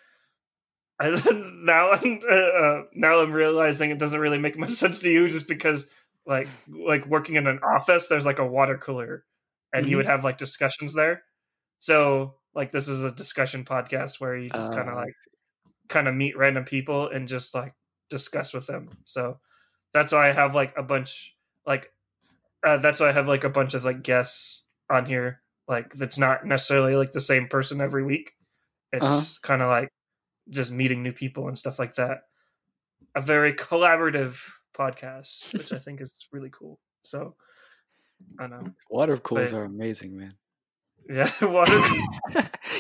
now 1.02 1.92
I'm 1.92 2.22
uh, 2.32 2.36
uh, 2.36 2.84
now 2.94 3.20
I'm 3.20 3.34
realizing 3.34 3.92
it 3.92 4.00
doesn't 4.00 4.20
really 4.20 4.38
make 4.38 4.58
much 4.58 4.72
sense 4.72 5.00
to 5.00 5.12
you, 5.12 5.28
just 5.28 5.48
because 5.48 5.88
like 6.26 6.48
like 6.68 7.06
working 7.06 7.36
in 7.36 7.48
an 7.48 7.60
office, 7.60 8.08
there's 8.08 8.26
like 8.26 8.40
a 8.40 8.48
water 8.48 8.78
cooler, 8.78 9.26
and 9.74 9.84
mm-hmm. 9.84 9.92
you 9.92 9.98
would 9.98 10.06
have 10.06 10.24
like 10.24 10.38
discussions 10.38 10.94
there. 10.94 11.24
So 11.80 12.36
like 12.56 12.72
this 12.72 12.88
is 12.88 13.04
a 13.04 13.12
discussion 13.12 13.66
podcast 13.66 14.20
where 14.20 14.38
you 14.38 14.50
just 14.50 14.72
uh, 14.72 14.76
kind 14.76 14.90
of 14.90 14.96
like 14.96 15.16
kind 15.90 16.08
of 16.08 16.16
meet 16.16 16.38
random 16.38 16.64
people 16.64 17.10
and 17.10 17.28
just 17.28 17.54
like 17.54 17.74
discuss 18.10 18.54
with 18.54 18.68
them. 18.68 18.90
So 19.06 19.40
that's 19.94 20.14
why 20.14 20.30
I 20.30 20.34
have 20.34 20.56
like 20.56 20.74
a 20.78 20.84
bunch 20.84 21.36
like 21.66 21.92
uh, 22.66 22.78
that's 22.78 23.00
why 23.00 23.10
I 23.10 23.12
have 23.12 23.28
like 23.28 23.44
a 23.44 23.50
bunch 23.50 23.74
of 23.74 23.84
like 23.84 24.04
guests 24.04 24.64
on 24.90 25.06
here. 25.06 25.42
Like 25.68 25.94
that's 25.94 26.18
not 26.18 26.46
necessarily 26.46 26.96
like 26.96 27.12
the 27.12 27.22
same 27.22 27.48
person 27.48 27.82
every 27.82 28.04
week. 28.04 28.32
It's 28.92 29.04
uh-huh. 29.04 29.24
kind 29.42 29.62
of 29.62 29.70
like 29.70 29.90
just 30.50 30.72
meeting 30.72 31.04
new 31.04 31.14
people 31.14 31.48
and 31.48 31.58
stuff 31.58 31.80
like 31.80 31.96
that. 31.96 32.20
A 33.16 33.22
very 33.22 33.54
collaborative 33.54 34.36
podcast, 34.78 35.54
which 35.54 35.72
I 35.74 35.78
think 35.80 36.02
is 36.02 36.14
really 36.32 36.52
cool. 36.52 36.80
So 37.04 37.36
I 38.40 38.48
know 38.48 38.72
water 38.90 39.18
coolers 39.18 39.52
but, 39.52 39.60
are 39.60 39.66
amazing, 39.66 40.18
man. 40.18 40.36
Yeah, 41.10 41.32
water. 41.46 41.78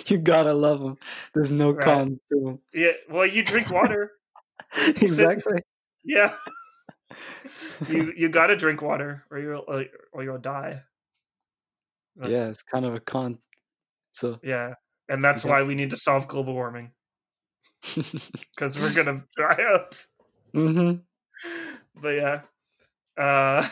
you 0.08 0.18
gotta 0.18 0.54
love 0.54 0.80
them. 0.80 0.98
There's 1.34 1.52
no 1.52 1.72
right. 1.72 1.84
con 1.84 2.20
to 2.32 2.40
them. 2.40 2.60
Yeah, 2.74 2.92
well, 3.10 3.26
you 3.26 3.44
drink 3.44 3.72
water. 3.72 4.12
exactly. 4.88 5.62
yeah. 6.04 6.34
you 7.90 8.14
you 8.16 8.30
gotta 8.30 8.56
drink 8.56 8.82
water, 8.82 9.24
or 9.30 9.40
you'll 9.40 9.86
or 10.12 10.24
you'll 10.24 10.38
die. 10.40 10.82
yeah, 12.22 12.48
it's 12.48 12.64
kind 12.64 12.86
of 12.86 12.96
a 12.96 13.00
con. 13.00 13.38
So 14.14 14.40
yeah, 14.44 14.74
and 15.10 15.24
that's 15.24 15.44
why 15.44 15.64
we 15.64 15.76
need 15.76 15.92
to 15.92 15.98
solve 15.98 16.28
global 16.28 16.54
warming 16.54 16.92
because 17.96 18.82
we're 18.82 18.94
gonna 18.94 19.24
dry 19.36 19.58
up. 19.76 19.96
Mm-hmm. 20.56 21.02
But 22.02 22.10
yeah, 22.10 22.42
uh, 23.18 23.68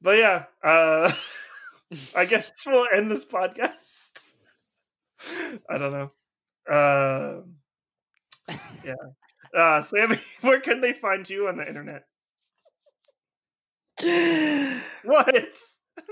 but 0.00 0.18
yeah, 0.18 0.44
uh, 0.62 1.12
I 2.16 2.24
guess 2.24 2.52
we'll 2.66 2.86
end 2.94 3.10
this 3.10 3.24
podcast. 3.24 4.10
I 5.70 5.78
don't 5.78 5.92
know. 5.92 6.10
Uh, 6.70 7.40
yeah. 8.84 8.94
Uh, 9.56 9.80
Sammy, 9.80 10.16
where 10.40 10.60
can 10.60 10.80
they 10.80 10.92
find 10.92 11.28
you 11.28 11.48
on 11.48 11.56
the 11.56 11.66
internet? 11.66 12.04
what? 15.04 15.58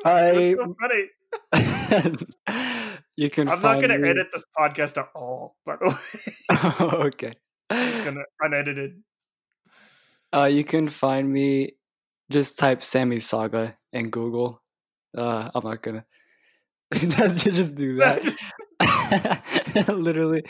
I 0.04 0.54
so 0.54 0.76
funny. 0.80 1.08
you 3.16 3.30
can. 3.30 3.48
I'm 3.48 3.60
not 3.60 3.80
going 3.80 3.88
to 3.88 4.08
edit 4.08 4.28
this 4.32 4.44
podcast 4.56 4.98
at 4.98 5.08
all. 5.14 5.56
By 5.66 5.76
the 5.76 5.88
way. 5.88 7.06
okay. 7.06 7.32
Just 7.72 8.04
gonna 8.04 8.22
unedited. 8.40 9.02
Uh, 10.32 10.44
you 10.44 10.64
can 10.64 10.88
find 10.88 11.30
me. 11.30 11.72
Just 12.30 12.58
type 12.58 12.82
Sammy 12.82 13.18
Saga 13.18 13.76
in 13.92 14.10
Google. 14.10 14.62
Uh, 15.16 15.50
I'm 15.54 15.64
not 15.64 15.82
gonna. 15.82 16.04
That's 16.90 17.42
just 17.42 17.74
do 17.74 17.96
that. 17.96 18.22
Literally. 19.88 20.44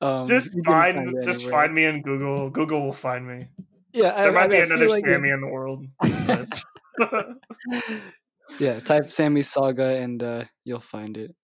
Um, 0.00 0.26
just 0.26 0.52
find, 0.64 0.96
find 0.96 1.24
just 1.24 1.42
anywhere. 1.42 1.60
find 1.60 1.74
me 1.74 1.84
in 1.84 2.02
Google. 2.02 2.50
Google 2.50 2.84
will 2.84 2.92
find 2.92 3.26
me. 3.26 3.48
Yeah, 3.92 4.14
there 4.14 4.30
I, 4.30 4.32
might 4.32 4.44
I, 4.44 4.48
be 4.48 4.56
I 4.56 4.64
another 4.64 4.90
Sammy 4.90 5.30
it... 5.30 5.34
in 5.34 5.40
the 5.40 5.48
world. 5.48 5.86
yeah, 8.60 8.80
type 8.80 9.10
Sammy 9.10 9.42
Saga 9.42 9.96
and 9.96 10.22
uh, 10.22 10.44
you'll 10.64 10.80
find 10.80 11.16
it. 11.16 11.34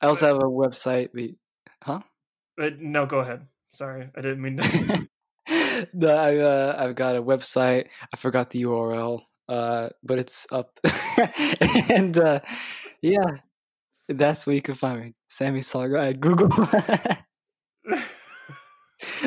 I 0.00 0.06
also 0.06 0.26
have 0.26 0.36
a 0.36 0.46
website. 0.46 1.10
We, 1.12 1.36
huh? 1.82 2.00
Uh, 2.60 2.70
no, 2.78 3.06
go 3.06 3.18
ahead. 3.18 3.46
Sorry, 3.70 4.08
I 4.16 4.20
didn't 4.20 4.42
mean 4.42 4.56
to. 4.56 5.08
No, 5.92 6.14
I, 6.14 6.36
uh, 6.36 6.76
I've 6.78 6.94
got 6.94 7.16
a 7.16 7.22
website. 7.22 7.88
I 8.12 8.16
forgot 8.16 8.50
the 8.50 8.62
URL, 8.62 9.22
uh, 9.48 9.88
but 10.02 10.18
it's 10.18 10.46
up. 10.52 10.78
and 11.90 12.16
uh, 12.18 12.40
yeah, 13.00 13.38
that's 14.08 14.46
where 14.46 14.56
you 14.56 14.62
can 14.62 14.74
find 14.74 15.00
me. 15.00 15.14
Sammy 15.28 15.62
Saga 15.62 16.00
at 16.00 16.20
Google. 16.20 16.48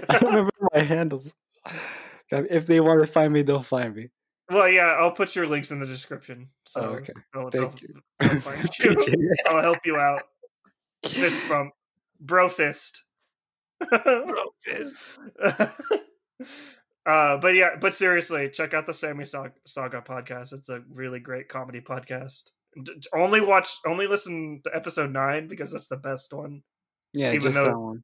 I 0.09 0.19
don't 0.19 0.23
remember 0.23 0.51
my 0.73 0.81
handles. 0.81 1.33
If 2.31 2.65
they 2.65 2.79
want 2.79 3.01
to 3.01 3.07
find 3.07 3.33
me, 3.33 3.41
they'll 3.41 3.61
find 3.61 3.95
me. 3.95 4.09
Well, 4.49 4.69
yeah, 4.69 4.95
I'll 4.99 5.11
put 5.11 5.35
your 5.35 5.47
links 5.47 5.71
in 5.71 5.79
the 5.79 5.85
description. 5.85 6.49
So 6.67 6.81
oh, 6.81 6.85
okay. 6.95 7.13
I'll, 7.33 7.49
Thank 7.49 7.63
I'll, 7.65 7.75
you. 7.81 8.01
I'll, 8.19 8.39
find 8.41 8.69
you. 9.07 9.33
I'll 9.47 9.61
help 9.61 9.79
you 9.85 9.97
out. 9.97 10.21
Fist 11.03 11.41
bump. 11.49 11.73
Bro 12.19 12.49
fist. 12.49 13.03
Bro 13.89 14.53
fist. 14.63 14.97
Uh, 17.05 17.37
but 17.37 17.55
yeah, 17.55 17.75
but 17.79 17.93
seriously, 17.93 18.49
check 18.49 18.73
out 18.73 18.85
the 18.85 18.93
Sammy 18.93 19.25
Saga, 19.25 19.53
Saga 19.65 20.01
podcast. 20.01 20.53
It's 20.53 20.69
a 20.69 20.81
really 20.89 21.19
great 21.19 21.49
comedy 21.49 21.81
podcast. 21.81 22.43
D- 22.83 22.93
only 23.13 23.41
watch, 23.41 23.69
only 23.87 24.07
listen 24.07 24.61
to 24.63 24.75
episode 24.75 25.11
nine 25.11 25.47
because 25.47 25.71
that's 25.71 25.87
the 25.87 25.97
best 25.97 26.33
one. 26.33 26.61
Yeah, 27.13 27.29
even 27.29 27.41
just 27.41 27.55
though, 27.55 27.65
that 27.65 27.77
one 27.77 28.03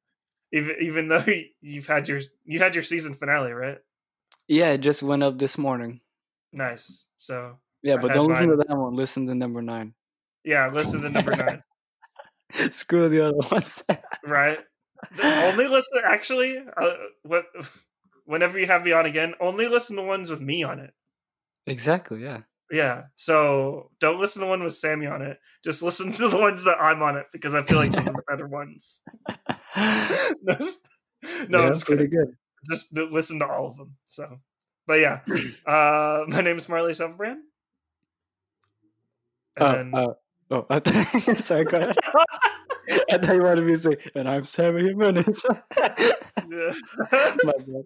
even 0.51 0.75
even 0.81 1.07
though 1.07 1.25
you've 1.61 1.87
had 1.87 2.07
your 2.07 2.19
you 2.45 2.59
had 2.59 2.75
your 2.75 2.83
season 2.83 3.15
finale, 3.15 3.51
right? 3.51 3.77
Yeah, 4.47 4.71
it 4.71 4.79
just 4.79 5.03
went 5.03 5.23
up 5.23 5.37
this 5.37 5.57
morning. 5.57 6.01
Nice. 6.51 7.05
So 7.17 7.57
yeah, 7.83 7.97
but 7.97 8.13
don't 8.13 8.27
listen 8.27 8.49
to 8.49 8.57
that 8.57 8.75
one. 8.75 8.93
Listen 8.93 9.27
to 9.27 9.35
number 9.35 9.61
nine. 9.61 9.93
Yeah, 10.43 10.69
listen 10.73 11.01
to 11.01 11.09
number 11.09 11.35
nine. 11.35 11.63
Screw 12.71 13.07
the 13.09 13.27
other 13.27 13.37
ones. 13.51 13.83
right. 14.25 14.59
Only 15.23 15.67
listen. 15.67 16.01
Actually, 16.05 16.57
uh, 16.77 16.93
what? 17.23 17.45
Whenever 18.31 18.57
you 18.57 18.65
have 18.65 18.83
me 18.83 18.93
on 18.93 19.05
again, 19.05 19.33
only 19.41 19.67
listen 19.67 19.97
to 19.97 20.03
ones 20.03 20.29
with 20.29 20.39
me 20.39 20.63
on 20.63 20.79
it. 20.79 20.93
Exactly. 21.67 22.23
Yeah. 22.23 22.43
Yeah. 22.71 23.03
So 23.17 23.91
don't 23.99 24.21
listen 24.21 24.41
to 24.41 24.47
one 24.47 24.63
with 24.63 24.73
Sammy 24.73 25.05
on 25.05 25.21
it. 25.21 25.37
Just 25.65 25.83
listen 25.83 26.11
to 26.13 26.29
the 26.29 26.37
ones 26.37 26.63
that 26.63 26.77
I'm 26.79 27.01
on 27.01 27.17
it 27.17 27.25
because 27.33 27.53
I 27.53 27.63
feel 27.63 27.77
like 27.77 27.91
those 27.91 28.07
are 28.07 28.13
the 28.13 28.23
better 28.29 28.47
ones. 28.47 29.01
no, 29.75 30.57
no 31.49 31.63
yeah, 31.63 31.69
it's 31.71 31.83
pretty 31.83 32.07
good. 32.07 32.33
Just 32.69 32.95
listen 32.95 33.39
to 33.39 33.47
all 33.47 33.71
of 33.71 33.77
them. 33.77 33.97
So, 34.07 34.37
but 34.87 35.01
yeah, 35.01 35.19
uh, 35.65 36.23
my 36.27 36.39
name 36.39 36.55
is 36.55 36.69
Marley 36.69 36.93
Silverbrand. 36.93 37.39
Uh, 39.57 39.75
then... 39.75 39.91
uh, 39.93 40.13
oh, 40.51 40.65
I 40.69 40.79
th- 40.79 41.37
sorry, 41.37 41.65
go 41.65 41.79
ahead. 41.79 41.97
I 43.11 43.17
thought 43.17 43.35
you 43.35 43.43
wanted 43.43 43.65
me 43.65 43.73
to 43.73 43.77
say, 43.77 43.97
and 44.15 44.29
I'm 44.29 44.45
Sammy 44.45 44.83
Jimenez. 44.83 45.45
yeah. 45.77 46.73
My 47.43 47.53
bad. 47.57 47.83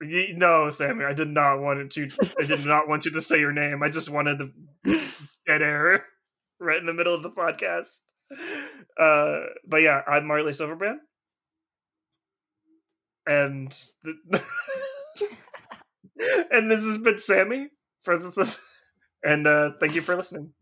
No, 0.00 0.70
Sammy, 0.70 1.04
I 1.04 1.12
did 1.12 1.28
not 1.28 1.60
want 1.60 1.92
to. 1.92 2.08
I 2.38 2.44
did 2.44 2.66
not 2.66 2.88
want 2.88 3.04
you 3.04 3.12
to 3.12 3.20
say 3.20 3.38
your 3.38 3.52
name. 3.52 3.82
I 3.82 3.88
just 3.88 4.10
wanted 4.10 4.38
to 4.38 5.00
dead 5.46 5.62
air 5.62 6.04
right 6.60 6.78
in 6.78 6.86
the 6.86 6.92
middle 6.92 7.14
of 7.14 7.22
the 7.22 7.30
podcast. 7.30 8.00
Uh, 9.00 9.46
but 9.66 9.78
yeah, 9.78 10.02
I'm 10.06 10.26
Marley 10.26 10.52
Silverbrand, 10.52 10.98
and 13.26 13.70
the, 14.02 14.42
and 16.50 16.70
this 16.70 16.84
has 16.84 16.98
been 16.98 17.18
Sammy 17.18 17.68
for 18.02 18.18
the, 18.18 18.58
and 19.22 19.46
uh, 19.46 19.70
thank 19.80 19.94
you 19.94 20.02
for 20.02 20.16
listening. 20.16 20.52